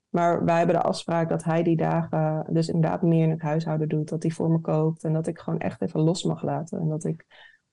Maar 0.08 0.44
wij 0.44 0.56
hebben 0.56 0.74
de 0.74 0.82
afspraak 0.82 1.28
dat 1.28 1.44
hij 1.44 1.62
die 1.62 1.76
dagen 1.76 2.46
dus 2.50 2.68
inderdaad 2.68 3.02
meer 3.02 3.22
in 3.22 3.30
het 3.30 3.42
huishouden 3.42 3.88
doet. 3.88 4.08
Dat 4.08 4.22
hij 4.22 4.32
voor 4.32 4.50
me 4.50 4.60
kookt 4.60 5.04
en 5.04 5.12
dat 5.12 5.26
ik 5.26 5.38
gewoon 5.38 5.58
echt 5.58 5.82
even 5.82 6.00
los 6.00 6.22
mag 6.22 6.42
laten. 6.42 6.80
En 6.80 6.88
dat 6.88 7.04
ik 7.04 7.24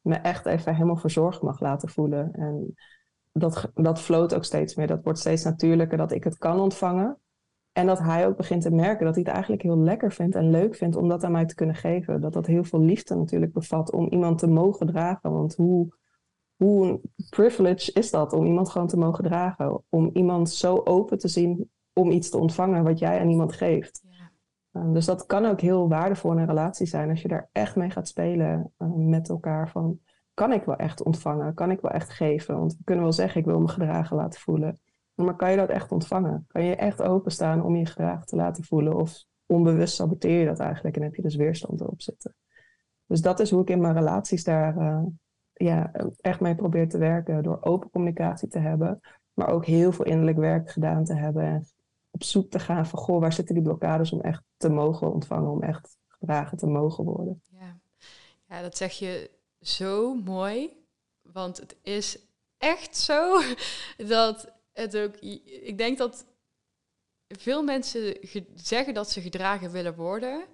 me 0.01 0.15
echt 0.15 0.45
even 0.45 0.73
helemaal 0.73 0.97
verzorgd 0.97 1.41
mag 1.41 1.60
laten 1.60 1.89
voelen. 1.89 2.34
En 2.34 2.73
dat, 3.38 3.71
dat 3.74 4.00
floot 4.00 4.36
ook 4.36 4.43
steeds 4.43 4.76
meer. 4.76 4.88
Dat 4.88 5.04
wordt 5.04 5.19
steeds 5.19 5.43
natuurlijker 5.43 5.98
dat 5.98 6.12
ik 6.12 6.24
het 6.24 6.38
kan 6.38 6.60
ontvangen. 6.60 7.19
En 7.71 7.86
dat 7.86 8.00
hij 8.00 8.28
ook 8.28 8.38
begint 8.38 8.62
te 8.62 8.71
merken 8.71 9.06
dat 9.06 9.15
hij 9.15 9.24
het 9.24 9.34
eigenlijk 9.34 9.63
heel 9.63 9.78
lekker 9.78 10.12
vindt 10.12 10.36
en 10.36 10.50
leuk 10.50 10.76
vindt 10.76 10.95
om 10.95 11.10
dat 11.10 11.24
aan 11.24 11.32
mij 11.32 11.45
te 11.45 11.56
kunnen 11.56 11.76
geven. 11.76 12.21
Dat 12.21 12.34
dat 12.34 12.45
heel 12.45 12.63
veel 12.63 12.80
liefde 12.80 13.15
natuurlijk 13.15 13.54
bevat 13.54 13.91
om 13.91 14.08
iemand 14.08 14.39
te 14.39 14.48
mogen 14.48 14.88
dragen. 14.88 15.32
Want 15.32 15.56
hoe, 15.56 15.88
hoe 16.56 17.02
privilege 17.30 17.91
is 17.93 18.12
dat 18.12 18.34
om 18.34 18.45
iemand 18.45 18.69
gewoon 18.69 18.88
te 18.88 18.98
mogen 18.98 19.24
dragen? 19.24 19.84
Om 19.89 20.10
iemand 20.13 20.50
zo 20.50 20.82
open 20.84 21.17
te 21.17 21.28
zien 21.28 21.69
om 21.93 22.12
iets 22.12 22.30
te 22.30 22.38
ontvangen 22.38 22.84
wat 22.84 23.00
jij 23.00 23.19
aan 23.19 23.30
iemand 23.30 23.54
geeft. 23.54 24.04
Ja. 24.10 24.32
Uh, 24.82 24.93
dus 24.93 25.06
dat 25.06 25.26
kan 25.26 25.45
ook 25.45 25.62
heel 25.62 25.89
waardevol 25.89 26.32
in 26.32 26.38
een 26.38 26.48
relatie 26.48 26.88
zijn 26.88 27.10
als 27.10 27.21
je 27.21 27.28
daar 27.28 27.50
echt 27.52 27.76
mee 27.76 27.89
gaat 27.89 28.08
spelen 28.08 28.74
uh, 28.78 28.88
met 28.93 29.30
elkaar. 29.30 29.69
Van 29.69 30.00
kan 30.36 30.52
ik 30.52 30.63
wel 30.63 30.76
echt 30.76 31.04
ontvangen? 31.04 31.54
Kan 31.54 31.71
ik 31.71 31.82
wel 31.82 31.91
echt 31.91 32.10
geven? 32.10 32.58
Want 32.58 32.74
we 32.78 32.84
kunnen 32.84 33.04
wel 33.04 33.13
zeggen, 33.13 33.39
ik 33.39 33.45
wil 33.45 33.60
me 33.60 33.67
gedragen 33.67 34.15
laten 34.15 34.39
voelen. 34.39 34.80
Maar 35.13 35.36
kan 35.36 35.52
je 35.52 35.58
dat 35.58 35.69
echt 35.69 35.91
ontvangen? 35.91 36.45
Kan 36.48 36.63
je 36.63 36.76
echt 36.76 37.02
openstaan 37.02 37.63
om 37.63 37.76
je 37.76 37.86
gedragen 37.86 38.26
te 38.26 38.36
laten 38.36 38.63
voelen? 38.63 38.95
Of 38.95 39.24
onbewust 39.45 39.95
saboteer 39.95 40.39
je 40.39 40.45
dat 40.45 40.60
eigenlijk 40.60 40.95
en 40.95 41.04
heb 41.04 41.15
je 41.15 41.21
dus 41.21 41.36
weerstand 41.36 41.82
erop 41.82 42.02
zitten? 42.02 42.36
Dus 43.06 43.21
dat 43.21 43.39
is 43.39 43.52
hoe 43.52 43.62
ik 43.62 43.69
in 43.69 43.82
mijn 43.82 43.93
relaties 43.93 44.43
daar 44.43 44.78
uh, 44.78 45.06
ja, 45.54 45.91
echt 46.21 46.39
mee 46.39 46.56
probeer 46.56 46.89
te 46.89 46.98
werken. 46.98 47.43
Door 47.43 47.58
open 47.62 47.89
communicatie 47.89 48.48
te 48.48 48.60
hebben, 48.60 49.00
maar 49.34 49.48
ook 49.48 49.65
heel 49.65 49.91
veel 49.91 50.06
innerlijk 50.06 50.38
werk 50.38 50.71
gedaan 50.71 51.04
te 51.04 51.13
hebben. 51.15 51.43
En 51.43 51.65
op 52.12 52.24
zoek 52.24 52.50
te 52.50 52.60
gaan 52.60 52.86
van, 52.86 53.00
goh, 53.00 53.19
waar 53.19 53.34
zitten 53.34 53.56
die 53.56 53.63
blokkades 53.63 54.12
om 54.12 54.21
echt 54.21 54.43
te 54.58 54.69
mogen 54.69 55.13
ontvangen, 55.13 55.52
om 55.52 55.62
echt 55.62 55.98
gedragen 56.08 56.58
te 56.58 56.67
mogen 56.67 57.04
worden. 57.04 57.41
Ja, 57.52 57.78
ja 58.45 58.62
dat 58.62 58.78
zeg 58.78 58.91
je 58.91 59.36
zo 59.67 60.13
mooi. 60.13 60.69
Want 61.21 61.58
het 61.58 61.75
is 61.82 62.17
echt 62.58 62.97
zo 62.97 63.41
dat 63.97 64.51
het 64.73 64.97
ook. 64.97 65.15
Ik 65.15 65.78
denk 65.78 65.97
dat 65.97 66.25
veel 67.28 67.63
mensen 67.63 68.17
zeggen 68.56 68.93
dat 68.93 69.12
ze 69.12 69.21
gedragen 69.21 69.71
willen 69.71 69.95
worden. 69.95 70.45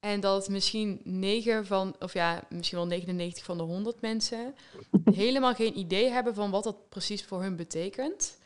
En 0.00 0.20
dat 0.20 0.48
misschien 0.48 1.00
9 1.04 1.66
van, 1.66 1.96
of 1.98 2.12
ja, 2.12 2.44
misschien 2.48 2.78
wel 2.78 2.86
99 2.86 3.44
van 3.44 3.56
de 3.56 3.62
100 3.62 4.00
mensen 4.00 4.54
helemaal 5.04 5.54
geen 5.54 5.78
idee 5.78 6.10
hebben 6.10 6.34
van 6.34 6.50
wat 6.50 6.64
dat 6.64 6.88
precies 6.88 7.24
voor 7.24 7.42
hun 7.42 7.56
betekent. 7.56 8.36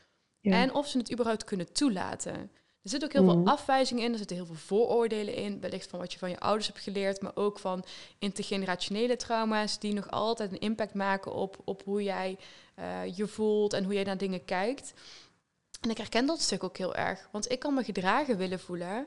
En 0.41 0.75
of 0.75 0.89
ze 0.89 0.99
het 0.99 1.13
überhaupt 1.13 1.45
kunnen 1.45 1.73
toelaten. 1.73 2.51
Er 2.83 2.91
zit 2.91 3.05
ook 3.05 3.13
heel 3.13 3.25
veel 3.25 3.39
mhm. 3.39 3.49
afwijzingen 3.49 4.05
in, 4.05 4.13
er 4.13 4.19
zitten 4.19 4.37
heel 4.37 4.47
veel 4.47 4.55
vooroordelen 4.55 5.35
in, 5.35 5.61
wellicht 5.61 5.91
van 5.91 5.99
wat 5.99 6.13
je 6.13 6.19
van 6.19 6.31
je 6.31 6.41
ouders 6.41 6.67
hebt 6.67 6.81
geleerd, 6.81 7.21
maar 7.21 7.33
ook 7.37 7.59
van 7.59 7.85
intergenerationele 8.19 9.17
trauma's 9.17 9.79
die 9.79 9.93
nog 9.95 10.11
altijd 10.11 10.53
een 10.53 10.61
impact 10.61 10.95
maken 10.95 11.33
op, 11.33 11.57
op 11.65 11.83
hoe 11.85 12.03
jij 12.03 12.39
uh, 12.79 13.17
je 13.17 13.27
voelt 13.27 13.73
en 13.73 13.85
hoe 13.85 13.95
jij 13.95 14.05
naar 14.05 14.19
dingen 14.19 14.45
kijkt. 14.45 14.93
En 15.81 15.91
ik 15.91 15.97
herken 15.97 16.27
dat 16.27 16.41
stuk 16.41 16.65
ook 16.65 16.77
heel 16.77 16.95
erg, 16.95 17.29
want 17.33 17.51
ik 17.51 17.59
kan 17.59 17.75
me 17.75 17.85
gedragen 17.85 18.37
willen 18.37 18.61
voelen, 18.61 19.07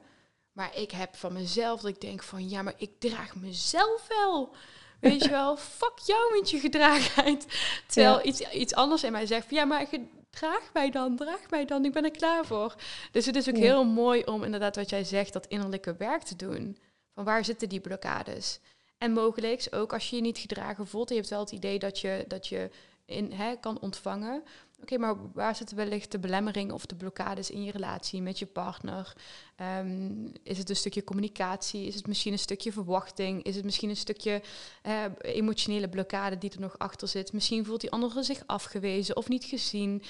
maar 0.51 0.77
ik 0.77 0.91
heb 0.91 1.15
van 1.15 1.33
mezelf 1.33 1.81
dat 1.81 1.91
ik 1.91 2.01
denk 2.01 2.23
van 2.23 2.49
ja, 2.49 2.61
maar 2.61 2.75
ik 2.77 2.99
draag 2.99 3.35
mezelf 3.35 4.07
wel. 4.07 4.55
Weet 4.99 5.23
je 5.23 5.29
wel, 5.39 5.57
fuck 5.57 5.97
jou 6.05 6.39
met 6.39 6.49
je 6.49 6.59
gedragenheid. 6.59 7.45
Terwijl 7.87 8.25
iets, 8.25 8.51
iets 8.51 8.73
anders 8.73 9.03
in 9.03 9.11
mij 9.11 9.25
zegt 9.25 9.47
van 9.47 9.57
ja, 9.57 9.65
maar 9.65 9.87
draag 10.35 10.69
mij 10.73 10.91
dan, 10.91 11.15
draag 11.15 11.49
mij 11.49 11.65
dan, 11.65 11.85
ik 11.85 11.93
ben 11.93 12.03
er 12.03 12.11
klaar 12.11 12.45
voor. 12.45 12.75
Dus 13.11 13.25
het 13.25 13.35
is 13.35 13.49
ook 13.49 13.57
heel 13.57 13.83
mooi 13.85 14.23
om 14.23 14.43
inderdaad 14.43 14.75
wat 14.75 14.89
jij 14.89 15.03
zegt, 15.03 15.33
dat 15.33 15.47
innerlijke 15.47 15.95
werk 15.95 16.23
te 16.23 16.35
doen. 16.35 16.77
Van 17.13 17.23
waar 17.23 17.45
zitten 17.45 17.69
die 17.69 17.79
blokkades? 17.79 18.59
En 18.97 19.11
mogelijk 19.11 19.67
ook 19.71 19.93
als 19.93 20.09
je 20.09 20.15
je 20.15 20.21
niet 20.21 20.37
gedragen 20.37 20.87
voelt, 20.87 21.09
je 21.09 21.15
hebt 21.15 21.29
wel 21.29 21.39
het 21.39 21.51
idee 21.51 21.79
dat 21.79 21.99
je, 21.99 22.25
dat 22.27 22.47
je 22.47 22.69
in, 23.05 23.31
hè, 23.31 23.55
kan 23.55 23.79
ontvangen, 23.79 24.43
Oké, 24.85 24.97
maar 24.97 25.15
waar 25.33 25.55
zitten 25.55 25.77
wellicht 25.77 26.11
de 26.11 26.19
belemmering 26.19 26.71
of 26.71 26.85
de 26.85 26.95
blokkades 26.95 27.49
in 27.49 27.63
je 27.63 27.71
relatie 27.71 28.21
met 28.21 28.39
je 28.39 28.45
partner? 28.45 29.13
Ehm, 29.55 30.25
is 30.43 30.57
het 30.57 30.69
een 30.69 30.75
stukje 30.75 31.03
communicatie? 31.03 31.85
Is 31.85 31.95
het 31.95 32.07
misschien 32.07 32.31
een 32.31 32.39
stukje 32.39 32.71
verwachting? 32.71 33.43
Is 33.43 33.55
het 33.55 33.65
misschien 33.65 33.89
een 33.89 33.97
stukje 33.97 34.41
uh, 34.83 35.03
emotionele 35.17 35.89
blokkade 35.89 36.37
die 36.37 36.51
er 36.51 36.59
nog 36.59 36.77
achter 36.77 37.07
zit? 37.07 37.33
Misschien 37.33 37.65
voelt 37.65 37.81
die 37.81 37.91
andere 37.91 38.23
zich 38.23 38.43
afgewezen 38.45 39.15
of 39.15 39.27
niet 39.27 39.43
gezien. 39.43 40.03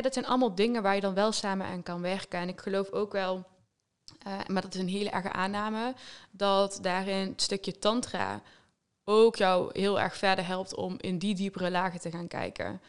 Dat 0.00 0.12
zijn 0.12 0.26
allemaal 0.26 0.54
dingen 0.54 0.82
waar 0.82 0.94
je 0.94 1.00
dan 1.00 1.14
wel 1.14 1.32
samen 1.32 1.66
aan 1.66 1.82
kan 1.82 2.00
werken. 2.00 2.40
En 2.40 2.48
ik 2.48 2.60
geloof 2.60 2.90
ook 2.90 3.12
wel, 3.12 3.44
uh, 4.26 4.38
maar 4.46 4.62
dat 4.62 4.74
is 4.74 4.80
een 4.80 4.88
hele 4.88 5.10
erge 5.10 5.32
aanname, 5.32 5.94
dat 6.30 6.78
daarin 6.82 7.28
het 7.28 7.42
stukje 7.42 7.78
tantra 7.78 8.42
ook 9.04 9.36
jou 9.36 9.80
heel 9.80 10.00
erg 10.00 10.16
verder 10.16 10.46
helpt 10.46 10.74
om 10.74 10.96
in 11.00 11.18
die 11.18 11.34
diepere 11.34 11.70
lagen 11.70 12.00
te 12.00 12.10
gaan 12.10 12.28
kijken. 12.28 12.80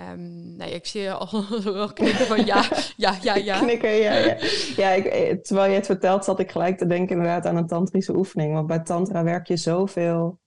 Um, 0.00 0.56
nee, 0.56 0.70
ik 0.70 0.86
zie 0.86 1.00
je 1.00 1.12
al 1.12 1.42
zo 1.62 1.86
knikken 1.86 2.26
van 2.26 2.46
ja, 2.46 2.64
ja, 2.96 3.16
ja, 3.22 3.34
ja. 3.50 3.58
Knikken, 3.58 3.90
ja, 3.90 4.14
ja. 4.14 4.36
ja 4.76 4.90
ik, 4.90 5.04
eh, 5.04 5.36
terwijl 5.36 5.70
je 5.70 5.76
het 5.76 5.86
vertelt, 5.86 6.24
zat 6.24 6.40
ik 6.40 6.50
gelijk 6.50 6.78
te 6.78 6.86
denken 6.86 7.16
inderdaad 7.16 7.46
aan 7.46 7.56
een 7.56 7.66
tantrische 7.66 8.16
oefening. 8.16 8.54
Want 8.54 8.66
bij 8.66 8.80
tantra 8.80 9.24
werk 9.24 9.46
je 9.46 9.56
zoveel... 9.56 10.38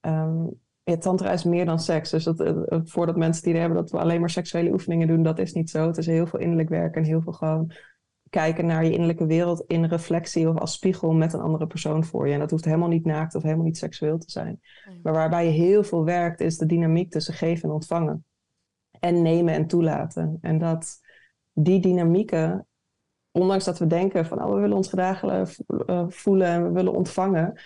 Um, 0.00 0.60
ja, 0.82 0.96
tantra 0.96 1.32
is 1.32 1.44
meer 1.44 1.64
dan 1.64 1.78
seks. 1.78 2.10
Dus 2.10 2.24
dat, 2.24 2.54
voordat 2.84 3.16
mensen 3.16 3.42
die 3.42 3.56
hebben 3.56 3.78
dat 3.78 3.90
we 3.90 3.98
alleen 3.98 4.20
maar 4.20 4.30
seksuele 4.30 4.72
oefeningen 4.72 5.06
doen, 5.06 5.22
dat 5.22 5.38
is 5.38 5.52
niet 5.52 5.70
zo. 5.70 5.86
Het 5.86 5.96
is 5.98 6.06
heel 6.06 6.26
veel 6.26 6.40
innerlijk 6.40 6.68
werk 6.68 6.96
en 6.96 7.04
heel 7.04 7.20
veel 7.20 7.32
gewoon 7.32 7.72
kijken 8.30 8.66
naar 8.66 8.84
je 8.84 8.92
innerlijke 8.92 9.26
wereld 9.26 9.64
in 9.66 9.84
reflectie 9.84 10.48
of 10.48 10.58
als 10.58 10.72
spiegel 10.72 11.12
met 11.12 11.32
een 11.32 11.40
andere 11.40 11.66
persoon 11.66 12.04
voor 12.04 12.26
je. 12.26 12.32
En 12.32 12.40
dat 12.40 12.50
hoeft 12.50 12.64
helemaal 12.64 12.88
niet 12.88 13.04
naakt 13.04 13.34
of 13.34 13.42
helemaal 13.42 13.64
niet 13.64 13.78
seksueel 13.78 14.18
te 14.18 14.30
zijn. 14.30 14.60
Maar 15.02 15.12
waarbij 15.12 15.44
je 15.44 15.50
heel 15.50 15.84
veel 15.84 16.04
werkt, 16.04 16.40
is 16.40 16.58
de 16.58 16.66
dynamiek 16.66 17.10
tussen 17.10 17.34
geven 17.34 17.68
en 17.68 17.74
ontvangen. 17.74 18.24
En 19.00 19.22
nemen 19.22 19.54
en 19.54 19.66
toelaten. 19.66 20.38
En 20.40 20.58
dat 20.58 21.00
die 21.52 21.80
dynamieken, 21.80 22.66
ondanks 23.30 23.64
dat 23.64 23.78
we 23.78 23.86
denken 23.86 24.26
van 24.26 24.42
oh, 24.42 24.54
we 24.54 24.60
willen 24.60 24.76
ons 24.76 24.88
gedragen 24.88 25.48
eh, 25.86 26.04
voelen 26.08 26.46
en 26.46 26.62
we 26.62 26.70
willen 26.70 26.94
ontvangen, 26.94 27.60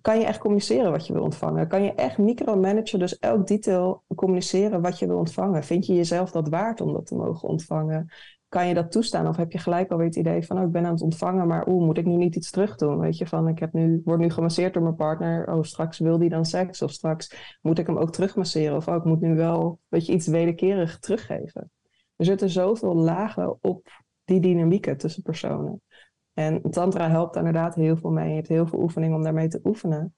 kan 0.00 0.18
je 0.18 0.24
echt 0.24 0.38
communiceren 0.38 0.90
wat 0.90 1.06
je 1.06 1.12
wil 1.12 1.22
ontvangen? 1.22 1.68
Kan 1.68 1.82
je 1.82 1.94
echt 1.94 2.18
micromanagen, 2.18 2.98
dus 2.98 3.18
elk 3.18 3.46
detail 3.46 4.04
communiceren 4.14 4.80
wat 4.80 4.98
je 4.98 5.06
wil 5.06 5.18
ontvangen? 5.18 5.64
Vind 5.64 5.86
je 5.86 5.94
jezelf 5.94 6.30
dat 6.30 6.48
waard 6.48 6.80
om 6.80 6.92
dat 6.92 7.06
te 7.06 7.14
mogen 7.14 7.48
ontvangen? 7.48 8.10
Kan 8.48 8.68
je 8.68 8.74
dat 8.74 8.92
toestaan? 8.92 9.28
Of 9.28 9.36
heb 9.36 9.52
je 9.52 9.58
gelijk 9.58 9.90
alweer 9.90 10.06
het 10.06 10.16
idee 10.16 10.46
van, 10.46 10.58
oh, 10.58 10.62
ik 10.64 10.70
ben 10.70 10.84
aan 10.84 10.92
het 10.92 11.02
ontvangen, 11.02 11.46
maar 11.46 11.68
oeh, 11.68 11.84
moet 11.84 11.98
ik 11.98 12.06
nu 12.06 12.16
niet 12.16 12.36
iets 12.36 12.50
terug 12.50 12.76
doen? 12.76 12.98
Weet 12.98 13.18
je, 13.18 13.26
van, 13.26 13.48
ik 13.48 13.58
heb 13.58 13.72
nu, 13.72 14.02
word 14.04 14.18
nu 14.18 14.30
gemasseerd 14.30 14.74
door 14.74 14.82
mijn 14.82 14.94
partner, 14.94 15.52
oh, 15.52 15.62
straks 15.62 15.98
wil 15.98 16.18
die 16.18 16.28
dan 16.28 16.44
seks, 16.44 16.82
of 16.82 16.90
straks 16.90 17.58
moet 17.62 17.78
ik 17.78 17.86
hem 17.86 17.98
ook 17.98 18.12
terugmasseren, 18.12 18.76
of 18.76 18.88
oh, 18.88 18.94
ik 18.94 19.04
moet 19.04 19.20
nu 19.20 19.34
wel, 19.34 19.80
weet 19.88 20.06
je, 20.06 20.12
iets 20.12 20.26
wederkerig 20.26 20.98
teruggeven. 20.98 21.70
Er 22.16 22.24
zitten 22.24 22.48
zoveel 22.48 22.94
lagen 22.94 23.58
op 23.60 23.86
die 24.24 24.40
dynamieken 24.40 24.96
tussen 24.96 25.22
personen. 25.22 25.82
En 26.32 26.62
Tantra 26.70 27.08
helpt 27.08 27.36
inderdaad 27.36 27.74
heel 27.74 27.96
veel 27.96 28.10
mee. 28.10 28.28
Je 28.28 28.34
hebt 28.34 28.48
heel 28.48 28.66
veel 28.66 28.80
oefeningen 28.80 29.16
om 29.16 29.22
daarmee 29.22 29.48
te 29.48 29.60
oefenen. 29.64 30.14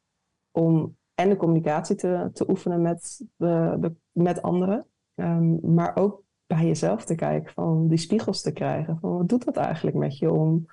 Om 0.50 0.96
en 1.14 1.28
de 1.28 1.36
communicatie 1.36 1.96
te, 1.96 2.30
te 2.32 2.50
oefenen 2.50 2.82
met, 2.82 3.24
de, 3.36 3.76
de 3.80 3.94
met 4.12 4.42
anderen. 4.42 4.86
Um, 5.14 5.74
maar 5.74 5.96
ook 5.96 6.22
bij 6.56 6.66
jezelf 6.66 7.04
te 7.04 7.14
kijken, 7.14 7.52
van 7.52 7.88
die 7.88 7.98
spiegels 7.98 8.42
te 8.42 8.52
krijgen. 8.52 8.98
Van 9.00 9.16
wat 9.16 9.28
doet 9.28 9.44
dat 9.44 9.56
eigenlijk 9.56 9.96
met 9.96 10.18
je 10.18 10.32
om, 10.32 10.66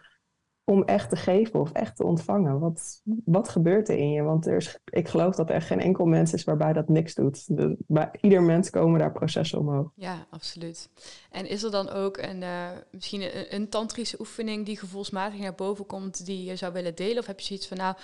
om 0.64 0.84
echt 0.84 1.10
te 1.10 1.16
geven 1.16 1.60
of 1.60 1.72
echt 1.72 1.96
te 1.96 2.04
ontvangen? 2.04 2.60
Wat, 2.60 3.02
wat 3.26 3.50
gebeurt 3.50 3.90
er 3.90 3.98
in 3.98 4.12
je? 4.12 4.22
Want 4.22 4.48
er 4.48 4.56
is, 4.56 4.80
ik 4.86 5.08
geloof 5.08 5.36
dat 5.36 5.50
er 5.50 5.62
geen 5.62 5.80
enkel 5.80 6.06
mens 6.06 6.34
is 6.34 6.44
waarbij 6.44 6.74
dat 6.74 6.90
niks 6.90 7.16
doet. 7.16 7.48
bij 7.88 8.12
ieder 8.22 8.44
mens 8.44 8.70
komen 8.70 9.00
daar 9.00 9.12
processen 9.12 9.60
omhoog. 9.60 9.92
Ja, 9.96 10.28
absoluut. 10.30 10.90
En 11.32 11.50
is 11.50 11.64
er 11.64 11.72
dan 11.72 11.90
ook 11.90 12.18
een, 12.18 12.42
uh, 12.42 12.70
misschien 12.92 13.22
een, 13.22 13.56
een, 13.56 13.70
tantrische 13.70 14.20
oefening 14.20 14.66
die 14.66 14.78
gevoelsmatig 14.78 15.40
naar 15.40 15.56
boven 15.56 15.86
komt, 15.86 16.26
die 16.26 16.44
je 16.44 16.56
zou 16.56 16.74
willen 16.74 16.96
delen? 16.96 17.18
Of 17.18 17.26
heb 17.26 17.40
je 17.40 17.46
zoiets 17.46 17.68
van, 17.68 17.78
nou, 17.78 17.96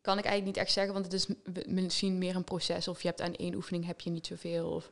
kan 0.00 0.18
ik 0.18 0.24
eigenlijk 0.24 0.56
niet 0.56 0.64
echt 0.64 0.74
zeggen, 0.74 0.92
want 0.92 1.04
het 1.04 1.14
is 1.14 1.28
misschien 1.66 2.18
meer 2.18 2.36
een 2.36 2.44
proces. 2.44 2.88
Of 2.88 3.02
je 3.02 3.08
hebt 3.08 3.20
aan 3.20 3.34
één 3.34 3.54
oefening 3.54 3.86
heb 3.86 4.00
je 4.00 4.10
niet 4.10 4.26
zoveel. 4.26 4.70
Of... 4.70 4.90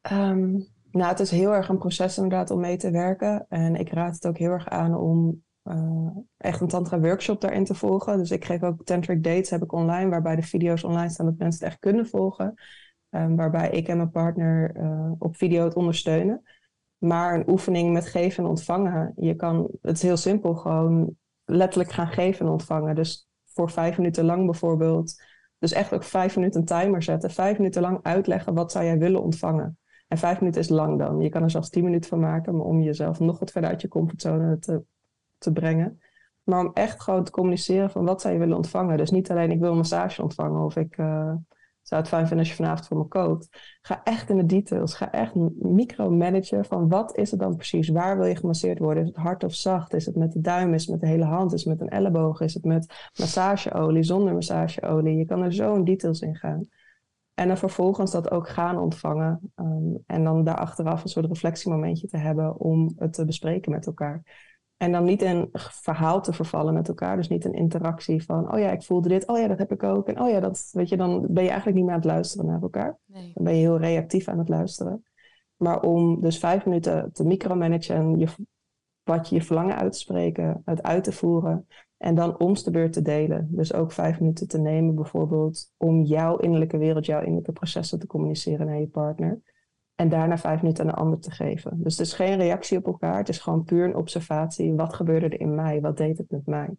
Ehm, 0.00 0.60
nou, 0.92 1.08
het 1.08 1.20
is 1.20 1.30
heel 1.30 1.54
erg 1.54 1.68
een 1.68 1.78
proces 1.78 2.16
inderdaad 2.16 2.50
om 2.50 2.60
mee 2.60 2.76
te 2.76 2.90
werken. 2.90 3.46
En 3.48 3.76
ik 3.76 3.92
raad 3.92 4.14
het 4.14 4.26
ook 4.26 4.38
heel 4.38 4.50
erg 4.50 4.68
aan 4.68 4.96
om 4.96 5.42
uh, 5.64 6.08
echt 6.36 6.60
een 6.60 6.68
tantra 6.68 7.00
workshop 7.00 7.40
daarin 7.40 7.64
te 7.64 7.74
volgen. 7.74 8.18
Dus 8.18 8.30
ik 8.30 8.44
geef 8.44 8.62
ook 8.62 8.84
tantric 8.84 9.24
dates, 9.24 9.50
heb 9.50 9.62
ik 9.62 9.72
online, 9.72 10.10
waarbij 10.10 10.36
de 10.36 10.42
video's 10.42 10.82
online 10.84 11.08
staan 11.08 11.26
dat 11.26 11.38
mensen 11.38 11.60
het 11.64 11.72
echt 11.72 11.80
kunnen 11.80 12.06
volgen. 12.06 12.54
Um, 13.10 13.36
waarbij 13.36 13.70
ik 13.70 13.88
en 13.88 13.96
mijn 13.96 14.10
partner 14.10 14.76
uh, 14.76 15.12
op 15.18 15.36
video 15.36 15.64
het 15.64 15.74
ondersteunen. 15.74 16.42
Maar 16.98 17.34
een 17.34 17.50
oefening 17.50 17.92
met 17.92 18.06
geven 18.06 18.44
en 18.44 18.50
ontvangen, 18.50 19.12
je 19.16 19.34
kan, 19.34 19.70
het 19.82 19.96
is 19.96 20.02
heel 20.02 20.16
simpel, 20.16 20.54
gewoon 20.54 21.16
letterlijk 21.44 21.92
gaan 21.92 22.06
geven 22.06 22.46
en 22.46 22.52
ontvangen. 22.52 22.94
Dus 22.94 23.28
voor 23.44 23.70
vijf 23.70 23.96
minuten 23.96 24.24
lang 24.24 24.44
bijvoorbeeld. 24.44 25.22
Dus 25.58 25.72
echt 25.72 25.92
ook 25.92 26.02
vijf 26.02 26.36
minuten 26.36 26.60
een 26.60 26.66
timer 26.66 27.02
zetten. 27.02 27.30
Vijf 27.30 27.58
minuten 27.58 27.82
lang 27.82 27.98
uitleggen 28.02 28.54
wat 28.54 28.72
zou 28.72 28.84
jij 28.84 28.98
willen 28.98 29.22
ontvangen. 29.22 29.78
En 30.12 30.18
vijf 30.18 30.38
minuten 30.38 30.60
is 30.60 30.68
lang 30.68 30.98
dan. 30.98 31.20
Je 31.20 31.28
kan 31.28 31.42
er 31.42 31.50
zelfs 31.50 31.68
tien 31.68 31.84
minuten 31.84 32.10
van 32.10 32.20
maken, 32.20 32.56
maar 32.56 32.66
om 32.66 32.80
jezelf 32.80 33.20
nog 33.20 33.38
wat 33.38 33.50
verder 33.50 33.70
uit 33.70 33.80
je 33.80 33.88
comfortzone 33.88 34.58
te, 34.58 34.84
te 35.38 35.52
brengen. 35.52 36.00
Maar 36.42 36.60
om 36.60 36.70
echt 36.74 37.02
gewoon 37.02 37.24
te 37.24 37.30
communiceren 37.30 37.90
van 37.90 38.04
wat 38.04 38.22
je 38.22 38.38
willen 38.38 38.56
ontvangen. 38.56 38.96
Dus 38.96 39.10
niet 39.10 39.30
alleen 39.30 39.50
ik 39.50 39.60
wil 39.60 39.70
een 39.70 39.76
massage 39.76 40.22
ontvangen 40.22 40.64
of 40.64 40.76
ik 40.76 40.98
uh, 40.98 41.34
zou 41.82 42.00
het 42.00 42.08
fijn 42.08 42.26
vinden 42.26 42.38
als 42.38 42.48
je 42.48 42.54
vanavond 42.54 42.86
voor 42.86 42.96
me 42.96 43.04
kookt. 43.04 43.48
Ga 43.82 44.00
echt 44.04 44.30
in 44.30 44.36
de 44.36 44.46
details. 44.46 44.94
Ga 44.94 45.12
echt 45.12 45.34
micromanagen 45.58 46.64
van 46.64 46.88
wat 46.88 47.16
is 47.16 47.30
het 47.30 47.40
dan 47.40 47.56
precies? 47.56 47.88
Waar 47.88 48.16
wil 48.16 48.26
je 48.26 48.36
gemasseerd 48.36 48.78
worden? 48.78 49.02
Is 49.02 49.08
het 49.08 49.18
hard 49.18 49.44
of 49.44 49.54
zacht? 49.54 49.94
Is 49.94 50.06
het 50.06 50.16
met 50.16 50.32
de 50.32 50.40
duim? 50.40 50.74
Is 50.74 50.82
het 50.82 50.90
met 50.90 51.00
de 51.00 51.06
hele 51.06 51.24
hand? 51.24 51.52
Is 51.52 51.64
het 51.64 51.78
met 51.78 51.80
een 51.80 51.98
elleboog? 51.98 52.40
Is 52.40 52.54
het 52.54 52.64
met 52.64 53.10
massageolie? 53.18 54.02
Zonder 54.02 54.34
massageolie? 54.34 55.16
Je 55.16 55.24
kan 55.24 55.42
er 55.42 55.52
zo 55.52 55.74
in 55.74 55.84
details 55.84 56.20
in 56.20 56.36
gaan. 56.36 56.68
En 57.34 57.48
dan 57.48 57.56
vervolgens 57.56 58.10
dat 58.10 58.30
ook 58.30 58.48
gaan 58.48 58.78
ontvangen. 58.78 59.52
Um, 59.56 60.02
en 60.06 60.24
dan 60.24 60.44
daar 60.44 60.58
achteraf 60.58 61.02
een 61.02 61.08
soort 61.08 61.26
reflectiemomentje 61.26 62.06
te 62.06 62.16
hebben 62.16 62.60
om 62.60 62.92
het 62.96 63.12
te 63.12 63.24
bespreken 63.24 63.72
met 63.72 63.86
elkaar. 63.86 64.22
En 64.76 64.92
dan 64.92 65.04
niet 65.04 65.22
in 65.22 65.48
verhaal 65.52 66.22
te 66.22 66.32
vervallen 66.32 66.74
met 66.74 66.88
elkaar. 66.88 67.16
Dus 67.16 67.28
niet 67.28 67.44
een 67.44 67.54
interactie 67.54 68.24
van, 68.24 68.52
oh 68.52 68.58
ja, 68.58 68.70
ik 68.70 68.82
voelde 68.82 69.08
dit, 69.08 69.26
oh 69.26 69.38
ja, 69.38 69.48
dat 69.48 69.58
heb 69.58 69.72
ik 69.72 69.82
ook. 69.82 70.08
En 70.08 70.20
oh 70.20 70.30
ja, 70.30 70.40
dat, 70.40 70.68
weet 70.72 70.88
je, 70.88 70.96
dan 70.96 71.26
ben 71.30 71.42
je 71.42 71.48
eigenlijk 71.48 71.76
niet 71.76 71.84
meer 71.86 71.94
aan 71.94 72.00
het 72.00 72.10
luisteren 72.10 72.46
naar 72.46 72.62
elkaar. 72.62 72.98
Nee. 73.06 73.30
Dan 73.34 73.44
ben 73.44 73.54
je 73.54 73.60
heel 73.60 73.78
reactief 73.78 74.28
aan 74.28 74.38
het 74.38 74.48
luisteren. 74.48 75.04
Maar 75.56 75.80
om 75.80 76.20
dus 76.20 76.38
vijf 76.38 76.64
minuten 76.64 77.12
te 77.12 77.24
micromanagen 77.24 77.94
en 77.94 78.18
je, 78.18 78.26
wat 79.02 79.28
je 79.28 79.34
je 79.34 79.42
verlangen 79.42 79.76
uit 79.76 79.92
te 79.92 79.98
spreken, 79.98 80.62
het 80.64 80.82
uit 80.82 81.04
te 81.04 81.12
voeren. 81.12 81.66
En 82.02 82.14
dan 82.14 82.38
om 82.38 82.54
de 82.54 82.70
beurt 82.70 82.92
te 82.92 83.02
delen. 83.02 83.48
Dus 83.50 83.72
ook 83.72 83.92
vijf 83.92 84.20
minuten 84.20 84.48
te 84.48 84.58
nemen 84.58 84.94
bijvoorbeeld 84.94 85.72
om 85.76 86.02
jouw 86.02 86.36
innerlijke 86.36 86.78
wereld, 86.78 87.06
jouw 87.06 87.20
innerlijke 87.20 87.52
processen 87.52 87.98
te 87.98 88.06
communiceren 88.06 88.66
naar 88.66 88.78
je 88.78 88.86
partner. 88.86 89.40
En 89.94 90.08
daarna 90.08 90.38
vijf 90.38 90.62
minuten 90.62 90.84
aan 90.84 90.90
de 90.90 90.96
ander 90.96 91.20
te 91.20 91.30
geven. 91.30 91.82
Dus 91.82 91.96
het 91.96 92.06
is 92.06 92.12
geen 92.12 92.36
reactie 92.36 92.78
op 92.78 92.86
elkaar. 92.86 93.16
Het 93.16 93.28
is 93.28 93.38
gewoon 93.38 93.64
puur 93.64 93.84
een 93.84 93.96
observatie. 93.96 94.74
Wat 94.74 94.94
gebeurde 94.94 95.26
er 95.26 95.40
in 95.40 95.54
mij? 95.54 95.80
Wat 95.80 95.96
deed 95.96 96.18
het 96.18 96.30
met 96.30 96.46
mij? 96.46 96.76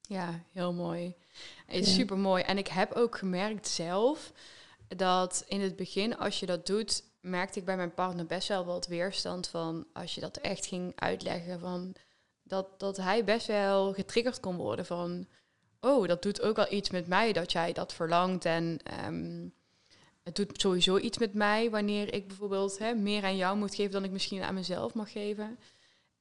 Ja, 0.00 0.28
heel 0.52 0.72
mooi. 0.72 1.14
Is 1.66 1.94
super 1.94 2.18
mooi. 2.18 2.42
En 2.42 2.58
ik 2.58 2.68
heb 2.68 2.92
ook 2.92 3.18
gemerkt 3.18 3.68
zelf 3.68 4.32
dat 4.96 5.44
in 5.48 5.60
het 5.60 5.76
begin, 5.76 6.16
als 6.16 6.40
je 6.40 6.46
dat 6.46 6.66
doet, 6.66 7.02
merkte 7.20 7.58
ik 7.58 7.64
bij 7.64 7.76
mijn 7.76 7.94
partner 7.94 8.26
best 8.26 8.48
wel 8.48 8.64
wat 8.64 8.86
weerstand 8.86 9.48
van 9.48 9.86
als 9.92 10.14
je 10.14 10.20
dat 10.20 10.36
echt 10.36 10.66
ging 10.66 10.92
uitleggen 10.94 11.60
van 11.60 11.96
dat, 12.46 12.80
dat 12.80 12.96
hij 12.96 13.24
best 13.24 13.46
wel 13.46 13.92
getriggerd 13.92 14.40
kon 14.40 14.56
worden 14.56 14.86
van, 14.86 15.26
oh, 15.80 16.06
dat 16.08 16.22
doet 16.22 16.42
ook 16.42 16.56
wel 16.56 16.72
iets 16.72 16.90
met 16.90 17.06
mij 17.06 17.32
dat 17.32 17.52
jij 17.52 17.72
dat 17.72 17.94
verlangt. 17.94 18.44
En 18.44 18.78
um, 19.04 19.52
het 20.22 20.36
doet 20.36 20.60
sowieso 20.60 20.98
iets 20.98 21.18
met 21.18 21.34
mij 21.34 21.70
wanneer 21.70 22.14
ik 22.14 22.26
bijvoorbeeld 22.26 22.78
hè, 22.78 22.94
meer 22.94 23.24
aan 23.24 23.36
jou 23.36 23.56
moet 23.56 23.74
geven 23.74 23.92
dan 23.92 24.04
ik 24.04 24.10
misschien 24.10 24.42
aan 24.42 24.54
mezelf 24.54 24.94
mag 24.94 25.12
geven. 25.12 25.58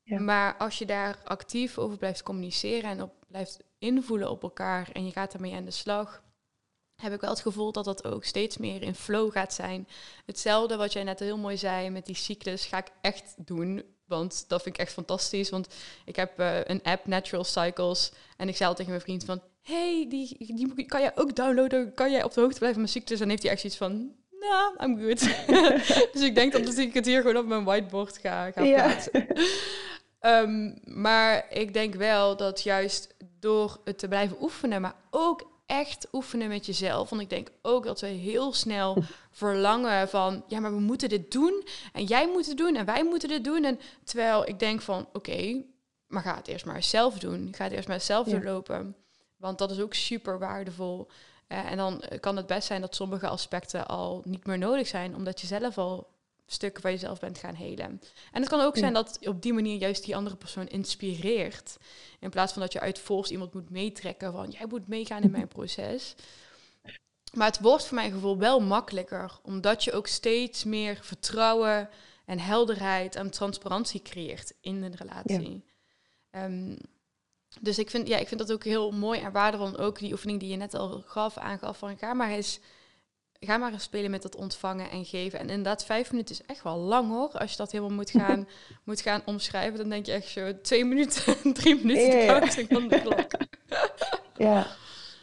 Ja. 0.03 0.19
Maar 0.19 0.57
als 0.57 0.77
je 0.77 0.85
daar 0.85 1.19
actief 1.23 1.77
over 1.77 1.97
blijft 1.97 2.23
communiceren 2.23 2.89
en 2.89 3.01
op 3.01 3.13
blijft 3.27 3.59
invoelen 3.79 4.29
op 4.29 4.43
elkaar 4.43 4.89
en 4.91 5.05
je 5.05 5.11
gaat 5.11 5.33
ermee 5.33 5.55
aan 5.55 5.65
de 5.65 5.71
slag, 5.71 6.23
heb 6.95 7.13
ik 7.13 7.21
wel 7.21 7.29
het 7.29 7.39
gevoel 7.39 7.71
dat 7.71 7.85
dat 7.85 8.05
ook 8.05 8.23
steeds 8.23 8.57
meer 8.57 8.81
in 8.81 8.95
flow 8.95 9.31
gaat 9.31 9.53
zijn. 9.53 9.87
Hetzelfde 10.25 10.75
wat 10.75 10.93
jij 10.93 11.03
net 11.03 11.19
heel 11.19 11.37
mooi 11.37 11.57
zei 11.57 11.89
met 11.89 12.05
die 12.05 12.15
cyclus 12.15 12.65
ga 12.65 12.77
ik 12.77 12.91
echt 13.01 13.33
doen. 13.37 13.94
Want 14.07 14.45
dat 14.47 14.61
vind 14.61 14.75
ik 14.75 14.81
echt 14.81 14.93
fantastisch. 14.93 15.49
Want 15.49 15.67
ik 16.05 16.15
heb 16.15 16.39
uh, 16.39 16.63
een 16.63 16.83
app, 16.83 17.07
Natural 17.07 17.43
Cycles. 17.43 18.11
En 18.37 18.47
ik 18.47 18.55
zei 18.55 18.69
al 18.69 18.75
tegen 18.75 18.91
mijn 18.91 19.03
vriend 19.03 19.25
van... 19.25 19.41
hey, 19.61 20.05
die, 20.09 20.37
die 20.55 20.85
kan 20.85 21.01
jij 21.01 21.11
ook 21.15 21.35
downloaden? 21.35 21.93
Kan 21.93 22.11
jij 22.11 22.23
op 22.23 22.33
de 22.33 22.41
hoogte 22.41 22.59
blijven 22.59 22.81
van 22.81 22.91
mijn 22.91 23.03
ziektes? 23.03 23.19
En 23.19 23.29
heeft 23.29 23.43
hij 23.43 23.51
echt 23.51 23.63
iets 23.63 23.77
van... 23.77 24.13
Nou, 24.39 24.75
I'm 24.83 24.99
good. 24.99 25.19
dus 26.13 26.21
ik 26.21 26.35
denk 26.35 26.51
dat 26.51 26.77
ik 26.77 26.93
het 26.93 27.05
hier 27.05 27.21
gewoon 27.21 27.37
op 27.37 27.45
mijn 27.45 27.63
whiteboard 27.63 28.17
ga, 28.17 28.51
ga 28.51 28.61
plaatsen. 28.61 29.27
um, 30.21 30.79
maar 31.03 31.45
ik 31.49 31.73
denk 31.73 31.95
wel 31.95 32.37
dat 32.37 32.63
juist 32.63 33.15
door 33.39 33.79
het 33.83 33.97
te 33.97 34.07
blijven 34.07 34.37
oefenen... 34.41 34.81
maar 34.81 34.95
ook 35.09 35.53
echt 35.65 36.07
oefenen 36.11 36.47
met 36.47 36.65
jezelf. 36.65 37.09
Want 37.09 37.21
ik 37.21 37.29
denk 37.29 37.51
ook 37.61 37.85
dat 37.85 38.01
we 38.01 38.07
heel 38.07 38.53
snel 38.53 38.97
verlangen 39.31 40.09
van, 40.09 40.43
ja, 40.47 40.59
maar 40.59 40.73
we 40.73 40.79
moeten 40.79 41.09
dit 41.09 41.31
doen. 41.31 41.67
En 41.93 42.03
jij 42.03 42.27
moet 42.27 42.45
het 42.47 42.57
doen 42.57 42.75
en 42.75 42.85
wij 42.85 43.03
moeten 43.03 43.29
dit 43.29 43.43
doen. 43.43 43.63
En 43.63 43.79
terwijl 44.03 44.47
ik 44.47 44.59
denk 44.59 44.81
van, 44.81 45.07
oké, 45.13 45.63
maar 46.07 46.21
ga 46.21 46.35
het 46.35 46.47
eerst 46.47 46.65
maar 46.65 46.83
zelf 46.83 47.19
doen. 47.19 47.53
Ga 47.55 47.63
het 47.63 47.73
eerst 47.73 47.87
maar 47.87 48.01
zelf 48.01 48.27
doorlopen. 48.27 48.95
Want 49.37 49.57
dat 49.57 49.71
is 49.71 49.79
ook 49.79 49.93
super 49.93 50.39
waardevol. 50.39 51.07
Uh, 51.47 51.71
en 51.71 51.77
dan 51.77 52.03
kan 52.19 52.37
het 52.37 52.47
best 52.47 52.67
zijn 52.67 52.81
dat 52.81 52.95
sommige 52.95 53.27
aspecten 53.27 53.87
al 53.87 54.21
niet 54.25 54.45
meer 54.45 54.57
nodig 54.57 54.87
zijn, 54.87 55.15
omdat 55.15 55.41
je 55.41 55.47
zelf 55.47 55.77
al 55.77 56.14
stukken 56.45 56.81
van 56.81 56.91
jezelf 56.91 57.19
bent 57.19 57.37
gaan 57.37 57.55
helen. 57.55 58.01
En 58.31 58.41
het 58.41 58.49
kan 58.49 58.61
ook 58.61 58.77
zijn 58.77 58.93
dat 58.93 59.19
op 59.21 59.41
die 59.41 59.53
manier 59.53 59.77
juist 59.77 60.05
die 60.05 60.15
andere 60.15 60.35
persoon 60.35 60.67
inspireert. 60.67 61.77
In 62.19 62.29
plaats 62.29 62.53
van 62.53 62.61
dat 62.61 62.73
je 62.73 62.79
uit 62.79 62.99
volks 62.99 63.31
iemand 63.31 63.53
moet 63.53 63.69
meetrekken 63.69 64.31
van 64.31 64.49
jij 64.49 64.65
moet 64.69 64.87
meegaan 64.87 65.23
in 65.23 65.31
mijn 65.31 65.47
proces. 65.57 66.15
Maar 67.33 67.47
het 67.47 67.59
wordt 67.59 67.85
voor 67.85 67.95
mijn 67.95 68.11
gevoel 68.11 68.37
wel 68.37 68.59
makkelijker, 68.59 69.39
omdat 69.41 69.83
je 69.83 69.91
ook 69.91 70.07
steeds 70.07 70.63
meer 70.63 70.99
vertrouwen 71.01 71.89
en 72.25 72.39
helderheid 72.39 73.15
en 73.15 73.29
transparantie 73.29 74.01
creëert 74.01 74.53
in 74.61 74.83
een 74.83 74.95
relatie. 74.95 75.63
Ehm, 76.29 76.75
dus 77.59 77.79
ik 77.79 77.89
vind, 77.89 78.07
ja, 78.07 78.17
ik 78.17 78.27
vind 78.27 78.39
dat 78.39 78.51
ook 78.51 78.63
heel 78.63 78.91
mooi 78.91 79.19
en 79.19 79.31
waardevol. 79.31 79.77
ook 79.77 79.99
die 79.99 80.11
oefening 80.11 80.39
die 80.39 80.49
je 80.49 80.55
net 80.55 80.73
al 80.73 81.03
gaf, 81.05 81.37
aangaf 81.37 81.77
van 81.77 81.89
elkaar. 81.89 82.15
Maar 82.15 82.31
is 82.31 82.59
ga 83.39 83.57
maar 83.57 83.71
eens 83.71 83.83
spelen 83.83 84.11
met 84.11 84.21
dat 84.21 84.35
ontvangen 84.35 84.89
en 84.89 85.05
geven. 85.05 85.39
En 85.39 85.49
inderdaad, 85.49 85.85
vijf 85.85 86.11
minuten 86.11 86.35
is 86.35 86.45
echt 86.45 86.63
wel 86.63 86.77
lang 86.77 87.09
hoor. 87.09 87.29
Als 87.31 87.51
je 87.51 87.57
dat 87.57 87.71
helemaal 87.71 87.95
moet 87.95 88.11
gaan, 88.21 88.47
moet 88.83 89.01
gaan 89.01 89.21
omschrijven, 89.25 89.77
dan 89.77 89.89
denk 89.89 90.05
je 90.05 90.11
echt 90.11 90.27
zo 90.27 90.61
twee 90.61 90.85
minuten, 90.85 91.35
drie 91.53 91.75
minuten 91.75 92.41
de 92.41 92.65
van 92.69 92.87
de 92.87 93.01
klok. 93.01 93.27
Ja. 94.37 94.67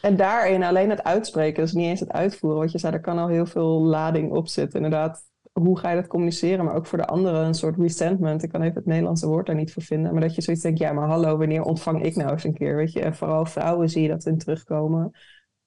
En 0.01 0.15
daarin 0.15 0.63
alleen 0.63 0.89
het 0.89 1.03
uitspreken, 1.03 1.63
dus 1.63 1.71
niet 1.71 1.85
eens 1.85 1.99
het 1.99 2.11
uitvoeren. 2.11 2.59
Wat 2.59 2.71
je 2.71 2.77
zei, 2.77 2.93
er 2.93 3.01
kan 3.01 3.17
al 3.17 3.27
heel 3.27 3.45
veel 3.45 3.81
lading 3.81 4.31
op 4.31 4.47
zitten. 4.47 4.83
Inderdaad, 4.83 5.23
hoe 5.51 5.79
ga 5.79 5.89
je 5.89 5.95
dat 5.95 6.07
communiceren? 6.07 6.65
Maar 6.65 6.75
ook 6.75 6.85
voor 6.85 6.97
de 6.97 7.07
anderen 7.07 7.45
een 7.45 7.53
soort 7.53 7.77
resentment. 7.77 8.43
Ik 8.43 8.49
kan 8.49 8.61
even 8.61 8.75
het 8.75 8.85
Nederlandse 8.85 9.27
woord 9.27 9.45
daar 9.45 9.55
niet 9.55 9.73
voor 9.73 9.83
vinden. 9.83 10.11
Maar 10.11 10.21
dat 10.21 10.35
je 10.35 10.41
zoiets 10.41 10.63
denkt, 10.63 10.79
ja, 10.79 10.93
maar 10.93 11.07
hallo, 11.07 11.37
wanneer 11.37 11.61
ontvang 11.61 12.03
ik 12.03 12.15
nou 12.15 12.31
eens 12.31 12.43
een 12.43 12.53
keer? 12.53 12.75
Weet 12.75 12.93
je, 12.93 13.01
en 13.01 13.15
vooral 13.15 13.45
vrouwen 13.45 13.89
zie 13.89 14.01
je 14.01 14.07
dat 14.07 14.25
in 14.25 14.37
terugkomen. 14.37 15.11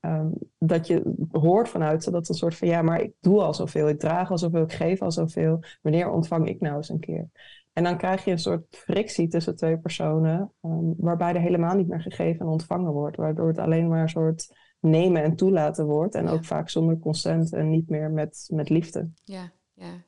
Ehm, 0.07 0.29
dat 0.59 0.87
je 0.87 1.15
hoort 1.31 1.69
vanuit 1.69 2.05
ze 2.05 2.11
dat 2.11 2.29
een 2.29 2.35
soort 2.35 2.55
van, 2.57 2.69
ja, 2.69 2.83
maar 2.83 3.01
ik 3.01 3.13
doe 3.21 3.43
al 3.43 3.55
zoveel. 3.55 3.89
Ik 3.89 3.99
draag 3.99 4.31
al 4.31 4.39
zoveel, 4.39 4.63
ik 4.63 4.73
geef 4.73 5.03
al 5.03 5.13
zoveel. 5.13 5.63
Wanneer 5.83 6.11
ontvang 6.11 6.49
ik 6.49 6.61
nou 6.61 6.77
eens 6.77 6.89
een 6.89 7.01
keer? 7.01 7.29
En 7.73 7.85
dan 7.85 7.97
krijg 7.97 8.25
je 8.25 8.31
een 8.31 8.39
soort 8.39 8.65
frictie 8.71 9.29
tussen 9.29 9.57
twee 9.57 9.79
personen, 9.79 10.53
ehm, 10.63 10.93
waarbij 10.97 11.35
er 11.35 11.41
helemaal 11.41 11.75
niet 11.77 11.89
meer 11.89 12.01
gegeven 12.01 12.41
en 12.41 12.53
ontvangen 12.53 12.93
wordt. 12.93 13.17
Waardoor 13.17 13.49
het 13.49 13.59
alleen 13.59 13.89
maar 13.89 14.03
een 14.03 14.09
soort 14.09 14.57
nemen 14.81 15.23
en 15.23 15.37
toelaten 15.37 15.87
wordt. 15.87 16.15
En 16.15 16.25
Ja. 16.25 16.31
ook 16.33 16.45
vaak 16.45 16.69
zonder 16.71 16.99
consent 16.99 17.53
en 17.53 17.69
niet 17.69 17.89
meer 17.89 18.11
met, 18.11 18.49
met 18.53 18.69
liefde. 18.69 19.11
Ja, 19.25 19.53
ja. 19.75 20.05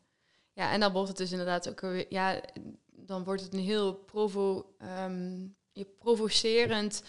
Ja, 0.52 0.72
en 0.72 0.80
dan 0.80 0.92
wordt 0.92 1.08
het 1.08 1.16
dus 1.16 1.30
inderdaad 1.30 1.68
ook 1.70 1.80
weer, 1.80 2.06
ja, 2.08 2.40
dan 2.90 3.24
wordt 3.24 3.42
het 3.42 3.52
een 3.52 3.58
heel 3.60 3.94
provo, 3.94 4.74
ehm, 4.78 5.46
je 5.72 5.86
provocerend, 5.98 7.02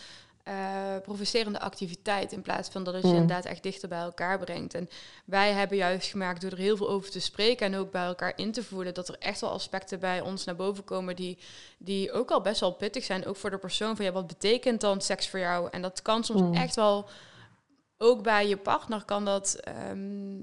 eh, 0.49 1.01
provocerende 1.01 1.59
activiteit 1.59 2.31
in 2.31 2.41
plaats 2.41 2.69
van 2.69 2.83
dat 2.83 2.93
het 2.93 3.03
je 3.03 3.09
Mm. 3.09 3.15
inderdaad 3.15 3.45
echt 3.45 3.63
dichter 3.63 3.89
bij 3.89 3.99
elkaar 3.99 4.39
brengt. 4.39 4.73
En 4.73 4.89
wij 5.25 5.51
hebben 5.51 5.77
juist 5.77 6.09
gemerkt 6.09 6.41
door 6.41 6.51
er 6.51 6.57
heel 6.57 6.77
veel 6.77 6.89
over 6.89 7.11
te 7.11 7.19
spreken 7.19 7.65
en 7.65 7.75
ook 7.79 7.91
bij 7.91 8.05
elkaar 8.05 8.33
in 8.35 8.51
te 8.51 8.63
voelen, 8.63 8.93
dat 8.93 9.07
er 9.07 9.15
echt 9.19 9.41
wel 9.41 9.49
aspecten 9.51 9.99
bij 9.99 10.21
ons 10.21 10.45
naar 10.45 10.55
boven 10.55 10.83
komen 10.83 11.15
die, 11.15 11.37
die 11.77 12.11
ook 12.11 12.31
al 12.31 12.41
best 12.41 12.59
wel 12.59 12.71
pittig 12.73 13.03
zijn, 13.03 13.25
ook 13.25 13.35
voor 13.35 13.49
de 13.49 13.57
persoon 13.57 13.95
van 13.95 14.05
ja, 14.05 14.11
wat 14.11 14.27
betekent 14.27 14.81
dan 14.81 15.01
seks 15.01 15.29
voor 15.29 15.39
jou? 15.39 15.67
En 15.71 15.81
dat 15.81 16.01
kan 16.01 16.23
soms 16.23 16.41
Mm. 16.41 16.53
echt 16.53 16.75
wel, 16.75 17.09
ook 17.97 18.23
bij 18.23 18.47
je 18.47 18.57
partner 18.57 19.03
kan 19.05 19.25
dat 19.25 19.53
ehm, 19.53 20.37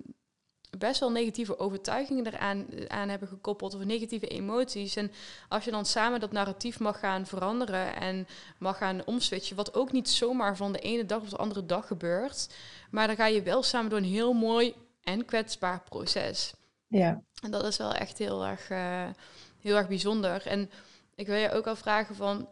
best 0.79 1.01
wel 1.01 1.11
negatieve 1.11 1.59
overtuigingen 1.59 2.27
eraan 2.27 2.67
aan 2.89 3.09
hebben 3.09 3.29
gekoppeld 3.29 3.75
of 3.75 3.85
negatieve 3.85 4.27
emoties. 4.27 4.97
En 4.97 5.13
als 5.49 5.65
je 5.65 5.71
dan 5.71 5.87
samen 5.87 6.21
dat 6.21 6.33
narratief 6.33 6.81
mag 6.81 6.99
gaan 6.99 7.27
veranderen 7.27 7.97
en 7.97 8.27
mag 8.59 8.79
gaan 8.79 9.05
omswitchen, 9.05 9.57
wat 9.57 9.75
ook 9.75 9.93
niet 9.93 10.09
zomaar 10.09 10.57
van 10.57 10.73
de 10.73 10.79
ene 10.79 11.07
dag 11.07 11.21
op 11.21 11.31
de 11.31 11.37
andere 11.37 11.67
dag 11.67 11.87
gebeurt, 11.87 12.55
maar 12.91 13.07
dan 13.07 13.17
ga 13.17 13.27
je 13.27 13.43
wel 13.43 13.63
samen 13.63 13.91
door 13.91 13.99
een 13.99 14.05
heel 14.05 14.33
mooi 14.33 14.75
en 15.03 15.25
kwetsbaar 15.25 15.83
proces. 15.83 16.55
Ja, 16.89 17.23
En 17.43 17.51
dat 17.51 17.65
is 17.65 17.77
wel 17.77 17.93
echt 17.93 18.19
heel 18.19 18.47
erg, 18.47 18.71
eh, 18.71 19.09
heel 19.61 19.77
erg 19.77 19.89
bijzonder. 19.89 20.47
En 20.47 20.71
ik 21.15 21.27
wil 21.27 21.37
je 21.37 21.53
ook 21.53 21.67
al 21.67 21.77
vragen 21.77 22.15
van, 22.15 22.49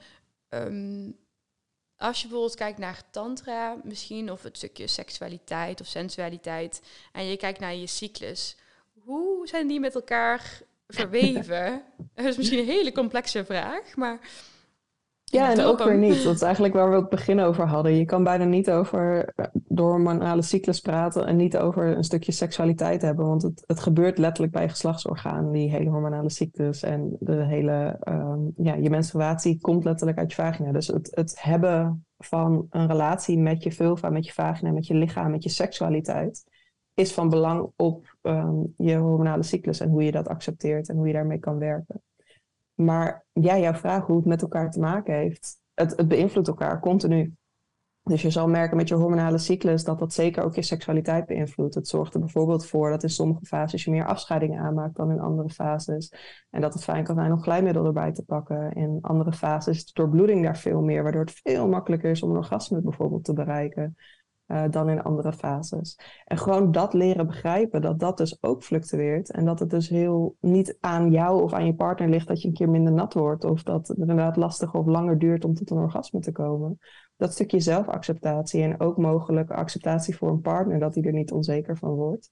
ehm, 0.48 1.10
als 2.04 2.20
je 2.20 2.28
bijvoorbeeld 2.28 2.56
kijkt 2.56 2.78
naar 2.78 3.02
tantra 3.10 3.76
misschien, 3.82 4.30
of 4.30 4.42
het 4.42 4.56
stukje 4.56 4.86
seksualiteit 4.86 5.80
of 5.80 5.86
sensualiteit, 5.86 6.82
en 7.12 7.24
je 7.24 7.36
kijkt 7.36 7.60
naar 7.60 7.74
je 7.74 7.86
cyclus, 7.86 8.56
hoe 8.98 9.48
zijn 9.48 9.66
die 9.66 9.80
met 9.80 9.94
elkaar 9.94 10.60
verweven? 10.88 11.82
dat 12.14 12.24
is 12.24 12.36
misschien 12.36 12.58
een 12.58 12.64
hele 12.64 12.92
complexe 12.92 13.44
vraag, 13.44 13.96
maar... 13.96 14.18
ja 15.24 15.50
en 15.50 15.60
ook 15.60 15.84
weer 15.84 15.98
niet. 15.98 16.24
Dat 16.24 16.34
is 16.34 16.42
eigenlijk 16.42 16.74
waar 16.74 16.90
we 16.90 16.96
het 16.96 17.08
begin 17.08 17.40
over 17.40 17.66
hadden. 17.66 17.96
Je 17.96 18.04
kan 18.04 18.24
bijna 18.24 18.44
niet 18.44 18.70
over 18.70 19.32
eh, 19.34 19.46
de 19.52 19.82
hormonale 19.82 20.42
cyclus 20.42 20.80
praten 20.80 21.26
en 21.26 21.36
niet 21.36 21.56
over 21.56 21.96
een 21.96 22.04
stukje 22.04 22.32
seksualiteit 22.32 23.02
hebben. 23.02 23.26
Want 23.26 23.42
het, 23.42 23.62
het 23.66 23.80
gebeurt 23.80 24.18
letterlijk 24.18 24.52
bij 24.52 24.62
je 24.62 24.68
geslachtsorgaan, 24.68 25.52
die 25.52 25.70
hele 25.70 25.90
hormonale 25.90 26.30
cyclus. 26.30 26.82
En 26.82 27.16
de 27.20 27.44
hele, 27.44 27.96
ehm, 28.00 28.40
ja, 28.56 28.74
je 28.74 28.90
menstruatie 28.90 29.60
komt 29.60 29.84
letterlijk 29.84 30.18
uit 30.18 30.30
je 30.30 30.42
vagina. 30.42 30.72
Dus 30.72 30.86
het, 30.86 31.08
het 31.10 31.42
hebben 31.42 32.06
van 32.18 32.66
een 32.70 32.86
relatie 32.86 33.38
met 33.38 33.62
je 33.62 33.72
vulva, 33.72 34.10
met 34.10 34.26
je 34.26 34.32
vagina, 34.32 34.70
met 34.70 34.86
je 34.86 34.94
lichaam, 34.94 35.30
met 35.30 35.42
je 35.42 35.48
seksualiteit, 35.48 36.44
is 36.94 37.12
van 37.12 37.28
belang 37.28 37.72
op 37.76 38.16
ehm, 38.22 38.56
je 38.76 38.96
hormonale 38.96 39.42
cyclus 39.42 39.80
en 39.80 39.90
hoe 39.90 40.04
je 40.04 40.12
dat 40.12 40.28
accepteert 40.28 40.88
en 40.88 40.96
hoe 40.96 41.06
je 41.06 41.12
daarmee 41.12 41.38
kan 41.38 41.58
werken. 41.58 42.02
Maar 42.74 43.26
ja, 43.32 43.58
jouw 43.58 43.74
vraag 43.74 44.06
hoe 44.06 44.16
het 44.16 44.24
met 44.24 44.42
elkaar 44.42 44.70
te 44.70 44.80
maken 44.80 45.14
heeft, 45.14 45.60
het, 45.74 45.96
het 45.96 46.08
beïnvloedt 46.08 46.48
elkaar 46.48 46.80
continu. 46.80 47.34
Dus 48.02 48.22
je 48.22 48.30
zal 48.30 48.48
merken 48.48 48.76
met 48.76 48.88
je 48.88 48.94
hormonale 48.94 49.38
cyclus 49.38 49.84
dat 49.84 49.98
dat 49.98 50.12
zeker 50.12 50.44
ook 50.44 50.54
je 50.54 50.62
seksualiteit 50.62 51.26
beïnvloedt. 51.26 51.74
Het 51.74 51.88
zorgt 51.88 52.14
er 52.14 52.20
bijvoorbeeld 52.20 52.66
voor 52.66 52.90
dat 52.90 53.02
in 53.02 53.08
sommige 53.08 53.44
fases 53.44 53.84
je 53.84 53.90
meer 53.90 54.06
afscheidingen 54.06 54.60
aanmaakt 54.60 54.96
dan 54.96 55.10
in 55.10 55.20
andere 55.20 55.48
fases. 55.48 56.12
En 56.50 56.60
dat 56.60 56.74
het 56.74 56.84
fijn 56.84 57.04
kan 57.04 57.14
zijn 57.14 57.32
om 57.32 57.42
glijmiddel 57.42 57.84
erbij 57.84 58.12
te 58.12 58.24
pakken. 58.24 58.72
In 58.72 58.98
andere 59.00 59.32
fases 59.32 59.76
is 59.76 59.84
de 59.84 59.92
doorbloeding 59.94 60.42
daar 60.42 60.56
veel 60.58 60.82
meer, 60.82 61.02
waardoor 61.02 61.20
het 61.20 61.40
veel 61.42 61.68
makkelijker 61.68 62.10
is 62.10 62.22
om 62.22 62.30
een 62.30 62.36
orgasme 62.36 62.80
bijvoorbeeld 62.80 63.24
te 63.24 63.32
bereiken. 63.32 63.96
Eh, 64.46 64.64
dan 64.70 64.88
in 64.88 65.02
andere 65.02 65.32
fases. 65.32 65.98
En 66.24 66.38
gewoon 66.38 66.72
dat 66.72 66.94
leren 66.94 67.26
begrijpen, 67.26 67.82
dat 67.82 67.98
dat 67.98 68.16
dus 68.16 68.42
ook 68.42 68.62
fluctueert. 68.62 69.30
En 69.30 69.44
dat 69.44 69.58
het 69.58 69.70
dus 69.70 69.88
heel 69.88 70.36
niet 70.40 70.76
aan 70.80 71.10
jou 71.10 71.42
of 71.42 71.52
aan 71.52 71.66
je 71.66 71.74
partner 71.74 72.08
ligt 72.08 72.28
dat 72.28 72.42
je 72.42 72.48
een 72.48 72.54
keer 72.54 72.70
minder 72.70 72.92
nat 72.92 73.14
wordt. 73.14 73.44
Of 73.44 73.62
dat 73.62 73.88
het 73.88 73.98
inderdaad 73.98 74.36
lastiger 74.36 74.80
of 74.80 74.86
langer 74.86 75.18
duurt 75.18 75.44
om 75.44 75.54
tot 75.54 75.70
een 75.70 75.76
orgasme 75.76 76.20
te 76.20 76.32
komen. 76.32 76.78
Dat 77.16 77.32
stukje 77.32 77.60
zelfacceptatie 77.60 78.62
en 78.62 78.80
ook 78.80 78.96
mogelijk 78.96 79.50
acceptatie 79.50 80.16
voor 80.16 80.28
een 80.28 80.40
partner, 80.40 80.78
dat 80.78 80.94
hij 80.94 81.04
er 81.04 81.12
niet 81.12 81.32
onzeker 81.32 81.76
van 81.76 81.90
wordt. 81.90 82.30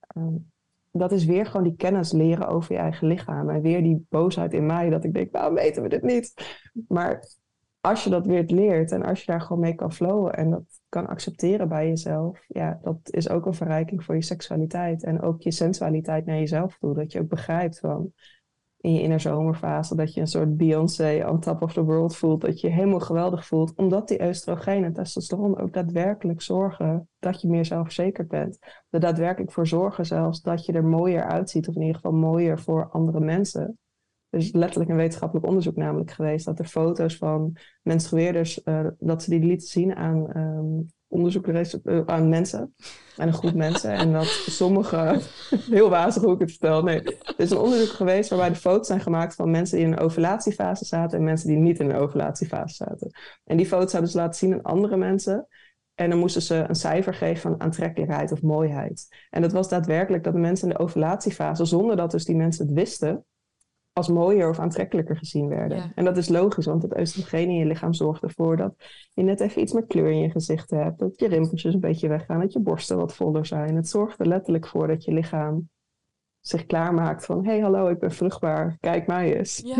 Ehm, 0.00 0.34
dat 0.90 1.12
is 1.12 1.24
weer 1.24 1.46
gewoon 1.46 1.66
die 1.66 1.76
kennis 1.76 2.12
leren 2.12 2.48
over 2.48 2.72
je 2.72 2.80
eigen 2.80 3.06
lichaam. 3.06 3.50
En 3.50 3.60
weer 3.60 3.82
die 3.82 4.06
boosheid 4.08 4.52
in 4.52 4.66
mij, 4.66 4.90
dat 4.90 5.04
ik 5.04 5.14
denk, 5.14 5.32
waarom 5.32 5.54
weten 5.54 5.82
we 5.82 5.88
dit 5.88 6.02
niet? 6.02 6.56
Maar 6.88 7.28
als 7.80 8.04
je 8.04 8.10
dat 8.10 8.26
weer 8.26 8.44
leert 8.46 8.92
en 8.92 9.02
als 9.02 9.20
je 9.20 9.26
daar 9.26 9.40
gewoon 9.40 9.60
mee 9.60 9.74
kan 9.74 9.92
flowen 9.92 10.34
en 10.34 10.50
dat 10.50 10.77
kan 10.88 11.06
accepteren 11.06 11.68
bij 11.68 11.88
jezelf, 11.88 12.44
ja, 12.46 12.78
dat 12.82 12.98
is 13.02 13.28
ook 13.28 13.46
een 13.46 13.54
verrijking 13.54 14.04
voor 14.04 14.14
je 14.14 14.22
seksualiteit 14.22 15.04
en 15.04 15.20
ook 15.20 15.42
je 15.42 15.50
sensualiteit 15.50 16.26
naar 16.26 16.38
jezelf 16.38 16.78
toe. 16.78 16.94
Dat 16.94 17.12
je 17.12 17.20
ook 17.20 17.28
begrijpt 17.28 17.78
van 17.78 18.12
in 18.80 18.92
je 18.92 19.02
innerzomerfase 19.02 19.96
dat 19.96 20.14
je 20.14 20.20
een 20.20 20.26
soort 20.26 20.56
Beyoncé 20.56 21.24
on 21.28 21.40
top 21.40 21.62
of 21.62 21.72
the 21.72 21.84
world 21.84 22.16
voelt, 22.16 22.40
dat 22.40 22.60
je 22.60 22.66
je 22.66 22.72
helemaal 22.72 23.00
geweldig 23.00 23.46
voelt, 23.46 23.74
omdat 23.74 24.08
die 24.08 24.26
oestrogeen 24.26 24.84
en 24.84 24.92
testosteron 24.92 25.58
ook 25.58 25.72
daadwerkelijk 25.72 26.42
zorgen 26.42 27.08
dat 27.18 27.40
je 27.40 27.48
meer 27.48 27.64
zelfverzekerd 27.64 28.28
bent. 28.28 28.58
Er 28.90 29.00
daadwerkelijk 29.00 29.52
voor 29.52 29.66
zorgen 29.66 30.06
zelfs 30.06 30.42
dat 30.42 30.64
je 30.64 30.72
er 30.72 30.84
mooier 30.84 31.24
uitziet, 31.24 31.68
of 31.68 31.74
in 31.74 31.80
ieder 31.80 31.96
geval 31.96 32.12
mooier 32.12 32.58
voor 32.58 32.88
andere 32.90 33.20
mensen. 33.20 33.78
Er 34.30 34.38
is 34.38 34.52
letterlijk 34.52 34.90
een 34.90 34.96
wetenschappelijk 34.96 35.46
onderzoek 35.46 35.76
namelijk 35.76 36.10
geweest 36.10 36.44
dat 36.44 36.58
er 36.58 36.64
foto's 36.64 37.16
van 37.16 37.56
menstrueerders, 37.82 38.62
eh, 38.62 38.86
dat 38.98 39.22
ze 39.22 39.30
die 39.30 39.44
lieten 39.44 39.68
zien 39.68 39.96
aan 39.96 40.32
ehm, 40.32 40.82
onderzoekers, 41.08 41.82
eh, 41.82 42.02
aan 42.06 42.28
mensen, 42.28 42.74
aan 43.16 43.26
een 43.26 43.34
groep 43.34 43.54
mensen. 43.66 43.92
En 43.92 44.12
dat 44.12 44.26
sommige, 44.46 45.20
heel 45.70 45.88
wazig 45.88 46.22
hoe 46.22 46.34
ik 46.34 46.40
het 46.40 46.50
vertel, 46.50 46.82
nee. 46.82 47.02
Er 47.02 47.34
is 47.36 47.50
een 47.50 47.58
onderzoek 47.58 47.88
geweest 47.88 48.30
waarbij 48.30 48.48
de 48.48 48.54
foto's 48.54 48.86
zijn 48.86 49.00
gemaakt 49.00 49.34
van 49.34 49.50
mensen 49.50 49.76
die 49.76 49.86
in 49.86 49.92
een 49.92 49.98
ovulatiefase 49.98 50.84
zaten 50.84 51.18
en 51.18 51.24
mensen 51.24 51.48
die 51.48 51.58
niet 51.58 51.78
in 51.78 51.90
een 51.90 51.96
ovulatiefase 51.96 52.74
zaten. 52.74 53.10
En 53.44 53.56
die 53.56 53.66
foto's 53.66 53.92
hebben 53.92 54.10
ze 54.10 54.16
laten 54.16 54.38
zien 54.38 54.54
aan 54.54 54.62
andere 54.62 54.96
mensen. 54.96 55.46
En 55.94 56.10
dan 56.10 56.18
moesten 56.18 56.42
ze 56.42 56.64
een 56.68 56.74
cijfer 56.74 57.14
geven 57.14 57.40
van 57.40 57.60
aantrekkelijkheid 57.60 58.32
of 58.32 58.42
mooiheid. 58.42 59.06
En 59.30 59.42
dat 59.42 59.52
was 59.52 59.68
daadwerkelijk 59.68 60.24
dat 60.24 60.32
de 60.32 60.38
mensen 60.38 60.68
in 60.68 60.74
de 60.74 60.80
ovulatiefase, 60.80 61.64
zonder 61.64 61.96
dat 61.96 62.10
dus 62.10 62.24
die 62.24 62.36
mensen 62.36 62.66
het 62.66 62.74
wisten, 62.74 63.24
als 63.98 64.08
mooier 64.08 64.48
of 64.48 64.58
aantrekkelijker 64.58 65.16
gezien 65.16 65.48
werden. 65.48 65.76
Ja. 65.78 65.92
En 65.94 66.04
dat 66.04 66.16
is 66.16 66.28
logisch, 66.28 66.66
want 66.66 66.82
het 66.82 66.98
oestrogeen 66.98 67.48
in 67.48 67.56
je 67.56 67.64
lichaam 67.64 67.92
zorgt 67.92 68.22
ervoor 68.22 68.56
dat 68.56 68.74
je 69.14 69.22
net 69.22 69.40
even 69.40 69.62
iets 69.62 69.72
meer 69.72 69.86
kleur 69.86 70.10
in 70.10 70.18
je 70.18 70.30
gezicht 70.30 70.70
hebt, 70.70 70.98
dat 70.98 71.18
je 71.18 71.28
rimpeltjes 71.28 71.74
een 71.74 71.80
beetje 71.80 72.08
weggaan, 72.08 72.40
dat 72.40 72.52
je 72.52 72.60
borsten 72.60 72.96
wat 72.96 73.14
voller 73.14 73.46
zijn. 73.46 73.76
Het 73.76 73.88
zorgt 73.88 74.20
er 74.20 74.26
letterlijk 74.26 74.66
voor 74.66 74.86
dat 74.86 75.04
je 75.04 75.12
lichaam 75.12 75.70
zich 76.40 76.66
klaarmaakt 76.66 77.24
van, 77.24 77.44
hé 77.44 77.50
hey, 77.50 77.60
hallo, 77.60 77.88
ik 77.88 77.98
ben 77.98 78.12
vruchtbaar, 78.12 78.76
kijk 78.80 79.06
mij 79.06 79.36
eens. 79.36 79.62
Ja. 79.64 79.76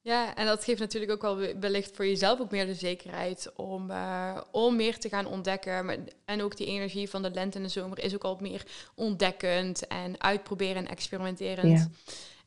ja, 0.00 0.34
en 0.34 0.46
dat 0.46 0.64
geeft 0.64 0.80
natuurlijk 0.80 1.12
ook 1.12 1.22
wel 1.22 1.36
we- 1.36 1.56
wellicht 1.60 1.96
voor 1.96 2.06
jezelf 2.06 2.40
ook 2.40 2.50
meer 2.50 2.66
de 2.66 2.74
zekerheid 2.74 3.52
om, 3.56 3.90
eh, 3.90 4.40
om 4.52 4.76
meer 4.76 4.98
te 4.98 5.08
gaan 5.08 5.26
ontdekken. 5.26 6.04
En 6.24 6.42
ook 6.42 6.56
die 6.56 6.66
energie 6.66 7.10
van 7.10 7.22
de 7.22 7.30
lente 7.30 7.56
en 7.56 7.62
de 7.62 7.70
zomer 7.70 8.04
is 8.04 8.14
ook 8.14 8.24
al 8.24 8.38
meer 8.40 8.66
ontdekkend 8.94 9.86
en 9.86 10.20
uitproberen 10.20 10.76
en 10.76 10.88
experimenterend. 10.88 11.78
Ja. 11.78 11.88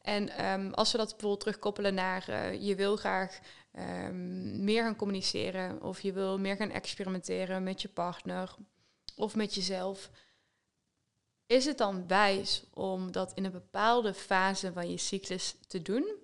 En 0.04 0.30
ehm, 0.30 0.72
als 0.72 0.92
we 0.92 0.98
dat 0.98 1.10
bijvoorbeeld 1.10 1.40
terugkoppelen 1.40 1.94
naar 1.94 2.30
eh, 2.30 2.62
je 2.68 2.76
wil 2.76 2.96
graag 2.96 3.40
ehm, 3.72 4.64
meer 4.64 4.84
gaan 4.84 4.96
communiceren 4.96 5.82
of 5.82 6.02
je 6.02 6.14
wil 6.14 6.40
meer 6.40 6.56
gaan 6.56 6.70
experimenteren 6.70 7.64
met 7.64 7.82
je 7.82 7.90
partner 7.90 8.56
of 9.16 9.36
met 9.36 9.56
jezelf. 9.56 10.10
Is 11.46 11.66
het 11.66 11.78
dan 11.78 12.08
wijs 12.08 12.64
om 12.74 13.12
dat 13.12 13.34
in 13.34 13.46
een 13.46 13.52
bepaalde 13.52 14.14
fase 14.14 14.74
van 14.74 14.90
je 14.90 14.98
cyclus 14.98 15.56
te 15.68 15.82
doen? 15.82 16.16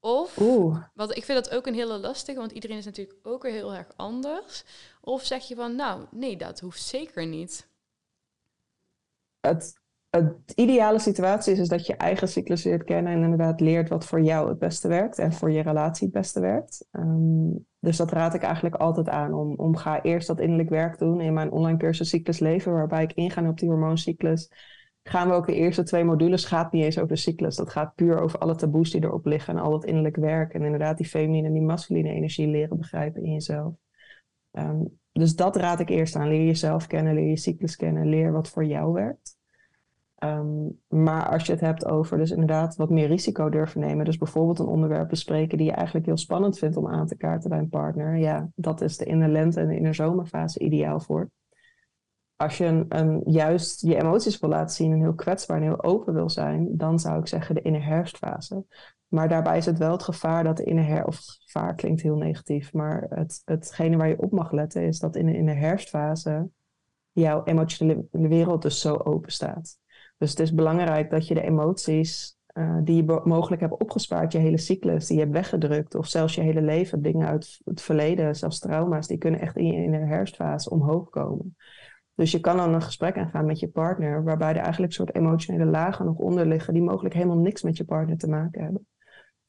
Of, 0.00 0.38
Oeh, 0.40 0.84
want 0.94 1.16
ik 1.16 1.24
vind 1.24 1.44
dat 1.44 1.54
ook 1.54 1.66
een 1.66 1.74
hele 1.74 1.98
lastige, 1.98 2.38
want 2.38 2.52
iedereen 2.52 2.76
is 2.76 2.84
natuurlijk 2.84 3.18
ook 3.26 3.42
weer 3.42 3.52
heel 3.52 3.74
erg 3.74 3.88
anders. 3.96 4.64
Of 5.00 5.24
zeg 5.24 5.48
je 5.48 5.54
van, 5.54 5.76
nou, 5.76 6.06
nee, 6.10 6.36
dat 6.36 6.60
hoeft 6.60 6.82
zeker 6.82 7.26
niet. 7.26 7.68
het, 9.40 9.81
het 10.16 10.52
ideale 10.54 10.98
situatie 10.98 11.52
is, 11.52 11.58
is 11.58 11.68
dat 11.68 11.86
je 11.86 11.96
eigen 11.96 12.28
cyclus 12.28 12.64
leert 12.64 12.84
kennen 12.84 13.12
en 13.12 13.22
inderdaad 13.22 13.60
leert 13.60 13.88
wat 13.88 14.04
voor 14.04 14.22
jou 14.22 14.48
het 14.48 14.58
beste 14.58 14.88
werkt 14.88 15.18
en 15.18 15.32
voor 15.32 15.50
je 15.50 15.62
relatie 15.62 16.04
het 16.04 16.14
beste 16.14 16.40
werkt. 16.40 16.86
Ehm, 16.90 17.50
dus 17.78 17.96
dat 17.96 18.10
raad 18.10 18.34
ik 18.34 18.42
eigenlijk 18.42 18.74
altijd 18.74 19.08
aan 19.08 19.34
om, 19.34 19.54
om 19.54 19.76
ga 19.76 20.02
eerst 20.02 20.26
dat 20.26 20.40
innerlijk 20.40 20.68
werk 20.68 20.98
doen 20.98 21.20
in 21.20 21.32
mijn 21.32 21.50
online 21.50 21.78
cursus 21.78 22.08
Cyclus 22.08 22.38
Leven, 22.38 22.72
waarbij 22.72 23.02
ik 23.02 23.12
inga 23.12 23.48
op 23.48 23.58
die 23.58 23.68
hormooncyclus 23.68 24.50
gaan 25.02 25.28
we 25.28 25.34
ook 25.34 25.46
de 25.46 25.54
eerste 25.54 25.82
twee 25.82 26.04
modules 26.04 26.44
gaat 26.44 26.72
niet 26.72 26.84
eens 26.84 26.96
over 26.96 27.08
de 27.08 27.16
cyclus. 27.16 27.56
Dat 27.56 27.70
gaat 27.70 27.94
puur 27.94 28.20
over 28.20 28.38
alle 28.38 28.54
taboes 28.54 28.90
die 28.90 29.02
erop 29.02 29.24
liggen 29.24 29.56
en 29.56 29.62
al 29.62 29.70
dat 29.70 29.84
innerlijk 29.84 30.16
werk. 30.16 30.54
En 30.54 30.62
inderdaad 30.62 30.96
die 30.96 31.06
feminine 31.06 31.46
en 31.46 31.52
die 31.52 31.62
masculine 31.62 32.10
energie 32.10 32.46
leren 32.46 32.76
begrijpen 32.76 33.24
in 33.24 33.32
jezelf. 33.32 33.74
Ehm, 34.50 34.84
dus 35.12 35.36
dat 35.36 35.56
raad 35.56 35.80
ik 35.80 35.88
eerst 35.88 36.16
aan. 36.16 36.28
Leer 36.28 36.46
jezelf 36.46 36.86
kennen, 36.86 37.14
leer 37.14 37.28
je 37.28 37.36
cyclus 37.36 37.76
kennen, 37.76 38.08
leer 38.08 38.32
wat 38.32 38.48
voor 38.48 38.64
jou 38.64 38.92
werkt. 38.92 39.36
Ehm, 40.22 40.68
maar 40.88 41.28
als 41.28 41.46
je 41.46 41.52
het 41.52 41.60
hebt 41.60 41.86
over 41.86 42.18
dus 42.18 42.30
inderdaad 42.30 42.76
wat 42.76 42.90
meer 42.90 43.06
risico 43.06 43.48
durven 43.48 43.80
nemen. 43.80 44.04
Dus 44.04 44.18
bijvoorbeeld 44.18 44.58
een 44.58 44.66
onderwerp 44.66 45.08
bespreken 45.08 45.58
die 45.58 45.66
je 45.66 45.72
eigenlijk 45.72 46.06
heel 46.06 46.16
spannend 46.16 46.58
vindt 46.58 46.76
om 46.76 46.88
aan 46.88 47.06
te 47.06 47.16
kaarten 47.16 47.50
bij 47.50 47.58
een 47.58 47.68
partner. 47.68 48.16
Ja, 48.16 48.50
dat 48.54 48.80
is 48.80 48.96
de 48.96 49.04
in 49.04 49.20
de 49.20 49.28
lente 49.28 49.60
en 49.60 49.68
de 49.68 49.76
in 49.76 49.82
de 49.82 49.92
zomerfase 49.92 50.58
ideaal 50.58 51.00
voor 51.00 51.30
als 52.42 52.58
je 52.58 52.84
een, 52.88 53.22
juist 53.24 53.80
je 53.80 53.96
emoties 53.96 54.38
wil 54.38 54.48
laten 54.48 54.74
zien 54.74 54.92
en 54.92 55.00
heel 55.00 55.14
kwetsbaar 55.14 55.56
en 55.56 55.62
heel 55.62 55.82
open 55.82 56.14
wil 56.14 56.30
zijn, 56.30 56.76
dan 56.76 56.98
zou 56.98 57.18
ik 57.18 57.26
zeggen 57.26 57.54
de 57.54 57.62
in 57.62 57.72
de 57.72 57.78
herfstfase. 57.78 58.64
Maar 59.08 59.28
daarbij 59.28 59.56
is 59.56 59.66
het 59.66 59.78
wel 59.78 59.92
het 59.92 60.02
gevaar 60.02 60.44
dat 60.44 60.56
de 60.56 60.64
in 60.64 60.76
de 60.76 60.82
her, 60.82 61.06
of 61.06 61.18
gevaar 61.18 61.74
klinkt 61.74 62.02
heel 62.02 62.16
negatief, 62.16 62.72
maar 62.72 63.06
het, 63.08 63.42
hetgene 63.44 63.96
waar 63.96 64.08
je 64.08 64.22
op 64.22 64.32
mag 64.32 64.52
letten 64.52 64.82
is 64.82 64.98
dat 64.98 65.16
in 65.16 65.26
de, 65.26 65.36
in 65.36 65.46
de 65.46 65.52
herfstfase 65.52 66.48
jouw 67.12 67.44
emotionele 67.44 68.06
wereld 68.10 68.62
dus 68.62 68.80
zo 68.80 68.94
open 68.94 69.32
staat. 69.32 69.78
Dus 70.22 70.30
het 70.30 70.40
is 70.40 70.54
belangrijk 70.54 71.10
dat 71.10 71.26
je 71.26 71.34
de 71.34 71.42
emoties 71.42 72.38
uh, 72.54 72.78
die 72.84 72.96
je 72.96 73.20
mogelijk 73.24 73.60
hebt 73.60 73.80
opgespaard, 73.80 74.32
je 74.32 74.38
hele 74.38 74.58
cyclus, 74.58 75.06
die 75.06 75.16
je 75.16 75.22
hebt 75.22 75.34
weggedrukt, 75.34 75.94
of 75.94 76.06
zelfs 76.06 76.34
je 76.34 76.40
hele 76.40 76.62
leven, 76.62 77.02
dingen 77.02 77.26
uit 77.26 77.60
het 77.64 77.82
verleden, 77.82 78.36
zelfs 78.36 78.58
trauma's, 78.58 79.06
die 79.06 79.18
kunnen 79.18 79.40
echt 79.40 79.56
in, 79.56 79.66
je, 79.66 79.82
in 79.82 79.92
herfstfase 79.92 80.70
omhoog 80.70 81.08
komen. 81.08 81.56
Dus 82.14 82.30
je 82.30 82.40
kan 82.40 82.56
dan 82.56 82.74
een 82.74 82.82
gesprek 82.82 83.18
aangaan 83.18 83.46
met 83.46 83.60
je 83.60 83.68
partner, 83.68 84.24
waarbij 84.24 84.50
er 84.50 84.62
eigenlijk 84.62 84.92
soort 84.92 85.14
emotionele 85.14 85.70
lagen 85.70 86.04
nog 86.04 86.16
onder 86.16 86.46
liggen, 86.46 86.74
die 86.74 86.82
mogelijk 86.82 87.14
helemaal 87.14 87.38
niks 87.38 87.62
met 87.62 87.76
je 87.76 87.84
partner 87.84 88.16
te 88.16 88.28
maken 88.28 88.62
hebben. 88.62 88.86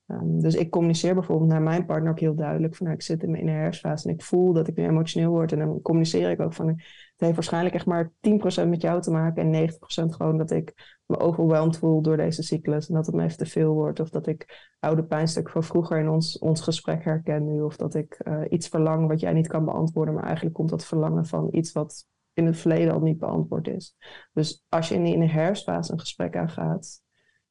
Um, 0.07 0.41
dus 0.41 0.55
ik 0.55 0.69
communiceer 0.69 1.13
bijvoorbeeld 1.13 1.49
naar 1.49 1.61
mijn 1.61 1.85
partner 1.85 2.11
ook 2.11 2.19
heel 2.19 2.35
duidelijk 2.35 2.75
van 2.75 2.85
nou, 2.85 2.97
ik 2.97 3.03
zit 3.03 3.23
in 3.23 3.31
mijn 3.31 3.47
herfstfase 3.47 4.07
en 4.07 4.13
ik 4.13 4.21
voel 4.21 4.53
dat 4.53 4.67
ik 4.67 4.75
nu 4.75 4.83
emotioneel 4.83 5.29
word. 5.29 5.51
En 5.51 5.59
dan 5.59 5.81
communiceer 5.81 6.29
ik 6.29 6.39
ook 6.39 6.53
van 6.53 6.81
heeft 7.23 7.35
waarschijnlijk 7.35 7.75
echt 7.75 7.85
maar 7.85 8.11
10% 8.65 8.69
met 8.69 8.81
jou 8.81 9.01
te 9.01 9.11
maken 9.11 9.53
en 9.53 9.71
90% 9.71 9.75
gewoon 10.15 10.37
dat 10.37 10.51
ik 10.51 10.99
me 11.05 11.19
overweldigd 11.19 11.77
voel 11.77 12.01
door 12.01 12.17
deze 12.17 12.43
cyclus 12.43 12.87
en 12.87 12.95
dat 12.95 13.05
het 13.05 13.15
me 13.15 13.23
even 13.23 13.37
te 13.37 13.45
veel 13.45 13.73
wordt. 13.73 13.99
Of 13.99 14.09
dat 14.09 14.27
ik 14.27 14.71
oude 14.79 15.03
pijnstuk 15.03 15.49
van 15.49 15.63
vroeger 15.63 15.99
in 15.99 16.09
ons, 16.09 16.39
ons 16.39 16.61
gesprek 16.61 17.03
herken 17.03 17.45
nu. 17.45 17.61
Of 17.61 17.75
dat 17.75 17.95
ik 17.95 18.21
uh, 18.23 18.41
iets 18.49 18.67
verlang 18.67 19.07
wat 19.07 19.19
jij 19.19 19.33
niet 19.33 19.47
kan 19.47 19.65
beantwoorden, 19.65 20.13
maar 20.13 20.23
eigenlijk 20.23 20.55
komt 20.55 20.69
dat 20.69 20.85
verlangen 20.85 21.25
van 21.25 21.47
iets 21.51 21.71
wat 21.71 22.05
in 22.33 22.45
het 22.45 22.57
verleden 22.57 22.93
al 22.93 22.99
niet 22.99 23.19
beantwoord 23.19 23.67
is. 23.67 23.95
Dus 24.33 24.65
als 24.69 24.89
je 24.89 24.95
in, 24.95 25.05
in 25.05 25.19
de 25.19 25.29
herfstfase 25.29 25.91
een 25.91 25.99
gesprek 25.99 26.35
aangaat, 26.35 27.01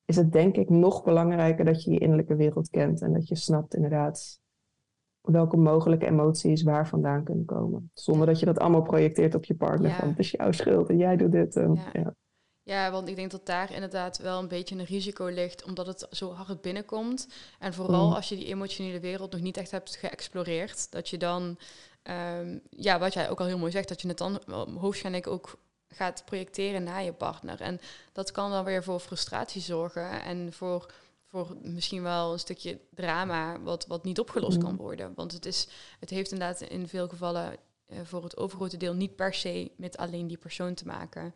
is 0.05 0.17
het 0.17 0.33
denk 0.33 0.57
ik 0.57 0.69
nog 0.69 1.05
belangrijker 1.05 1.65
dat 1.65 1.83
je 1.83 1.91
je 1.91 1.99
innerlijke 1.99 2.37
wereld 2.37 2.69
kent 2.69 3.03
en 3.03 3.13
dat 3.13 3.29
je 3.29 3.37
snapt 3.37 3.75
inderdaad 3.75 4.42
welke 5.23 5.57
mogelijke 5.57 6.07
emoties 6.07 6.63
waar 6.63 6.89
vandaan 6.89 7.25
kunnen 7.25 7.45
komen. 7.45 7.91
Zonder 7.95 8.27
dat 8.27 8.41
je 8.41 8.47
dat 8.47 8.59
allemaal 8.59 8.83
projecteert 8.83 9.35
op 9.35 9.45
je 9.45 9.55
partner. 9.55 9.91
Van 9.91 10.09
het 10.09 10.19
is 10.19 10.31
jouw 10.31 10.53
schuld 10.53 10.89
en 10.89 10.97
jij 10.97 11.17
doet 11.17 11.33
dit. 11.33 11.57
En, 11.57 11.75
ja. 11.75 12.01
ja. 12.01 12.15
Ja, 12.65 12.91
want 12.91 13.09
ik 13.09 13.17
denk 13.17 13.31
dat 13.31 13.47
daar 13.47 13.73
inderdaad 13.73 14.19
wel 14.19 14.39
een 14.39 14.49
beetje 14.49 14.79
een 14.79 14.85
risico 14.85 15.27
ligt, 15.27 15.65
omdat 15.65 15.87
het 15.87 16.07
zo 16.11 16.33
hard 16.33 16.61
binnenkomt. 16.61 17.29
En 17.59 17.75
vooral 17.75 18.09
mm. 18.09 18.15
als 18.15 18.29
je 18.29 18.37
die 18.37 18.47
emotionele 18.47 19.01
wereld 19.01 19.33
nog 19.33 19.41
niet 19.41 19.57
echt 19.57 19.71
hebt 19.71 19.97
geëxploreerd, 19.97 20.93
dat 20.93 21.09
je 21.09 21.19
dan 21.19 21.57
Ehm, 22.03 22.59
ja, 22.71 22.99
wat 22.99 23.13
jij 23.13 23.31
ook 23.31 23.41
al 23.41 23.47
heel 23.47 23.59
mooi 23.59 23.73
zegt, 23.73 23.89
dat 23.89 24.03
je 24.03 24.09
het 24.09 24.19
dan 24.19 24.41
hoogstwaarschijnlijk 24.47 25.27
ook 25.27 25.59
gaat 25.89 26.23
projecteren 26.25 26.83
naar 26.83 27.03
je 27.03 27.13
partner. 27.13 27.61
En 27.61 27.81
dat 28.13 28.31
kan 28.31 28.51
dan 28.51 28.65
weer 28.65 28.83
voor 28.83 29.01
frustratie 29.01 29.63
zorgen 29.63 30.23
en 30.23 30.53
voor, 30.53 30.93
voor 31.33 31.57
misschien 31.63 32.03
wel 32.03 32.33
een 32.33 32.39
stukje 32.39 32.81
drama 32.95 33.61
wat, 33.61 33.87
wat 33.87 34.05
niet 34.05 34.21
opgelost 34.21 34.59
kan 34.59 34.71
mm. 34.71 34.77
worden. 34.77 35.13
Want 35.15 35.33
het, 35.33 35.47
is, 35.47 35.69
het 36.01 36.11
heeft 36.11 36.33
inderdaad 36.33 36.61
in 36.61 36.89
veel 36.89 37.09
gevallen 37.09 37.57
uh, 37.87 37.99
voor 38.05 38.23
het 38.23 38.37
overgrote 38.37 38.77
deel 38.77 38.95
niet 38.95 39.17
per 39.17 39.35
se 39.35 39.71
met 39.77 39.97
alleen 39.97 40.27
die 40.27 40.37
persoon 40.37 40.75
te 40.75 40.87
maken. 40.87 41.35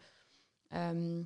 Ehm, 0.69 1.23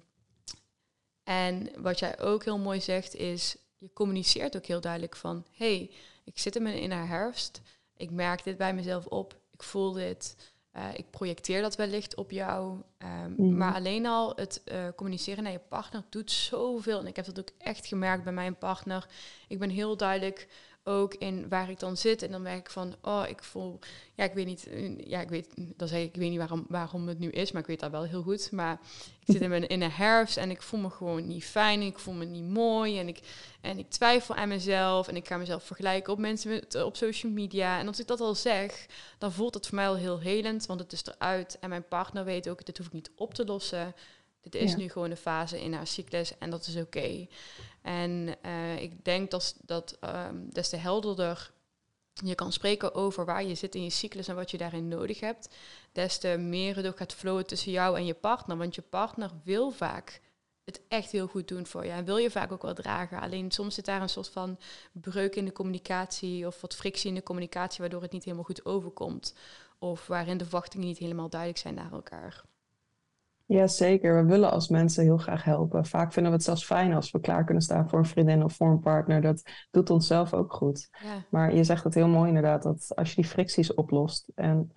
en 1.22 1.82
wat 1.82 1.98
jij 1.98 2.20
ook 2.20 2.44
heel 2.44 2.58
mooi 2.58 2.80
zegt 2.80 3.14
is, 3.14 3.56
je 3.78 3.92
communiceert 3.92 4.56
ook 4.56 4.66
heel 4.66 4.80
duidelijk 4.80 5.16
van, 5.16 5.46
hey, 5.50 5.90
ik 6.24 6.38
zit 6.38 6.56
in 6.56 6.62
mijn 6.62 6.92
haar 6.92 7.08
herfst 7.08 7.60
ik 8.00 8.10
merk 8.10 8.44
dit 8.44 8.56
bij 8.56 8.74
mezelf 8.74 9.06
op, 9.06 9.40
ik 9.50 9.62
voel 9.62 9.92
dit, 9.92 10.36
uh, 10.76 10.82
ik 10.94 11.10
projecteer 11.10 11.62
dat 11.62 11.76
wellicht 11.76 12.14
op 12.14 12.30
jou. 12.30 12.78
Um, 12.98 13.34
mm. 13.36 13.56
Maar 13.56 13.74
alleen 13.74 14.06
al 14.06 14.32
het 14.36 14.62
uh, 14.64 14.78
communiceren 14.96 15.42
naar 15.42 15.52
je 15.52 15.60
partner 15.68 16.02
doet 16.08 16.30
zoveel. 16.30 16.98
En 16.98 17.06
ik 17.06 17.16
heb 17.16 17.24
dat 17.24 17.38
ook 17.38 17.50
echt 17.58 17.86
gemerkt 17.86 18.24
bij 18.24 18.32
mijn 18.32 18.58
partner. 18.58 19.06
Ik 19.48 19.58
ben 19.58 19.70
heel 19.70 19.96
duidelijk 19.96 20.48
ook 20.84 21.14
in 21.14 21.48
waar 21.48 21.70
ik 21.70 21.78
dan 21.78 21.96
zit. 21.96 22.22
En 22.22 22.30
dan 22.30 22.42
merk 22.42 22.58
ik 22.58 22.70
van, 22.70 22.94
oh, 23.02 23.24
ik 23.28 23.42
voel, 23.42 23.78
ja, 24.14 24.24
ik 24.24 24.32
weet 24.32 24.46
niet, 24.46 24.68
ja, 24.96 25.20
ik 25.20 25.28
weet, 25.28 25.48
dan 25.56 25.88
zeg 25.88 26.00
ik, 26.00 26.14
ik 26.14 26.20
weet 26.20 26.30
niet 26.30 26.38
waarom, 26.38 26.64
waarom 26.68 27.08
het 27.08 27.18
nu 27.18 27.30
is, 27.30 27.52
maar 27.52 27.60
ik 27.60 27.68
weet 27.68 27.80
dat 27.80 27.90
wel 27.90 28.02
heel 28.02 28.22
goed. 28.22 28.52
Maar 28.52 28.80
ik 29.24 29.32
zit 29.32 29.42
in, 29.42 29.48
mijn, 29.48 29.68
in 29.68 29.82
een 29.82 29.90
herfst 29.90 30.36
en 30.36 30.50
ik 30.50 30.62
voel 30.62 30.80
me 30.80 30.90
gewoon 30.90 31.26
niet 31.26 31.44
fijn, 31.44 31.80
ik 31.80 31.98
voel 31.98 32.14
me 32.14 32.24
niet 32.24 32.48
mooi 32.48 32.98
en 32.98 33.08
ik, 33.08 33.20
en 33.60 33.78
ik 33.78 33.90
twijfel 33.90 34.34
aan 34.34 34.48
mezelf 34.48 35.08
en 35.08 35.16
ik 35.16 35.26
ga 35.26 35.36
mezelf 35.36 35.64
vergelijken 35.64 36.12
op 36.12 36.18
mensen 36.18 36.50
met, 36.50 36.82
op 36.82 36.96
social 36.96 37.32
media. 37.32 37.78
En 37.78 37.86
als 37.86 38.00
ik 38.00 38.06
dat 38.06 38.20
al 38.20 38.34
zeg, 38.34 38.86
dan 39.18 39.32
voelt 39.32 39.54
het 39.54 39.66
voor 39.66 39.76
mij 39.76 39.88
al 39.88 39.96
heel 39.96 40.18
helend, 40.18 40.66
want 40.66 40.80
het 40.80 40.92
is 40.92 41.04
eruit. 41.04 41.58
En 41.60 41.68
mijn 41.68 41.88
partner 41.88 42.24
weet 42.24 42.48
ook, 42.48 42.64
dit 42.64 42.78
hoef 42.78 42.86
ik 42.86 42.92
niet 42.92 43.10
op 43.16 43.34
te 43.34 43.44
lossen. 43.44 43.94
Dit 44.40 44.54
is 44.54 44.76
nu 44.76 44.88
gewoon 44.88 45.10
een 45.10 45.16
fase 45.16 45.62
in 45.62 45.72
haar 45.72 45.86
cyclus 45.86 46.38
en 46.38 46.50
dat 46.50 46.66
is 46.66 46.76
oké. 46.76 47.26
En 47.82 48.36
uh, 48.46 48.82
ik 48.82 49.04
denk 49.04 49.30
dat, 49.30 49.56
dat 49.64 49.98
um, 50.04 50.48
des 50.52 50.68
te 50.68 50.76
helderder 50.76 51.50
je 52.24 52.34
kan 52.34 52.52
spreken 52.52 52.94
over 52.94 53.24
waar 53.24 53.44
je 53.44 53.54
zit 53.54 53.74
in 53.74 53.84
je 53.84 53.90
cyclus 53.90 54.28
en 54.28 54.34
wat 54.34 54.50
je 54.50 54.58
daarin 54.58 54.88
nodig 54.88 55.20
hebt, 55.20 55.48
des 55.92 56.18
te 56.18 56.36
meer 56.38 56.76
het 56.76 56.86
ook 56.86 56.96
gaat 56.96 57.14
flowen 57.14 57.46
tussen 57.46 57.72
jou 57.72 57.96
en 57.96 58.06
je 58.06 58.14
partner. 58.14 58.56
Want 58.56 58.74
je 58.74 58.82
partner 58.82 59.30
wil 59.44 59.70
vaak 59.70 60.20
het 60.64 60.80
echt 60.88 61.10
heel 61.10 61.26
goed 61.26 61.48
doen 61.48 61.66
voor 61.66 61.84
je 61.84 61.90
en 61.90 62.04
wil 62.04 62.16
je 62.16 62.30
vaak 62.30 62.52
ook 62.52 62.62
wel 62.62 62.74
dragen. 62.74 63.20
Alleen 63.20 63.50
soms 63.50 63.74
zit 63.74 63.84
daar 63.84 64.02
een 64.02 64.08
soort 64.08 64.28
van 64.28 64.58
breuk 64.92 65.36
in 65.36 65.44
de 65.44 65.52
communicatie 65.52 66.46
of 66.46 66.60
wat 66.60 66.74
frictie 66.74 67.08
in 67.08 67.14
de 67.14 67.22
communicatie, 67.22 67.80
waardoor 67.80 68.02
het 68.02 68.12
niet 68.12 68.24
helemaal 68.24 68.44
goed 68.44 68.64
overkomt. 68.64 69.34
Of 69.78 70.06
waarin 70.06 70.36
de 70.36 70.44
verwachtingen 70.44 70.86
niet 70.86 70.98
helemaal 70.98 71.28
duidelijk 71.28 71.60
zijn 71.60 71.74
naar 71.74 71.92
elkaar. 71.92 72.44
Ja, 73.52 73.66
zeker. 73.66 74.16
We 74.16 74.30
willen 74.30 74.50
als 74.50 74.68
mensen 74.68 75.02
heel 75.02 75.16
graag 75.16 75.44
helpen. 75.44 75.86
Vaak 75.86 76.12
vinden 76.12 76.32
we 76.32 76.36
het 76.36 76.46
zelfs 76.46 76.64
fijn 76.64 76.94
als 76.94 77.10
we 77.10 77.20
klaar 77.20 77.44
kunnen 77.44 77.62
staan 77.62 77.88
voor 77.88 77.98
een 77.98 78.04
vriendin 78.04 78.44
of 78.44 78.52
voor 78.52 78.70
een 78.70 78.80
partner. 78.80 79.20
Dat 79.20 79.42
doet 79.70 79.90
ons 79.90 80.06
zelf 80.06 80.34
ook 80.34 80.52
goed. 80.52 80.88
Ja. 81.02 81.24
Maar 81.30 81.54
je 81.54 81.64
zegt 81.64 81.84
het 81.84 81.94
heel 81.94 82.08
mooi 82.08 82.28
inderdaad, 82.28 82.62
dat 82.62 82.92
als 82.94 83.08
je 83.08 83.14
die 83.14 83.30
fricties 83.30 83.74
oplost. 83.74 84.32
En 84.34 84.72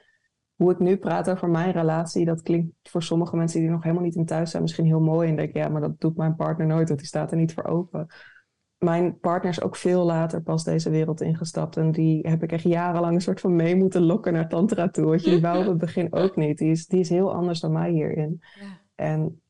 hoe 0.56 0.72
ik 0.72 0.80
nu 0.80 0.98
praat 0.98 1.30
over 1.30 1.50
mijn 1.50 1.72
relatie, 1.72 2.26
dat 2.26 2.42
klinkt 2.42 2.90
voor 2.90 3.04
sommige 3.04 3.36
mensen 3.36 3.60
die 3.60 3.70
nog 3.70 3.84
helemaal 3.84 4.04
niet 4.04 4.16
in 4.16 4.26
thuis 4.26 4.50
zijn 4.50 4.62
misschien 4.62 4.86
heel 4.86 5.02
mooi. 5.02 5.30
En 5.30 5.36
denk 5.36 5.54
ja, 5.54 5.70
maar 5.70 5.82
dat 5.82 6.00
doet 6.00 6.18
mijn 6.18 6.36
partner 6.36 6.68
nooit, 6.68 6.88
want 6.88 7.00
die 7.00 7.08
staat 7.08 7.32
er 7.32 7.38
niet 7.38 7.54
voor 7.54 7.66
open 7.66 8.08
mijn 8.84 9.20
partner 9.20 9.52
is 9.52 9.62
ook 9.62 9.76
veel 9.76 10.04
later 10.06 10.42
pas 10.42 10.64
deze 10.64 10.90
wereld 10.90 11.22
ingestapt. 11.22 11.78
En 11.78 11.92
die 11.92 12.28
heb 12.28 12.44
ik 12.44 12.52
echt 12.52 12.64
jarenlang 12.64 13.16
een 13.16 13.22
soort 13.22 13.40
van 13.40 13.56
mee 13.56 13.76
moeten 13.76 14.02
lokken 14.02 14.34
naar 14.34 14.50
Tantra 14.50 14.90
toe. 14.90 15.06
Wat 15.06 15.24
je, 15.24 15.30
die 15.30 15.42
wou 15.42 15.60
op 15.60 15.68
het 15.68 15.78
begin 15.78 16.14
ook 16.14 16.36
niet. 16.36 16.58
Die 16.58 16.72
is, 16.72 16.88
die 16.88 17.00
is 17.00 17.10
heel 17.10 17.34
anders 17.34 17.60
dan 17.60 17.72
mij 17.72 17.92
hierin. 17.92 18.42
Ja. 18.60 18.82
En 18.96 19.42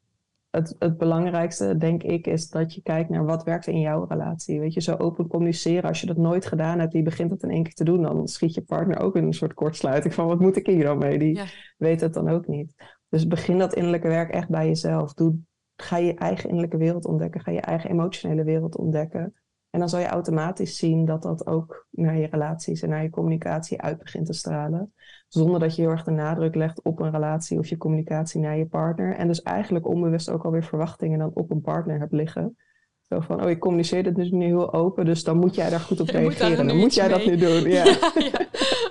het, 0.50 0.76
het 0.80 0.98
belangrijkste, 0.98 1.78
denk 1.78 2.04
ik, 2.04 2.28
is 2.28 2.50
dat 2.50 2.74
je 2.74 2.82
kijkt 2.82 3.10
naar 3.10 3.26
wat 3.26 3.44
werkt 3.44 3.68
in 3.68 3.80
jouw 3.80 4.06
relatie. 4.10 4.60
Weet 4.60 4.74
je, 4.74 4.82
zo 4.82 4.96
open 4.96 5.28
communiceren. 5.28 5.90
Als 5.90 6.02
je 6.02 6.08
dat 6.08 6.18
nooit 6.18 6.46
gedaan 6.46 6.80
hebt, 6.80 6.92
die 6.92 7.04
begint 7.04 7.32
het 7.32 7.44
in 7.44 7.50
één 7.50 7.64
keer 7.64 7.74
te 7.74 7.84
doen, 7.84 8.02
dan 8.02 8.28
schiet 8.28 8.54
je 8.54 8.62
partner 8.62 9.00
ook 9.00 9.16
in 9.16 9.24
een 9.24 9.34
soort 9.34 9.54
kortsluiting 9.54 10.14
van 10.14 10.28
wat 10.28 10.40
moet 10.40 10.56
ik 10.56 10.66
hier 10.66 10.84
dan 10.84 10.98
mee? 10.98 11.20
Die 11.20 11.40
weet 11.78 12.02
het 12.02 12.14
dan 12.14 12.30
ook 12.30 12.48
niet. 12.48 12.74
Dus 13.10 13.28
begin 13.28 13.58
dat 13.58 13.74
innerlijke 13.74 14.08
werk 14.08 14.30
echt 14.30 14.50
bij 14.50 14.68
jezelf. 14.68 15.14
Doe, 15.14 15.36
ga 15.76 15.98
je 15.98 16.14
eigen 16.14 16.46
innerlijke 16.50 16.78
wereld 16.78 17.06
ontdekken, 17.06 17.42
ga 17.42 17.52
je 17.52 17.62
eigen 17.62 17.90
emotionele 17.90 18.44
wereld 18.44 18.78
ontdekken. 18.78 19.34
En 19.70 19.80
dan 19.80 19.90
zal 19.90 20.00
je 20.00 20.08
automatisch 20.08 20.78
zien 20.78 21.06
dat 21.06 21.22
dat 21.22 21.48
ook 21.48 21.88
naar 21.90 22.18
je 22.18 22.28
relaties 22.32 22.82
en 22.82 22.90
naar 22.90 23.04
je 23.04 23.10
communicatie 23.10 23.82
uit 23.82 23.98
begint 23.98 24.26
te 24.26 24.34
stralen. 24.34 24.94
Zonder 25.28 25.60
dat 25.60 25.76
je 25.76 25.82
heel 25.82 25.92
erg 25.92 26.04
de 26.04 26.12
nadruk 26.12 26.56
legt 26.56 26.82
op 26.82 27.00
een 27.00 27.12
relatie 27.12 27.60
of 27.60 27.68
je 27.68 27.78
communicatie 27.78 28.42
naar 28.42 28.58
je 28.58 28.66
partner. 28.66 29.16
En 29.16 29.28
dus 29.28 29.42
eigenlijk 29.42 29.88
onbewust 29.88 30.30
ook 30.30 30.46
alweer 30.46 30.64
verwachtingen 30.64 31.20
dan 31.20 31.32
op 31.34 31.52
een 31.52 31.62
partner 31.62 32.00
hebt 32.00 32.12
liggen. 32.12 32.58
Zo 33.02 33.20
van, 33.20 33.44
oh, 33.44 33.50
ik 33.50 33.60
communiceer 33.60 34.04
dit 34.04 34.16
dus 34.16 34.32
nu 34.32 34.46
heel 34.46 34.74
open, 34.74 35.06
dus 35.06 35.24
dan 35.24 35.38
moet 35.38 35.56
jij 35.56 35.70
daar 35.70 35.80
goed 35.80 36.00
op 36.00 36.08
reageren. 36.20 36.68
Dan 36.68 36.78
moet 36.78 36.94
jij 36.94 37.08
dat 37.08 37.26
nu 37.26 37.38
doen. 37.38 37.64
Ja. 37.72 37.84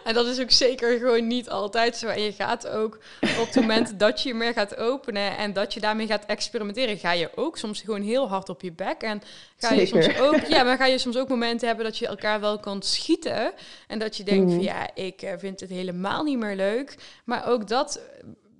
En 0.13 0.15
dat 0.15 0.27
is 0.27 0.41
ook 0.41 0.51
zeker 0.51 0.99
gewoon 0.99 1.27
niet 1.27 1.51
altijd 1.51 1.97
zo. 1.97 2.07
En 2.07 2.23
je 2.23 2.33
gaat 2.33 2.69
ook 2.69 2.99
op 3.21 3.47
het 3.47 3.55
moment 3.55 3.99
dat 3.99 4.23
je 4.23 4.35
meer 4.35 4.53
gaat 4.53 4.77
openen 4.77 5.37
en 5.37 5.53
dat 5.53 5.75
je 5.75 5.81
daarmee 5.81 6.07
gaat 6.07 6.27
experimenteren, 6.27 6.99
ga 6.99 7.13
je 7.13 7.31
ook 7.35 7.59
soms 7.59 7.81
gewoon 7.81 8.03
heel 8.03 8.29
hard 8.29 8.49
op 8.49 8.63
je 8.63 8.73
bek. 8.73 9.03
En 9.03 9.23
ga 9.57 9.73
je 9.73 9.87
soms 9.87 10.19
ook, 10.19 10.41
ja, 10.41 10.63
maar 10.65 10.77
ga 10.77 10.87
je 10.87 10.99
soms 10.99 11.17
ook 11.17 11.29
momenten 11.29 11.67
hebben 11.67 11.85
dat 11.85 11.99
je 11.99 12.07
elkaar 12.07 12.41
wel 12.41 12.59
kan 12.61 12.83
schieten. 12.83 13.53
En 13.87 13.99
dat 13.99 14.17
je 14.17 14.23
denkt 14.23 14.51
van 14.51 14.61
mhm. 14.61 14.65
ja, 14.65 14.95
ik 14.95 15.23
eh, 15.23 15.33
vind 15.39 15.61
het 15.61 15.71
helemaal 15.71 16.25
niet 16.25 16.39
meer 16.39 16.57
leuk. 16.57 16.97
Maar 17.25 17.49
ook 17.49 17.69
dat, 17.69 18.01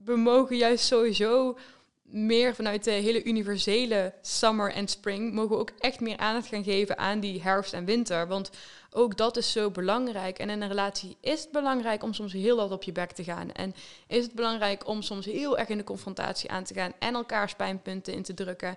we 0.05 0.17
mogen 0.17 0.57
juist 0.57 0.85
sowieso 0.85 1.57
meer 2.13 2.55
vanuit 2.55 2.85
de 2.85 2.91
hele 2.91 3.25
universele 3.25 4.15
summer 4.23 4.73
en 4.73 4.89
spring, 4.89 5.33
mogen 5.33 5.51
we 5.51 5.57
ook 5.57 5.73
echt 5.79 6.01
meer 6.01 6.17
aandacht 6.17 6.47
gaan 6.47 6.65
geven 6.65 6.99
aan 6.99 7.21
die 7.21 7.43
herfst 7.43 7.73
en 7.73 7.85
winter. 7.85 8.29
Want 8.29 8.51
ook 8.95 9.17
dat 9.17 9.37
is 9.37 9.53
zo 9.53 9.71
belangrijk. 9.71 10.39
En 10.39 10.51
in 10.51 10.63
een 10.63 10.69
relatie 10.69 11.17
is 11.21 11.41
het 11.43 11.51
belangrijk 11.51 12.03
om 12.03 12.13
soms 12.13 12.33
heel 12.33 12.59
hard 12.59 12.71
op 12.71 12.83
je 12.83 12.93
bek 12.93 13.13
te 13.13 13.25
gaan. 13.25 13.53
En 13.53 13.75
is 14.07 14.23
het 14.25 14.35
belangrijk 14.35 14.87
om 14.87 15.03
soms 15.03 15.25
heel 15.25 15.59
erg 15.59 15.69
in 15.69 15.77
de 15.77 15.85
confrontatie 15.85 16.51
aan 16.51 16.65
te 16.65 16.75
gaan 16.75 16.93
en 16.99 17.15
elkaars 17.15 17.55
pijnpunten 17.55 18.15
in 18.15 18.23
te 18.23 18.35
drukken. 18.35 18.77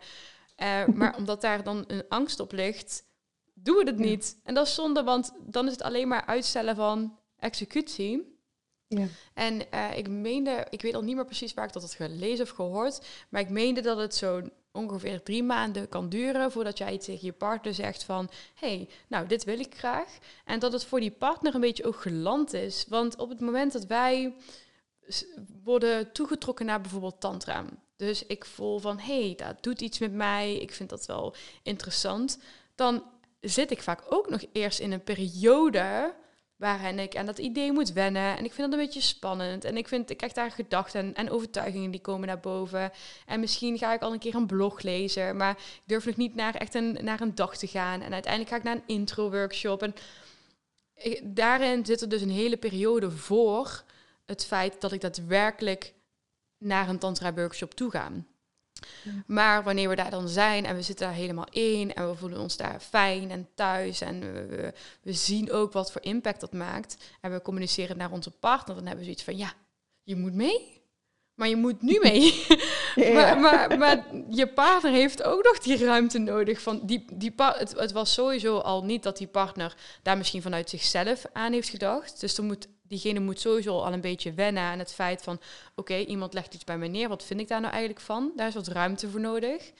Uh, 0.57 0.85
maar 0.99 1.15
omdat 1.17 1.41
daar 1.41 1.63
dan 1.63 1.83
een 1.87 2.03
angst 2.09 2.39
op 2.39 2.51
ligt, 2.51 3.03
doen 3.53 3.75
we 3.75 3.83
het 3.83 3.97
niet. 3.97 4.37
En 4.43 4.53
dat 4.53 4.67
is 4.67 4.73
zonde, 4.73 5.03
want 5.03 5.33
dan 5.39 5.65
is 5.65 5.71
het 5.71 5.81
alleen 5.81 6.07
maar 6.07 6.25
uitstellen 6.25 6.75
van 6.75 7.17
executie. 7.39 8.33
Ja. 8.87 9.07
En 9.33 9.61
uh, 9.73 9.97
ik 9.97 10.09
meende, 10.09 10.67
ik 10.69 10.81
weet 10.81 10.95
al 10.95 11.01
niet 11.01 11.15
meer 11.15 11.25
precies 11.25 11.53
waar 11.53 11.65
ik 11.65 11.73
dat 11.73 11.81
had 11.81 11.93
gelezen 11.93 12.45
of 12.45 12.51
gehoord, 12.51 13.05
maar 13.29 13.41
ik 13.41 13.49
meende 13.49 13.81
dat 13.81 13.97
het 13.97 14.15
zo 14.15 14.41
ongeveer 14.75 15.23
drie 15.23 15.43
maanden 15.43 15.89
kan 15.89 16.09
duren 16.09 16.51
voordat 16.51 16.77
jij 16.77 16.97
tegen 16.97 17.25
je 17.25 17.33
partner 17.33 17.73
zegt 17.73 18.03
van, 18.03 18.29
hey, 18.53 18.89
nou, 19.07 19.27
dit 19.27 19.43
wil 19.43 19.59
ik 19.59 19.75
graag. 19.77 20.17
En 20.45 20.59
dat 20.59 20.71
het 20.71 20.85
voor 20.85 20.99
die 20.99 21.11
partner 21.11 21.55
een 21.55 21.61
beetje 21.61 21.85
ook 21.85 22.01
geland 22.01 22.53
is. 22.53 22.85
Want 22.89 23.17
op 23.17 23.29
het 23.29 23.39
moment 23.39 23.71
dat 23.71 23.85
wij 23.85 24.35
worden 25.63 26.11
toegetrokken 26.11 26.65
naar 26.65 26.81
bijvoorbeeld 26.81 27.19
tantra, 27.19 27.65
dus 27.95 28.25
ik 28.25 28.45
voel 28.45 28.79
van, 28.79 28.99
hey, 28.99 29.33
dat 29.35 29.63
doet 29.63 29.81
iets 29.81 29.99
met 29.99 30.13
mij, 30.13 30.55
ik 30.55 30.71
vind 30.71 30.89
dat 30.89 31.05
wel 31.05 31.35
interessant, 31.63 32.39
dan 32.75 33.03
zit 33.39 33.71
ik 33.71 33.81
vaak 33.81 34.03
ook 34.09 34.29
nog 34.29 34.43
eerst 34.51 34.79
in 34.79 34.91
een 34.91 35.03
periode 35.03 36.13
waarin 36.55 36.99
ik 36.99 37.15
aan 37.15 37.25
dat 37.25 37.37
idee 37.37 37.71
moet 37.71 37.93
wennen. 37.93 38.37
En 38.37 38.45
ik 38.45 38.53
vind 38.53 38.69
dat 38.69 38.79
een 38.79 38.85
beetje 38.85 39.01
spannend. 39.01 39.63
En 39.63 39.77
ik, 39.77 39.87
vind, 39.87 40.09
ik 40.09 40.17
krijg 40.17 40.33
daar 40.33 40.51
gedachten 40.51 41.13
en, 41.13 41.29
overtuigingen 41.29 41.91
die 41.91 42.01
komen 42.01 42.27
naar 42.27 42.39
boven. 42.39 42.91
En 43.25 43.39
misschien 43.39 43.77
ga 43.77 43.93
ik 43.93 44.01
al 44.01 44.13
een 44.13 44.19
keer 44.19 44.35
een 44.35 44.47
blog 44.47 44.81
lezen, 44.81 45.37
maar 45.37 45.51
ik 45.51 45.81
durf 45.85 46.05
nog 46.05 46.15
niet 46.15 46.35
naar 46.35 46.55
echt 46.55 46.73
een, 46.73 46.97
naar 47.01 47.21
een 47.21 47.35
dag 47.35 47.57
te 47.57 47.67
gaan. 47.67 48.01
En 48.01 48.13
uiteindelijk 48.13 48.51
ga 48.51 48.57
ik 48.57 48.63
naar 48.63 48.75
een 48.75 48.95
intro-workshop. 48.95 49.81
En 49.81 49.93
daarin 51.23 51.85
zit 51.85 52.01
er 52.01 52.09
dus 52.09 52.21
een 52.21 52.29
hele 52.29 52.57
periode 52.57 53.11
voor 53.11 53.83
het 54.25 54.45
feit 54.45 54.81
dat 54.81 54.91
ik 54.91 55.01
daadwerkelijk 55.01 55.93
naar 56.57 56.89
een 56.89 56.99
tantra-workshop 56.99 57.73
toe 57.73 57.91
ga. 57.91 58.11
Maar 59.25 59.63
wanneer 59.63 59.89
we 59.89 59.95
daar 59.95 60.09
dan 60.09 60.27
zijn 60.27 60.65
en 60.65 60.75
we 60.75 60.81
zitten 60.81 61.05
daar 61.05 61.15
helemaal 61.15 61.47
in 61.51 61.93
en 61.93 62.09
we 62.09 62.15
voelen 62.15 62.39
ons 62.39 62.57
daar 62.57 62.79
fijn 62.79 63.31
en 63.31 63.47
thuis 63.55 64.01
en 64.01 64.19
we, 64.19 64.73
we, 65.01 65.13
zien 65.13 65.51
ook 65.51 65.73
wat 65.73 65.91
voor 65.91 66.01
impact 66.01 66.39
dat 66.39 66.53
maakt 66.53 66.97
en 67.21 67.31
we 67.31 67.41
communiceren 67.41 67.97
naar 67.97 68.11
onze 68.11 68.31
partner, 68.31 68.75
dan 68.75 68.85
hebben 68.85 69.05
we 69.05 69.11
zoiets 69.11 69.23
van 69.23 69.37
ja, 69.37 69.53
je 70.03 70.15
moet 70.15 70.33
mee. 70.33 70.83
Maar 71.35 71.47
je 71.47 71.55
moet 71.55 71.81
nu 71.81 71.99
mee. 72.09 72.45
maar, 72.95 73.39
maar, 73.39 73.77
maar, 73.77 74.05
je 74.29 74.47
partner 74.47 74.91
heeft 74.91 75.23
ook 75.23 75.43
nog 75.43 75.59
die 75.59 75.85
ruimte 75.85 76.17
nodig. 76.17 76.61
Van 76.61 76.81
die, 76.83 77.05
die 77.13 77.33
het, 77.35 77.73
het 77.77 77.91
was 77.91 78.13
sowieso 78.13 78.57
al 78.57 78.83
niet 78.83 79.03
dat 79.03 79.17
die 79.17 79.27
partner 79.27 79.75
daar 80.01 80.17
misschien 80.17 80.41
vanuit 80.41 80.69
zichzelf 80.69 81.25
aan 81.33 81.53
heeft 81.53 81.69
gedacht. 81.69 82.19
Dus 82.19 82.37
er 82.37 82.43
moet 82.43 82.67
diegene 82.87 83.19
moet 83.19 83.39
sowieso 83.39 83.79
al 83.79 83.93
een 83.93 84.01
beetje 84.01 84.33
wennen 84.33 84.63
aan 84.63 84.79
het 84.79 84.93
feit 84.93 85.21
van, 85.23 85.39
oké, 85.75 85.95
iemand 85.95 86.33
legt 86.33 86.53
iets 86.53 86.63
bij 86.63 86.77
mij 86.77 86.87
neer, 86.87 87.09
wat 87.09 87.23
vind 87.23 87.39
ik 87.39 87.47
daar 87.47 87.61
nou 87.61 87.71
eigenlijk 87.71 88.03
van? 88.05 88.31
Daar 88.35 88.47
is 88.47 88.53
wat 88.53 88.67
ruimte 88.67 89.09
voor 89.09 89.19
nodig. 89.19 89.71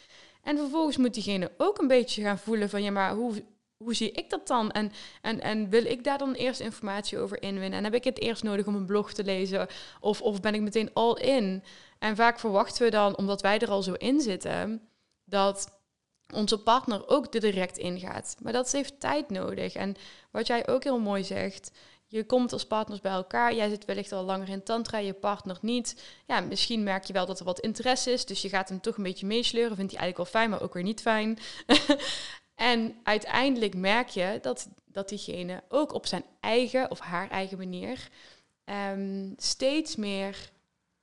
En 0.44 0.58
vervolgens 0.58 0.98
moet 0.98 1.14
diegene 1.14 1.52
ook 1.58 1.78
een 1.78 1.88
beetje 1.88 2.22
gaan 2.22 2.40
voelen 2.40 2.70
van, 2.70 2.84
ja, 2.84 2.92
maar 2.92 3.14
hoe, 3.14 3.44
hoe 3.78 3.94
zie 3.94 4.12
ik 4.12 4.30
dat 4.30 4.48
dan? 4.48 4.72
En, 4.72 4.92
en, 5.22 5.42
en 5.42 5.70
wil 5.70 5.86
ik 5.86 6.04
daar 6.04 6.18
dan 6.18 6.34
eerst 6.34 6.60
informatie 6.60 7.20
over 7.20 7.42
inwinnen? 7.42 7.78
En 7.78 7.84
heb 7.84 7.94
ik 7.94 8.04
het 8.04 8.20
eerst 8.20 8.44
nodig 8.44 8.66
om 8.66 8.76
een 8.76 8.86
blog 8.86 9.14
te 9.14 9.24
lezen? 9.24 9.68
Of, 10.00 10.22
of 10.22 10.42
ben 10.42 10.54
ik 10.54 10.62
meteen 10.62 10.94
all 10.94 11.14
in? 11.14 11.64
En 12.00 12.16
vaak 12.16 12.40
verwachten 12.40 12.84
we 12.84 12.92
dan, 12.92 13.18
omdat 13.18 13.42
wij 13.42 13.60
er 13.60 13.70
al 13.70 13.84
zo 13.84 13.94
in 13.94 14.22
zitten, 14.22 14.90
dat 15.24 15.80
onze 16.34 16.58
partner 16.58 17.08
ook 17.08 17.34
er 17.34 17.40
direct 17.40 17.78
ingaat. 17.78 18.36
Maar 18.42 18.54
dat 18.54 18.72
heeft 18.72 19.00
tijd 19.00 19.30
nodig. 19.30 19.74
En 19.74 19.96
wat 20.32 20.48
jij 20.48 20.68
ook 20.68 20.84
heel 20.84 21.00
mooi 21.00 21.24
zegt, 21.24 21.72
je 22.16 22.26
komt 22.26 22.54
als 22.54 22.66
partners 22.66 23.02
bij 23.02 23.12
elkaar. 23.12 23.56
Jij 23.56 23.70
zit 23.70 23.86
wellicht 23.86 24.12
al 24.12 24.24
langer 24.24 24.50
in 24.50 24.64
tantra, 24.64 24.98
je 24.98 25.14
partner 25.14 25.58
niet. 25.62 26.04
Ja, 26.28 26.40
misschien 26.40 26.84
merk 26.84 27.04
je 27.04 27.14
wel 27.14 27.26
dat 27.26 27.40
er 27.40 27.46
wat 27.46 27.60
interesse 27.60 28.12
is. 28.12 28.26
Dus 28.26 28.42
je 28.42 28.50
gaat 28.50 28.70
hem 28.70 28.82
toch 28.82 28.98
een 28.98 29.04
beetje 29.04 29.26
meesleuren. 29.26 29.76
Vindt 29.76 29.92
hij 29.92 30.02
eigenlijk 30.02 30.32
wel 30.32 30.42
fijn, 30.42 30.50
maar 30.50 30.62
ook 30.62 30.74
weer 30.74 30.84
niet 30.84 31.02
fijn. 31.02 31.40
en 32.56 32.96
uiteindelijk 33.04 33.76
merk 33.76 34.10
je 34.10 34.40
dat, 34.42 34.70
dat 34.86 35.10
diegene 35.10 35.64
ook 35.70 35.94
op 35.94 36.06
zijn 36.06 36.24
eigen 36.40 36.92
of 36.92 37.00
haar 37.00 37.30
eigen 37.30 37.58
manier... 37.58 38.10
Um, 38.92 39.34
steeds 39.38 39.96
meer 39.96 40.52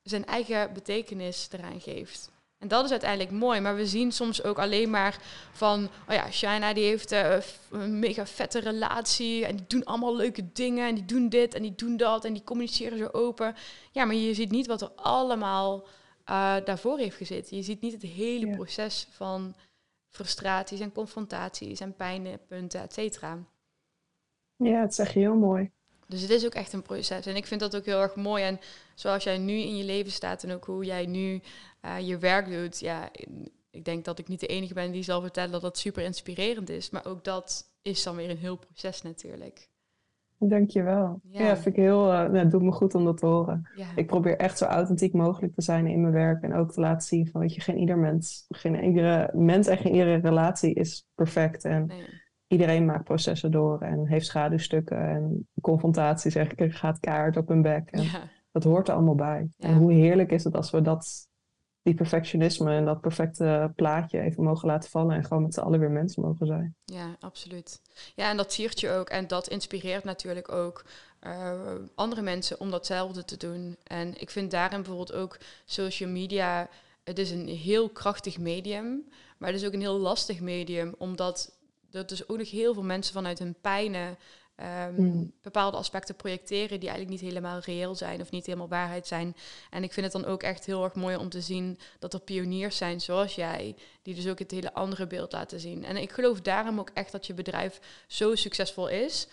zijn 0.01 0.25
eigen 0.25 0.73
betekenis 0.73 1.47
eraan 1.51 1.81
geeft. 1.81 2.32
En 2.63 2.69
dat 2.69 2.85
is 2.85 2.91
uiteindelijk 2.91 3.31
mooi. 3.31 3.59
Maar 3.59 3.75
we 3.75 3.87
zien 3.87 4.11
soms 4.11 4.43
ook 4.43 4.59
alleen 4.59 4.89
maar 4.89 5.17
van, 5.51 5.89
oh 6.09 6.15
ja, 6.15 6.31
China 6.31 6.73
die 6.73 6.83
heeft 6.83 7.11
uh, 7.11 7.35
een 7.71 7.99
mega 7.99 8.25
vette 8.25 8.59
relatie 8.59 9.45
en 9.45 9.55
die 9.55 9.65
doen 9.67 9.83
allemaal 9.83 10.15
leuke 10.15 10.51
dingen 10.53 10.87
en 10.87 10.95
die 10.95 11.05
doen 11.05 11.29
dit 11.29 11.53
en 11.53 11.61
die 11.61 11.75
doen 11.75 11.97
dat 11.97 12.25
en 12.25 12.33
die 12.33 12.43
communiceren 12.43 12.97
zo 12.97 13.09
open. 13.11 13.55
Ja, 13.91 14.05
maar 14.05 14.15
je 14.15 14.33
ziet 14.33 14.51
niet 14.51 14.67
wat 14.67 14.81
er 14.81 14.91
allemaal 14.95 15.87
uh, 16.29 16.55
daarvoor 16.65 16.97
heeft 16.97 17.17
gezeten. 17.17 17.57
Je 17.57 17.63
ziet 17.63 17.81
niet 17.81 17.93
het 17.93 18.01
hele 18.01 18.49
proces 18.55 19.07
van 19.11 19.55
frustraties 20.09 20.79
en 20.79 20.91
confrontaties 20.91 21.79
en 21.79 21.95
pijnpunten, 21.95 22.81
et 22.81 22.93
cetera. 22.93 23.37
Ja, 24.55 24.81
het 24.81 24.95
zeg 24.95 25.13
je 25.13 25.19
heel 25.19 25.35
mooi. 25.35 25.71
Dus 26.07 26.21
het 26.21 26.29
is 26.29 26.45
ook 26.45 26.53
echt 26.53 26.73
een 26.73 26.81
proces. 26.81 27.25
En 27.25 27.35
ik 27.35 27.45
vind 27.45 27.59
dat 27.59 27.75
ook 27.75 27.85
heel 27.85 28.01
erg 28.01 28.15
mooi. 28.15 28.43
En 28.43 28.59
zoals 28.95 29.23
jij 29.23 29.37
nu 29.37 29.53
in 29.53 29.77
je 29.77 29.83
leven 29.83 30.11
staat 30.11 30.43
en 30.43 30.51
ook 30.51 30.65
hoe 30.65 30.85
jij 30.85 31.05
nu 31.05 31.41
uh, 31.85 31.99
je 31.99 32.17
werk 32.17 32.49
doet, 32.49 32.79
ja, 32.79 33.09
ik 33.71 33.85
denk 33.85 34.05
dat 34.05 34.19
ik 34.19 34.27
niet 34.27 34.39
de 34.39 34.47
enige 34.47 34.73
ben 34.73 34.91
die 34.91 35.03
zal 35.03 35.21
vertellen 35.21 35.51
dat 35.51 35.61
dat 35.61 35.77
super 35.77 36.03
inspirerend 36.03 36.69
is. 36.69 36.89
Maar 36.89 37.05
ook 37.05 37.23
dat 37.23 37.71
is 37.81 38.03
dan 38.03 38.15
weer 38.15 38.29
een 38.29 38.37
heel 38.37 38.57
proces 38.57 39.01
natuurlijk. 39.01 39.71
Dankjewel. 40.37 41.19
Ja, 41.23 41.41
ja 41.41 41.55
vind 41.55 41.75
ik 41.77 41.81
heel, 41.81 42.11
uh, 42.11 42.19
nou, 42.19 42.37
het 42.37 42.51
doet 42.51 42.61
me 42.61 42.71
goed 42.71 42.95
om 42.95 43.05
dat 43.05 43.17
te 43.17 43.25
horen. 43.25 43.69
Ik 43.95 44.07
probeer 44.07 44.37
echt 44.37 44.57
zo 44.57 44.65
authentiek 44.65 45.13
mogelijk 45.13 45.53
te 45.53 45.61
zijn 45.61 45.87
in 45.87 46.01
mijn 46.01 46.13
werk 46.13 46.43
en 46.43 46.53
ook 46.53 46.71
te 46.71 46.79
laten 46.79 47.07
zien 47.07 47.27
van, 47.27 47.41
weet 47.41 47.53
je, 47.53 47.61
geen 47.61 47.77
ieder 47.77 47.97
mens, 47.97 48.45
geen 48.49 48.83
iedere 48.83 49.29
mens 49.33 49.67
en 49.67 49.77
geen 49.77 49.93
iedere 49.93 50.15
relatie 50.15 50.73
is 50.73 51.07
perfect. 51.15 51.63
En 51.63 51.91
iedereen 52.47 52.85
maakt 52.85 53.03
processen 53.03 53.51
door 53.51 53.81
en 53.81 54.07
heeft 54.07 54.25
schaduwstukken 54.25 55.09
en 55.09 55.47
confrontaties 55.61 56.35
en 56.35 56.49
gaat 56.71 56.99
kaart 56.99 57.37
op 57.37 57.47
hun 57.47 57.61
bek. 57.61 57.89
En 57.89 58.05
Dat 58.51 58.63
hoort 58.63 58.87
er 58.87 58.93
allemaal 58.93 59.15
bij. 59.15 59.49
En 59.57 59.73
hoe 59.73 59.91
heerlijk 59.91 60.31
is 60.31 60.43
het 60.43 60.55
als 60.55 60.71
we 60.71 60.81
dat 60.81 61.27
die 61.81 61.93
perfectionisme 61.93 62.75
en 62.75 62.85
dat 62.85 63.01
perfecte 63.01 63.71
plaatje 63.75 64.19
even 64.19 64.43
mogen 64.43 64.67
laten 64.67 64.89
vallen 64.89 65.15
en 65.15 65.23
gewoon 65.23 65.43
met 65.43 65.53
z'n 65.53 65.59
allen 65.59 65.79
weer 65.79 65.91
mensen 65.91 66.23
mogen 66.23 66.47
zijn. 66.47 66.75
Ja, 66.85 67.15
absoluut. 67.19 67.81
Ja, 68.15 68.29
en 68.29 68.37
dat 68.37 68.51
siert 68.51 68.79
je 68.79 68.89
ook 68.89 69.09
en 69.09 69.27
dat 69.27 69.47
inspireert 69.47 70.03
natuurlijk 70.03 70.51
ook 70.51 70.85
uh, 71.21 71.75
andere 71.95 72.21
mensen 72.21 72.59
om 72.59 72.71
datzelfde 72.71 73.25
te 73.25 73.37
doen. 73.37 73.77
En 73.83 74.21
ik 74.21 74.29
vind 74.29 74.51
daarin 74.51 74.81
bijvoorbeeld 74.81 75.13
ook 75.13 75.37
social 75.65 76.09
media, 76.09 76.69
het 77.03 77.19
is 77.19 77.31
een 77.31 77.47
heel 77.47 77.89
krachtig 77.89 78.39
medium, 78.39 79.09
maar 79.37 79.49
het 79.51 79.61
is 79.61 79.67
ook 79.67 79.73
een 79.73 79.79
heel 79.79 79.99
lastig 79.99 80.41
medium, 80.41 80.95
omdat 80.97 81.57
er 81.93 82.07
dus 82.07 82.29
ook 82.29 82.37
nog 82.37 82.49
heel 82.49 82.73
veel 82.73 82.83
mensen 82.83 83.13
vanuit 83.13 83.39
hun 83.39 83.55
pijnen 83.61 84.17
Ehm, 84.55 84.95
hmm. 84.95 85.33
bepaalde 85.41 85.77
aspecten 85.77 86.15
projecteren 86.15 86.79
die 86.79 86.89
eigenlijk 86.89 87.09
niet 87.09 87.29
helemaal 87.29 87.59
reëel 87.59 87.95
zijn 87.95 88.21
of 88.21 88.31
niet 88.31 88.45
helemaal 88.45 88.67
waarheid 88.67 89.07
zijn. 89.07 89.35
En 89.69 89.83
ik 89.83 89.93
vind 89.93 90.13
het 90.13 90.21
dan 90.21 90.31
ook 90.31 90.43
echt 90.43 90.65
heel 90.65 90.83
erg 90.83 90.95
mooi 90.95 91.15
om 91.15 91.29
te 91.29 91.41
zien 91.41 91.77
dat 91.99 92.13
er 92.13 92.19
pioniers 92.19 92.77
zijn 92.77 93.01
zoals 93.01 93.35
jij, 93.35 93.75
die 94.01 94.15
dus 94.15 94.27
ook 94.27 94.39
het 94.39 94.51
hele 94.51 94.73
andere 94.73 95.07
beeld 95.07 95.31
laten 95.31 95.59
zien. 95.59 95.85
En 95.85 95.97
ik 95.97 96.11
geloof 96.11 96.41
daarom 96.41 96.79
ook 96.79 96.89
echt 96.93 97.11
dat 97.11 97.27
je 97.27 97.33
bedrijf 97.33 97.79
zo 98.07 98.35
succesvol 98.35 98.87
is, 98.87 99.27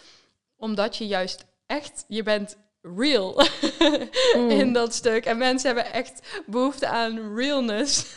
omdat 0.57 0.97
je 0.97 1.07
juist 1.07 1.47
echt, 1.67 2.05
je 2.09 2.23
bent 2.23 2.59
real 2.83 3.43
hmm. 4.33 4.51
in 4.51 4.73
dat 4.73 4.95
stuk. 4.95 5.25
En 5.25 5.39
mensen 5.39 5.75
hebben 5.75 5.93
echt 5.93 6.43
behoefte 6.47 6.89
aan 6.89 7.35
realness. 7.37 8.17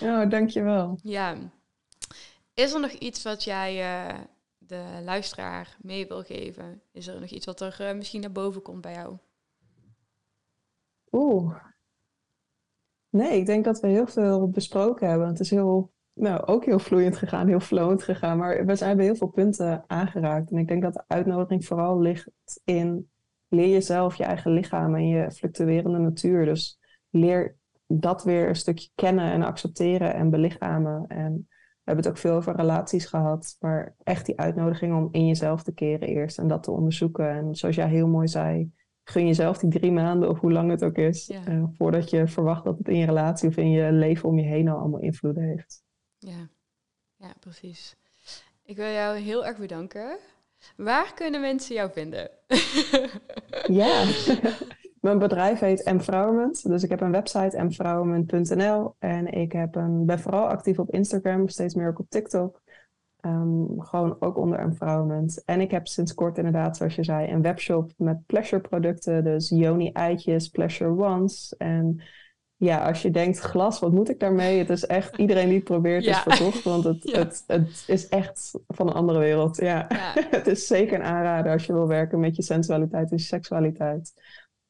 ja, 0.00 0.26
dankjewel. 0.26 0.98
Ja. 1.02 1.36
Is 2.54 2.72
er 2.72 2.80
nog 2.80 2.90
iets 2.90 3.22
wat 3.22 3.44
jij 3.44 3.74
uh, 3.80 4.18
de 4.58 5.00
luisteraar 5.04 5.76
mee 5.80 6.06
wil 6.06 6.22
geven? 6.22 6.82
Is 6.92 7.06
er 7.06 7.20
nog 7.20 7.30
iets 7.30 7.46
wat 7.46 7.60
er 7.60 7.76
uh, 7.80 7.96
misschien 7.96 8.20
naar 8.20 8.32
boven 8.32 8.62
komt 8.62 8.80
bij 8.80 8.94
jou? 8.94 9.16
Oeh. 11.10 11.56
Nee, 13.08 13.38
ik 13.38 13.46
denk 13.46 13.64
dat 13.64 13.80
we 13.80 13.86
heel 13.86 14.06
veel 14.06 14.48
besproken 14.48 15.08
hebben. 15.08 15.28
Het 15.28 15.40
is 15.40 15.50
heel, 15.50 15.92
nou, 16.12 16.44
ook 16.44 16.64
heel 16.64 16.78
vloeiend 16.78 17.16
gegaan, 17.16 17.48
heel 17.48 17.60
flowend 17.60 18.02
gegaan. 18.02 18.38
Maar 18.38 18.66
we 18.66 18.76
zijn 18.76 18.96
bij 18.96 19.04
heel 19.04 19.16
veel 19.16 19.28
punten 19.28 19.84
aangeraakt. 19.86 20.50
En 20.50 20.58
ik 20.58 20.68
denk 20.68 20.82
dat 20.82 20.94
de 20.94 21.04
uitnodiging 21.06 21.66
vooral 21.66 22.00
ligt 22.00 22.30
in 22.64 23.10
leer 23.48 23.68
jezelf, 23.68 24.14
je 24.14 24.24
eigen 24.24 24.52
lichaam 24.52 24.94
en 24.94 25.08
je 25.08 25.30
fluctuerende 25.30 25.98
natuur. 25.98 26.44
Dus 26.44 26.78
leer 27.10 27.56
dat 27.86 28.24
weer 28.24 28.48
een 28.48 28.56
stukje 28.56 28.90
kennen 28.94 29.32
en 29.32 29.42
accepteren 29.42 30.14
en 30.14 30.30
belichamen. 30.30 31.06
En 31.06 31.48
we 31.84 31.90
hebben 31.90 32.04
het 32.04 32.12
ook 32.14 32.20
veel 32.20 32.34
over 32.34 32.56
relaties 32.56 33.06
gehad, 33.06 33.56
maar 33.60 33.94
echt 34.02 34.26
die 34.26 34.38
uitnodiging 34.38 34.94
om 34.94 35.08
in 35.10 35.26
jezelf 35.26 35.62
te 35.62 35.72
keren 35.72 36.08
eerst 36.08 36.38
en 36.38 36.48
dat 36.48 36.62
te 36.62 36.70
onderzoeken. 36.70 37.30
En 37.30 37.54
zoals 37.54 37.74
jij 37.74 37.88
heel 37.88 38.08
mooi 38.08 38.28
zei, 38.28 38.72
gun 39.04 39.26
jezelf 39.26 39.58
die 39.58 39.70
drie 39.70 39.92
maanden 39.92 40.28
of 40.28 40.40
hoe 40.40 40.52
lang 40.52 40.70
het 40.70 40.84
ook 40.84 40.96
is, 40.96 41.30
eh, 41.30 41.62
voordat 41.76 42.10
je 42.10 42.26
verwacht 42.26 42.64
dat 42.64 42.78
het 42.78 42.88
in 42.88 42.96
je 42.96 43.06
relatie 43.06 43.48
of 43.48 43.56
in 43.56 43.70
je 43.70 43.92
leven 43.92 44.28
om 44.28 44.38
je 44.38 44.44
heen 44.44 44.68
al 44.68 44.78
allemaal 44.78 45.00
invloed 45.00 45.36
heeft. 45.36 45.82
Ja, 46.18 46.48
ja 47.16 47.34
precies. 47.40 47.96
Ik 48.62 48.76
wil 48.76 48.90
jou 48.90 49.18
heel 49.18 49.46
erg 49.46 49.58
bedanken. 49.58 50.18
Waar 50.76 51.14
kunnen 51.14 51.40
mensen 51.40 51.74
jou 51.74 51.90
vinden? 51.92 52.30
ja, 53.66 54.04
mijn 55.04 55.18
bedrijf 55.18 55.58
heet 55.58 55.82
Empowerment. 55.82 56.68
Dus 56.68 56.82
ik 56.82 56.90
heb 56.90 57.00
een 57.00 57.10
website 57.10 57.56
empowerment.nl. 57.56 58.94
En 58.98 59.32
ik 59.32 59.52
heb 59.52 59.74
een, 59.74 60.06
ben 60.06 60.18
vooral 60.18 60.46
actief 60.46 60.78
op 60.78 60.90
Instagram, 60.90 61.48
steeds 61.48 61.74
meer 61.74 61.88
ook 61.88 61.98
op 61.98 62.08
TikTok. 62.08 62.62
Ehm, 63.20 63.80
gewoon 63.80 64.16
ook 64.20 64.36
onder 64.36 64.58
empowerment. 64.58 65.44
En 65.44 65.60
ik 65.60 65.70
heb 65.70 65.86
sinds 65.86 66.14
kort 66.14 66.36
inderdaad, 66.36 66.76
zoals 66.76 66.94
je 66.94 67.04
zei, 67.04 67.32
een 67.32 67.42
webshop 67.42 67.92
met 67.96 68.26
pleasure 68.26 68.60
producten. 68.60 69.24
Dus 69.24 69.48
Yoni 69.48 69.90
eitjes, 69.92 70.48
pleasure 70.48 70.90
ones. 70.90 71.54
En 71.56 72.02
ja, 72.56 72.86
als 72.86 73.02
je 73.02 73.10
denkt 73.10 73.38
glas, 73.38 73.78
wat 73.78 73.92
moet 73.92 74.08
ik 74.08 74.20
daarmee? 74.20 74.58
Het 74.58 74.70
is 74.70 74.86
echt, 74.86 75.16
iedereen 75.24 75.46
die 75.46 75.54
het 75.54 75.64
probeert 75.64 76.04
is 76.04 76.18
verkocht. 76.18 76.62
Want 76.62 76.84
het, 76.84 77.02
het, 77.18 77.44
het 77.46 77.84
is 77.86 78.08
echt 78.08 78.58
van 78.66 78.86
een 78.86 78.94
andere 78.94 79.18
wereld. 79.18 79.56
Ja. 79.56 79.86
ja. 79.88 80.12
het 80.38 80.46
is 80.46 80.66
zeker 80.66 80.94
een 80.94 81.06
aanrader 81.06 81.52
als 81.52 81.66
je 81.66 81.72
wil 81.72 81.86
werken 81.86 82.20
met 82.20 82.36
je 82.36 82.42
sensualiteit 82.42 83.10
en 83.10 83.18
seksualiteit. 83.18 84.12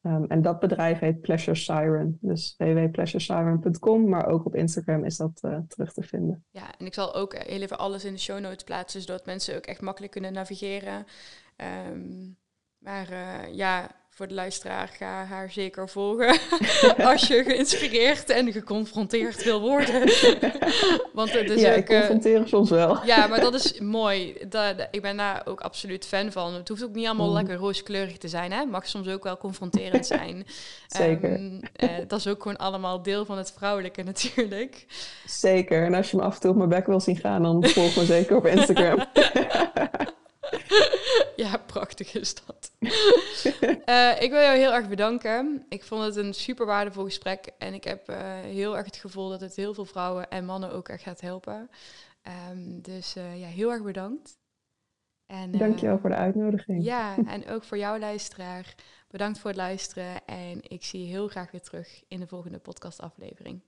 Ehm, 0.05 0.23
en 0.23 0.41
dat 0.41 0.59
bedrijf 0.59 0.99
heet 0.99 1.21
Pleasure 1.21 1.57
Siren. 1.57 2.17
Dus 2.21 2.55
www.pleasuresiren.com, 2.57 4.09
maar 4.09 4.27
ook 4.27 4.45
op 4.45 4.55
Instagram 4.55 5.03
is 5.03 5.17
dat 5.17 5.41
uh, 5.45 5.57
terug 5.67 5.93
te 5.93 6.03
vinden. 6.03 6.45
Ja, 6.51 6.77
en 6.77 6.85
ik 6.85 6.93
zal 6.93 7.15
ook 7.15 7.35
heel 7.35 7.61
even 7.61 7.77
alles 7.77 8.05
in 8.05 8.13
de 8.13 8.19
show 8.19 8.39
notes 8.39 8.63
plaatsen, 8.63 9.01
zodat 9.01 9.25
mensen 9.25 9.55
ook 9.55 9.65
echt 9.65 9.81
makkelijk 9.81 10.11
kunnen 10.11 10.33
navigeren. 10.33 11.05
Um, 11.91 12.37
maar 12.77 13.11
uh, 13.11 13.53
ja, 13.53 13.91
voor 14.15 14.27
de 14.27 14.33
luisteraar, 14.33 14.87
ga 14.97 15.25
haar 15.25 15.51
zeker 15.51 15.89
volgen 15.89 16.39
als 17.11 17.27
je 17.27 17.43
geïnspireerd 17.43 18.29
en 18.29 18.51
geconfronteerd 18.51 19.43
wil 19.43 19.61
worden. 19.61 20.01
Want 21.13 21.31
het 21.31 21.49
is 21.49 21.61
ja, 21.61 21.71
ook, 21.71 21.77
ik 21.77 21.89
eh, 21.89 21.97
confronteer 21.97 22.47
soms 22.47 22.69
wel. 22.69 23.05
Ja, 23.05 23.27
maar 23.27 23.39
dat 23.39 23.53
is 23.53 23.79
mooi. 23.79 24.35
Dat, 24.49 24.87
ik 24.91 25.01
ben 25.01 25.17
daar 25.17 25.41
ook 25.45 25.61
absoluut 25.61 26.05
fan 26.05 26.31
van. 26.31 26.53
Het 26.53 26.67
hoeft 26.67 26.83
ook 26.83 26.93
niet 26.93 27.05
allemaal 27.05 27.27
mm. 27.27 27.33
lekker 27.33 27.55
rooskleurig 27.55 28.17
te 28.17 28.27
zijn. 28.27 28.51
Hè? 28.51 28.65
mag 28.65 28.87
soms 28.87 29.07
ook 29.07 29.23
wel 29.23 29.37
confronterend 29.37 30.05
zijn. 30.05 30.45
Zeker. 30.87 31.33
Um, 31.33 31.59
dat 32.07 32.19
is 32.19 32.27
ook 32.27 32.41
gewoon 32.41 32.57
allemaal 32.57 33.01
deel 33.01 33.25
van 33.25 33.37
het 33.37 33.53
vrouwelijke 33.57 34.03
natuurlijk. 34.03 34.85
Zeker. 35.25 35.83
En 35.83 35.93
als 35.93 36.11
je 36.11 36.17
me 36.17 36.23
af 36.23 36.35
en 36.35 36.41
toe 36.41 36.51
op 36.51 36.57
mijn 36.57 36.69
bek 36.69 36.85
wil 36.85 36.99
zien 36.99 37.17
gaan, 37.17 37.43
dan 37.43 37.65
volg 37.65 37.95
me 37.95 38.05
zeker 38.05 38.35
op 38.35 38.45
Instagram. 38.45 39.05
ja, 41.45 41.57
prachtig 41.57 42.13
is 42.13 42.35
dat. 42.45 42.71
uh, 42.79 44.21
ik 44.25 44.29
wil 44.29 44.41
jou 44.41 44.57
heel 44.57 44.73
erg 44.73 44.87
bedanken. 44.87 45.65
Ik 45.69 45.83
vond 45.83 46.03
het 46.03 46.15
een 46.15 46.33
super 46.33 46.65
waardevol 46.65 47.03
gesprek. 47.03 47.51
En 47.57 47.73
ik 47.73 47.83
heb 47.83 48.09
uh, 48.09 48.17
heel 48.39 48.77
erg 48.77 48.85
het 48.85 48.95
gevoel 48.95 49.29
dat 49.29 49.41
het 49.41 49.55
heel 49.55 49.73
veel 49.73 49.85
vrouwen 49.85 50.29
en 50.29 50.45
mannen 50.45 50.71
ook 50.71 50.89
echt 50.89 51.03
gaat 51.03 51.21
helpen. 51.21 51.69
Um, 52.51 52.81
dus 52.81 53.15
uh, 53.17 53.39
ja, 53.39 53.47
heel 53.47 53.71
erg 53.71 53.83
bedankt. 53.83 54.37
En, 55.25 55.51
Dankjewel 55.51 55.99
voor 55.99 56.09
de 56.09 56.15
uitnodiging. 56.15 56.83
Ja, 56.83 57.15
en 57.27 57.47
ook 57.47 57.63
voor 57.63 57.77
jouw 57.77 57.99
luisteraar. 57.99 58.75
Bedankt 59.07 59.39
voor 59.39 59.49
het 59.49 59.59
luisteren. 59.59 60.25
En 60.25 60.59
ik 60.61 60.83
zie 60.83 61.01
je 61.01 61.07
heel 61.07 61.27
graag 61.27 61.51
weer 61.51 61.61
terug 61.61 62.03
in 62.07 62.19
de 62.19 62.27
volgende 62.27 62.59
podcastaflevering. 62.59 63.61